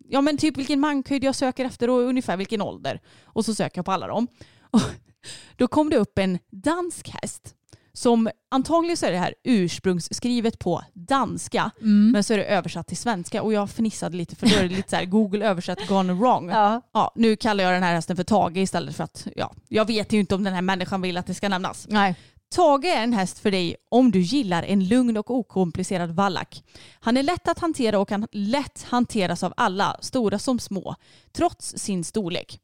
ja 0.09 0.21
men 0.21 0.37
typ 0.37 0.57
vilken 0.57 0.81
mankhöjd 0.81 1.25
jag 1.25 1.35
söker 1.35 1.65
efter 1.65 1.91
och 1.91 2.01
ungefär 2.01 2.37
vilken 2.37 2.63
ålder. 2.63 3.01
Och 3.25 3.45
så 3.45 3.55
söker 3.55 3.79
jag 3.79 3.85
på 3.85 3.93
alla 3.93 4.07
dem. 4.07 4.27
Och 4.61 4.81
då 5.57 5.69
kom 5.69 5.91
det 5.91 5.97
upp 5.97 6.19
en 6.19 6.39
dansk 6.51 7.09
häst. 7.09 7.55
Som 7.97 8.31
antagligen 8.51 8.97
så 8.97 9.07
är 9.07 9.13
det 9.13 9.19
här 9.19 9.35
ursprungsskrivet 9.45 10.59
på 10.59 10.85
danska. 10.93 11.71
Men 12.13 12.25
så 12.25 12.33
är 12.35 12.39
det 12.39 12.45
översatt 12.45 12.87
till 12.87 12.97
svenska. 12.97 13.43
Och 13.43 13.53
jag 13.53 13.71
fnissade 13.71 14.17
lite 14.17 14.37
för 14.37 14.47
då 14.47 14.57
är 14.57 14.63
det 14.63 14.77
lite 14.77 14.91
så 14.91 14.97
här 14.97 15.05
Google 15.05 15.47
översatt 15.47 15.89
gone 15.89 16.13
wrong. 16.13 16.49
Ja. 16.49 16.81
Ja, 16.93 17.13
nu 17.15 17.37
kallar 17.37 17.65
jag 17.65 17.73
den 17.73 17.83
här 17.83 17.95
hästen 17.95 18.17
för 18.17 18.25
Tage 18.25 18.57
istället 18.57 18.97
för 18.97 19.05
att 19.05 19.27
ja, 19.37 19.55
jag 19.69 19.87
vet 19.87 20.13
ju 20.13 20.21
inte 20.21 20.35
om 20.35 20.45
den 20.45 20.55
här 20.55 20.63
människan 20.63 21.03
vill 21.03 21.17
att 21.17 21.27
det 21.27 21.35
ska 21.35 21.49
nämnas. 21.49 21.87
Nej. 21.91 22.15
Tage 22.55 22.85
är 22.85 23.03
en 23.03 23.13
häst 23.13 23.39
för 23.39 23.51
dig 23.51 23.77
om 23.89 24.11
du 24.11 24.21
gillar 24.21 24.63
en 24.63 24.89
lugn 24.89 25.17
och 25.17 25.31
okomplicerad 25.31 26.11
vallack. 26.11 26.65
Han 27.01 27.17
är 27.17 27.23
lätt 27.23 27.49
att 27.49 27.59
hantera 27.59 27.99
och 27.99 28.09
kan 28.09 28.27
lätt 28.33 28.83
hanteras 28.83 29.43
av 29.43 29.55
alla, 29.57 29.97
stora 30.01 30.39
som 30.39 30.59
små, 30.59 30.95
trots 31.33 31.75
sin 31.77 32.05
storlek. 32.05 32.61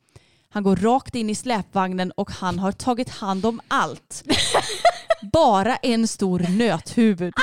Han 0.48 0.62
går 0.62 0.76
rakt 0.76 1.14
in 1.14 1.30
i 1.30 1.34
släpvagnen 1.34 2.12
och 2.12 2.30
han 2.30 2.58
har 2.58 2.72
tagit 2.72 3.08
hand 3.08 3.46
om 3.46 3.60
allt. 3.68 4.24
Bara 5.32 5.76
en 5.76 6.08
stor 6.08 6.58
nöthuvud. 6.58 7.34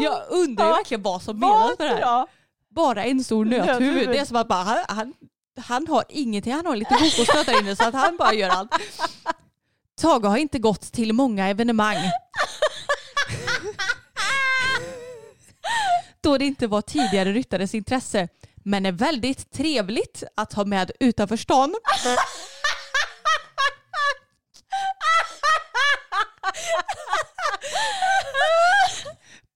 Jag 0.00 0.22
undrar 0.28 0.66
ju 0.66 0.72
verkligen 0.72 1.02
vad 1.02 1.22
som 1.22 1.38
menas 1.38 1.78
med 1.78 1.90
det 1.90 2.06
här. 2.06 2.26
Bara 2.70 3.04
en 3.04 3.24
stor 3.24 3.44
nöthuvud. 3.44 4.08
Det 4.08 4.18
är 4.18 4.24
som 4.24 4.36
att 4.36 4.48
bara, 4.48 4.62
han, 4.62 4.78
han, 4.88 5.14
han 5.56 5.86
har 5.86 6.04
ingenting, 6.08 6.52
han 6.52 6.66
har 6.66 6.76
lite 6.76 6.94
kokosnöt 6.94 7.46
där 7.46 7.60
inne 7.60 7.76
så 7.76 7.84
att 7.84 7.94
han 7.94 8.16
bara 8.16 8.34
gör 8.34 8.48
allt. 8.48 8.70
Tage 10.00 10.24
har 10.24 10.36
inte 10.36 10.58
gått 10.58 10.92
till 10.92 11.12
många 11.12 11.48
evenemang. 11.48 11.96
Då 16.20 16.38
det 16.38 16.44
inte 16.44 16.66
var 16.66 16.82
tidigare 16.82 17.32
ryttares 17.32 17.74
intresse. 17.74 18.28
Men 18.64 18.86
är 18.86 18.92
väldigt 18.92 19.52
trevligt 19.52 20.22
att 20.36 20.52
ha 20.52 20.64
med 20.64 20.90
utanför 21.00 21.36
stan. 21.36 21.74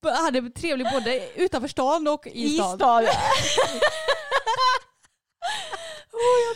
Han 0.03 0.37
är 0.37 0.51
trevlig 0.51 0.87
både 0.93 1.29
utanför 1.35 1.69
stan 1.69 2.09
och 2.09 2.27
i 2.27 2.45
I 2.45 2.59
stan. 2.59 3.07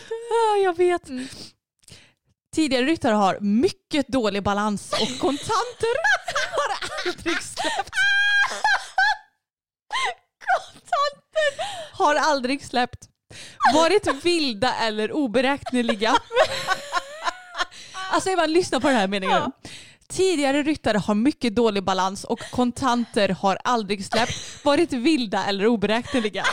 Stan. 0.05 0.17
Ah, 0.31 0.55
jag 0.57 0.77
vet. 0.77 1.03
Tidigare 2.55 2.85
ryttare 2.85 3.15
har 3.15 3.39
mycket 3.39 4.07
dålig 4.07 4.43
balans 4.43 4.93
och 4.93 5.19
kontanter 5.19 5.95
har 6.51 7.07
aldrig 7.07 7.43
släppt. 7.43 7.91
kontanter 10.51 11.97
har 11.97 12.15
aldrig 12.15 12.65
släppt. 12.65 13.07
Varit 13.73 14.25
vilda 14.25 14.75
eller 14.75 15.11
oberäkneliga. 15.11 16.15
Alltså 18.11 18.29
Eva, 18.29 18.45
lyssna 18.45 18.79
på 18.79 18.87
den 18.87 18.97
här 18.97 19.07
meningen. 19.07 19.51
Tidigare 20.07 20.63
ryttare 20.63 20.97
har 20.97 21.15
mycket 21.15 21.55
dålig 21.55 21.83
balans 21.83 22.23
och 22.23 22.39
kontanter 22.39 23.29
har 23.29 23.57
aldrig 23.63 24.05
släppt, 24.05 24.65
varit 24.65 24.93
vilda 24.93 25.45
eller 25.45 25.67
oberäkneliga. 25.67 26.45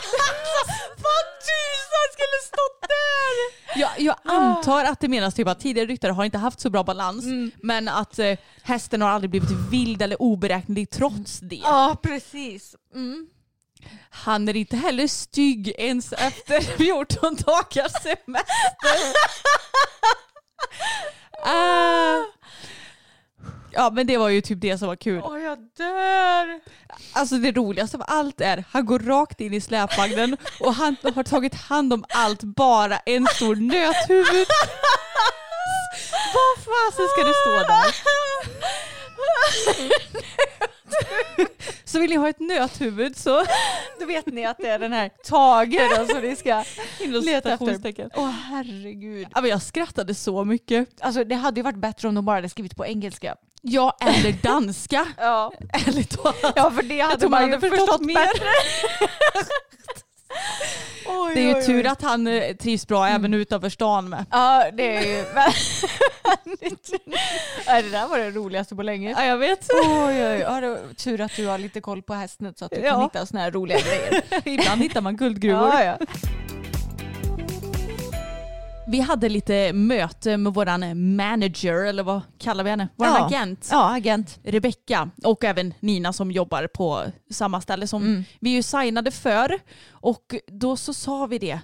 Vad 1.03 1.25
tusan 1.49 2.05
skulle 2.13 2.39
stått 2.45 2.81
där! 2.81 3.79
Jag, 3.81 3.91
jag 3.99 4.15
antar 4.23 4.83
att 4.85 4.99
det 4.99 5.07
menas 5.07 5.33
typ 5.33 5.47
att 5.47 5.59
tidigare 5.59 5.87
ryttare 5.87 6.11
har 6.11 6.25
inte 6.25 6.37
haft 6.37 6.59
så 6.59 6.69
bra 6.69 6.83
balans 6.83 7.25
men 7.61 7.87
att 7.87 8.19
eh, 8.19 8.37
hästen 8.63 9.01
har 9.01 9.09
aldrig 9.09 9.29
blivit 9.29 9.49
vild 9.71 10.01
eller 10.01 10.21
oberäknelig 10.21 10.89
trots 10.89 11.39
det. 11.39 11.55
Ja, 11.63 11.97
precis. 12.01 12.75
Han 14.09 14.47
är 14.49 14.55
inte 14.55 14.77
heller 14.77 15.07
stygg 15.07 15.67
ens 15.77 16.13
efter 16.13 16.61
14 16.77 17.35
dagars 17.35 17.91
semester. 17.91 19.13
Ah. 21.45 22.21
Ja 23.79 23.89
men 23.93 24.07
det 24.07 24.17
var 24.17 24.29
ju 24.29 24.41
typ 24.41 24.61
det 24.61 24.77
som 24.77 24.87
var 24.87 24.95
kul. 24.95 25.21
Åh, 25.25 25.39
jag 25.39 25.57
dör. 25.77 26.59
Alltså 27.13 27.35
det 27.35 27.51
roligaste 27.51 27.97
av 27.97 28.03
allt 28.07 28.41
är 28.41 28.63
han 28.71 28.85
går 28.85 28.99
rakt 28.99 29.41
in 29.41 29.53
i 29.53 29.61
släpvagnen 29.61 30.37
och 30.59 30.73
han 30.73 30.95
har 31.15 31.23
tagit 31.23 31.55
hand 31.55 31.93
om 31.93 32.05
allt 32.09 32.43
bara 32.43 32.97
en 32.97 33.27
stor 33.27 33.55
nöthuvud. 33.55 34.47
Vad 36.33 36.63
fasen 36.65 37.07
ska 37.07 37.23
det 37.23 37.33
stå 37.33 37.51
där? 37.73 37.95
Så 41.85 41.99
vill 41.99 42.09
ni 42.09 42.15
ha 42.15 42.29
ett 42.29 42.39
nöthuvud 42.39 43.17
så 43.17 43.45
Då 43.99 44.05
vet 44.05 44.25
ni 44.25 44.45
att 44.45 44.57
det 44.57 44.67
är 44.69 44.79
den 44.79 44.93
här 44.93 45.09
Tage 45.23 45.89
då 45.97 46.07
som 46.13 46.21
ni 46.21 46.35
ska 46.35 46.63
leta 47.25 47.49
efter. 47.53 47.65
Åh 48.15 48.29
herregud. 48.29 49.27
Ja, 49.35 49.41
men 49.41 49.49
jag 49.49 49.61
skrattade 49.61 50.15
så 50.15 50.45
mycket. 50.45 50.89
Alltså 50.99 51.23
det 51.23 51.35
hade 51.35 51.59
ju 51.59 51.63
varit 51.63 51.77
bättre 51.77 52.07
om 52.07 52.15
de 52.15 52.25
bara 52.25 52.35
hade 52.35 52.49
skrivit 52.49 52.75
på 52.75 52.85
engelska. 52.85 53.35
Ja, 53.61 53.97
eller 54.01 54.31
danska. 54.31 55.05
Ja, 55.17 55.51
Ärligt 55.87 56.09
talat. 56.23 56.53
ja 56.55 56.71
för 56.71 56.83
det 56.83 56.99
hade 56.99 57.19
tror 57.19 57.29
man 57.29 57.41
man 57.41 57.51
hade 57.51 57.61
förstått, 57.69 57.79
förstått 57.87 58.01
mer. 58.05 58.27
Oj, 61.07 61.31
Det 61.35 61.41
är 61.41 61.47
ju 61.47 61.55
oj, 61.55 61.65
tur 61.65 61.83
oj. 61.83 61.87
att 61.87 62.01
han 62.01 62.27
eh, 62.27 62.55
trivs 62.55 62.87
bra 62.87 63.07
även 63.07 63.33
utanför 63.33 63.69
stan 63.69 64.09
med. 64.09 64.25
Ja, 64.31 64.65
det 64.73 64.95
är 64.97 65.01
ju. 65.17 65.25
Ja, 67.65 67.81
det 67.81 67.89
där 67.89 68.07
var 68.07 68.17
det 68.17 68.31
roligaste 68.31 68.75
på 68.75 68.83
länge. 68.83 69.11
Ja, 69.11 69.25
jag 69.25 69.37
vet. 69.37 69.67
Oj, 69.85 70.27
oj. 70.27 70.39
Ja, 70.39 70.61
det 70.61 70.93
tur 70.97 71.21
att 71.21 71.35
du 71.35 71.47
har 71.47 71.57
lite 71.57 71.81
koll 71.81 72.01
på 72.01 72.13
hästen 72.13 72.53
så 72.57 72.65
att 72.65 72.71
du 72.71 72.77
kan 72.77 72.85
Ja. 72.85 73.03
hitta 73.03 73.25
såna 73.25 73.41
här 73.41 73.51
roliga 73.51 73.79
grejer. 73.79 74.23
Ibland 74.45 74.81
hittar 74.81 75.01
man 75.01 75.17
guldgruvor. 75.17 75.67
Ja, 75.73 75.83
ja. 75.83 75.97
Vi 78.89 78.99
hade 78.99 79.29
lite 79.29 79.73
möte 79.73 80.37
med 80.37 80.53
våran 80.53 81.15
manager, 81.15 81.85
eller 81.85 82.03
vad 82.03 82.21
kallar 82.37 82.63
vi 82.63 82.69
henne? 82.69 82.87
Våran 82.95 83.13
Ja. 83.13 83.25
agent. 83.25 83.67
ja, 83.71 83.95
agent. 83.95 84.39
Rebecka 84.43 85.09
och 85.23 85.43
även 85.43 85.73
Nina 85.79 86.13
som 86.13 86.31
jobbar 86.31 86.67
på 86.67 87.03
samma 87.31 87.61
ställe 87.61 87.87
som 87.87 88.23
vi 88.39 88.49
är 88.51 88.55
ju 88.55 88.63
signade 88.63 89.11
för. 89.11 89.59
Och 89.91 90.35
då 90.47 90.75
så 90.75 90.93
sa 90.93 91.25
vi 91.25 91.37
det, 91.39 91.59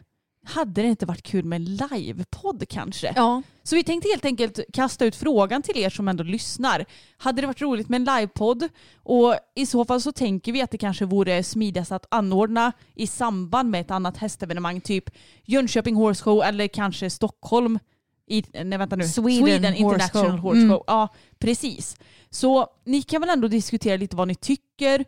hade 0.46 0.82
det 0.82 0.88
inte 0.88 1.06
varit 1.06 1.24
kul 1.24 1.46
med 1.46 1.56
en 1.56 1.66
livepodd 1.66 2.64
kanske? 2.70 3.14
Ja. 3.16 3.42
Så 3.64 3.76
vi 3.76 3.84
tänkte 3.84 4.10
helt 4.10 4.26
enkelt 4.26 4.60
kasta 4.74 5.06
ut 5.06 5.16
frågan 5.16 5.62
till 5.62 5.78
er 5.78 5.90
som 5.90 6.08
ändå 6.08 6.24
lyssnar. 6.24 6.86
Hade 7.18 7.42
det 7.42 7.48
varit 7.48 7.62
roligt 7.62 7.90
med 7.90 8.08
en 8.10 8.16
livepodd? 8.16 8.70
Och 9.04 9.36
i 9.56 9.66
så 9.66 9.86
fall 9.86 10.02
så 10.02 10.12
tänker 10.12 10.52
vi 10.52 10.62
att 10.62 10.72
det 10.72 10.78
kanske 10.78 11.06
vore 11.06 11.44
smidigast 11.44 11.92
att 11.92 12.06
anordna 12.12 12.72
i 12.96 13.08
samband 13.08 13.70
med 13.70 13.82
ett 13.82 13.92
annat 13.92 14.18
hästevenemang, 14.18 14.82
typ 14.82 15.10
Jönköping 15.44 15.96
Horse 15.96 16.24
Show 16.24 16.44
eller 16.44 16.68
kanske 16.68 17.10
Stockholm. 17.10 17.80
I, 18.28 18.44
nej 18.64 18.78
vänta 18.78 18.96
nu, 18.96 19.04
Sweden 19.08 19.64
Horse 19.64 19.78
International 19.78 20.32
Show. 20.32 20.40
Horse 20.40 20.58
Mm. 20.62 20.70
Show. 20.70 20.84
Ja, 20.88 21.08
precis. 21.40 21.98
Så 22.36 22.68
ni 22.86 23.02
kan 23.02 23.22
väl 23.22 23.30
ändå 23.30 23.48
diskutera 23.48 23.98
lite 23.98 24.16
vad 24.16 24.28
ni 24.28 24.36
tycker 24.36 24.66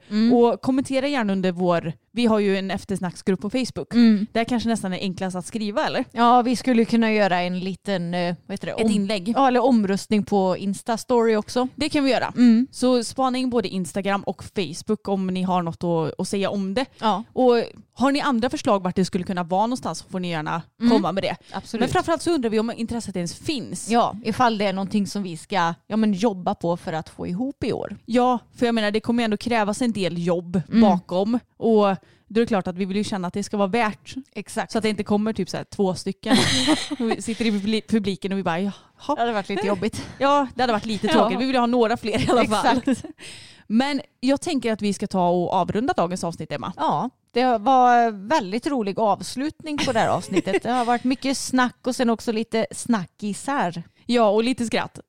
Mm. 0.09 0.33
och 0.33 0.61
kommentera 0.61 1.07
gärna 1.07 1.33
under 1.33 1.51
vår, 1.51 1.93
vi 2.11 2.25
har 2.25 2.39
ju 2.39 2.57
en 2.57 2.71
eftersnacksgrupp 2.71 3.41
på 3.41 3.49
Facebook. 3.49 3.93
Mm. 3.93 4.27
Där 4.31 4.43
kanske 4.43 4.69
nästan 4.69 4.93
är 4.93 4.99
enklast 4.99 5.35
att 5.35 5.45
skriva 5.45 5.85
eller? 5.87 6.05
ja, 6.11 6.41
vi 6.41 6.55
skulle 6.55 6.85
kunna 6.85 7.11
göra 7.13 7.41
en 7.41 7.59
liten 7.59 8.13
eh, 8.13 8.35
vad 8.45 8.53
heter 8.53 8.67
det? 8.67 8.83
Ett 8.83 8.91
inlägg. 8.91 9.33
Ja, 9.35 9.47
eller 9.47 9.63
omröstning 9.63 10.23
på 10.23 10.55
Insta-story 10.57 11.35
också. 11.35 11.67
Det 11.75 11.89
kan 11.89 12.03
vi 12.03 12.11
göra. 12.11 12.33
Mm. 12.37 12.67
Så 12.71 13.03
spana 13.03 13.37
in 13.37 13.49
både 13.49 13.67
Instagram 13.67 14.21
och 14.23 14.43
Facebook 14.55 15.07
om 15.07 15.27
ni 15.27 15.43
har 15.43 15.61
något 15.61 15.83
att, 15.83 16.19
att 16.19 16.27
säga 16.27 16.49
om 16.49 16.73
det. 16.73 16.85
Ja, 16.99 17.23
Och 17.33 17.63
har 17.93 18.11
ni 18.11 18.21
andra 18.21 18.49
förslag 18.49 18.83
vart 18.83 18.95
det 18.95 19.05
skulle 19.05 19.23
kunna 19.23 19.43
vara 19.43 19.61
någonstans 19.65 19.99
så 19.99 20.09
får 20.09 20.19
ni 20.19 20.29
gärna 20.29 20.61
komma 20.89 21.11
med 21.11 21.23
det. 21.23 21.35
absolut. 21.51 21.79
Men 21.81 21.89
framförallt 21.89 22.21
så 22.21 22.31
undrar 22.31 22.49
vi 22.49 22.59
om 22.59 22.71
intresset 22.77 23.15
ens 23.15 23.35
finns. 23.35 23.89
Ja, 23.89 24.15
ifall 24.23 24.57
det 24.57 24.65
är 24.65 24.73
någonting 24.73 25.07
som 25.07 25.23
vi 25.23 25.37
ska 25.37 25.73
ja, 25.87 25.97
men 25.97 26.13
jobba 26.13 26.55
på 26.55 26.77
för 26.77 26.93
att 26.93 27.09
få 27.17 27.27
ihop 27.27 27.63
i 27.63 27.73
år. 27.73 27.97
Ja, 28.05 28.39
för 28.55 28.65
jag 28.65 28.75
menar 28.75 28.91
det 28.91 28.99
kommer 28.99 29.23
ändå 29.23 29.37
krävas 29.37 29.81
en 29.81 29.91
del 29.91 30.25
jobb 30.25 30.61
Mm. 30.69 30.81
bakom. 30.81 31.39
Och 31.57 31.85
då 32.29 32.39
är 32.39 32.43
det 32.43 32.45
klart 32.45 32.67
att 32.67 32.77
vi 32.77 32.85
vill 32.85 32.97
ju 32.97 33.03
känna 33.03 33.27
att 33.27 33.33
det 33.33 33.43
ska 33.43 33.57
vara 33.57 33.67
värt. 33.67 34.13
Exakt. 34.31 34.71
Så 34.71 34.77
att 34.77 34.81
det 34.81 34.89
inte 34.89 35.03
kommer 35.03 35.33
typ 35.33 35.49
så 35.49 35.57
här 35.57 35.63
två 35.63 35.95
stycken. 35.95 36.37
Vi 36.99 37.21
sitter 37.21 37.45
i 37.45 37.51
publi- 37.51 37.87
publiken 37.89 38.31
och 38.31 38.37
vi 38.37 38.43
bara 38.43 38.55
Det 38.57 38.61
jaha. 38.61 39.15
hade 39.19 39.31
varit 39.31 39.49
lite 39.49 39.67
jobbigt. 39.67 40.05
Ja, 40.19 40.47
det 40.55 40.63
hade 40.63 40.73
varit 40.73 40.85
lite 40.85 41.07
Ja. 41.07 41.13
tråkigt. 41.13 41.39
Vi 41.39 41.45
vill 41.45 41.55
ha 41.55 41.65
några 41.65 41.97
fler 41.97 42.19
i 42.27 42.29
alla 42.29 42.45
fall. 42.45 42.77
Exakt. 42.77 43.05
Men 43.67 44.01
jag 44.19 44.41
tänker 44.41 44.73
att 44.73 44.81
vi 44.81 44.93
ska 44.93 45.07
ta 45.07 45.29
och 45.29 45.53
avrunda 45.53 45.93
dagens 45.97 46.23
avsnitt 46.23 46.51
Emma. 46.51 46.73
Ja, 46.77 47.09
det 47.33 47.57
var 47.57 48.11
väldigt 48.27 48.67
rolig 48.67 48.99
avslutning 48.99 49.77
på 49.77 49.91
det 49.91 49.99
här 49.99 50.07
avsnittet. 50.07 50.63
Det 50.63 50.71
har 50.71 50.85
varit 50.85 51.03
mycket 51.03 51.37
snack 51.37 51.77
och 51.87 51.95
sen 51.95 52.09
också 52.09 52.31
lite 52.31 52.65
snackisar. 52.71 53.83
Ja, 54.05 54.29
och 54.29 54.43
lite 54.43 54.65
skratt. 54.65 54.99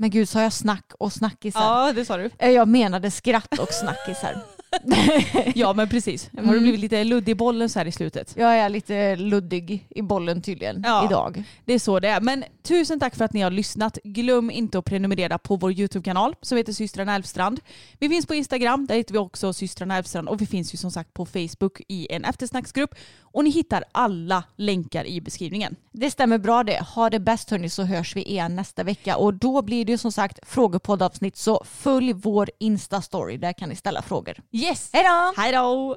Men 0.00 0.10
gud, 0.10 0.28
sa 0.28 0.42
jag 0.42 0.52
snack 0.52 0.84
och 0.98 1.12
snackisar? 1.12 1.60
Ja, 1.60 1.92
det 1.92 2.04
sa 2.04 2.16
du. 2.16 2.30
Eh, 2.38 2.50
Jag 2.50 2.68
menade 2.68 3.10
skratt 3.10 3.58
och 3.58 3.72
snackisar. 3.72 4.42
Ja, 5.54 5.72
men 5.72 5.88
precis. 5.88 6.30
Har 6.36 6.42
du 6.42 6.48
Mm. 6.48 6.62
blivit 6.62 6.80
lite 6.80 7.04
luddig 7.04 7.32
i 7.32 7.34
bollen 7.34 7.68
så 7.68 7.78
här 7.78 7.86
i 7.86 7.92
slutet? 7.92 8.34
Jag 8.36 8.56
är 8.56 8.68
lite 8.68 9.16
luddig 9.16 9.86
i 9.90 10.02
bollen 10.02 10.42
tydligen 10.42 10.82
Ja. 10.86 11.04
idag. 11.06 11.44
Det 11.64 11.72
är 11.72 11.78
så 11.78 12.00
det 12.00 12.08
är. 12.08 12.20
Men 12.20 12.44
tusen 12.62 13.00
tack 13.00 13.16
för 13.16 13.24
att 13.24 13.32
ni 13.32 13.40
har 13.40 13.50
lyssnat. 13.50 13.98
Glöm 14.04 14.50
inte 14.50 14.78
att 14.78 14.84
prenumerera 14.84 15.38
på 15.38 15.56
vår 15.56 15.72
YouTube-kanal 15.72 16.34
som 16.42 16.58
heter 16.58 16.72
systrarna 16.72 17.14
Elfstrand. 17.14 17.60
Vi 17.98 18.08
finns 18.08 18.26
på 18.26 18.34
Instagram, 18.34 18.86
där 18.86 18.94
heter 18.94 19.12
vi 19.12 19.18
också 19.18 19.52
systrarna 19.52 19.96
Elfstrand 19.96 20.28
och 20.28 20.40
vi 20.40 20.46
finns 20.46 20.74
ju 20.74 20.78
som 20.78 20.90
sagt 20.90 21.14
på 21.14 21.26
Facebook 21.26 21.80
i 21.88 22.12
en 22.12 22.24
eftersnacksgrupp. 22.24 22.94
Och 23.38 23.44
ni 23.44 23.50
hittar 23.50 23.84
alla 23.92 24.44
länkar 24.56 25.06
i 25.06 25.20
beskrivningen. 25.20 25.76
Det 25.92 26.10
stämmer 26.10 26.38
bra 26.38 26.64
det. 26.64 26.80
Ha 26.94 27.10
det 27.10 27.20
bäst 27.20 27.50
hörni 27.50 27.68
så 27.68 27.82
hörs 27.82 28.16
vi 28.16 28.22
igen 28.22 28.56
nästa 28.56 28.82
vecka 28.82 29.16
och 29.16 29.34
då 29.34 29.62
blir 29.62 29.84
det 29.84 29.98
som 29.98 30.12
sagt 30.12 30.38
frågepoddavsnitt 30.42 31.36
så 31.36 31.64
följ 31.64 32.12
vår 32.12 32.50
Insta-story. 32.60 33.36
Där 33.38 33.52
kan 33.52 33.68
ni 33.68 33.76
ställa 33.76 34.02
frågor. 34.02 34.34
Yes! 34.52 34.90
Hej 34.92 35.04
då! 35.04 35.42
Hej 35.42 35.52
då! 35.52 35.96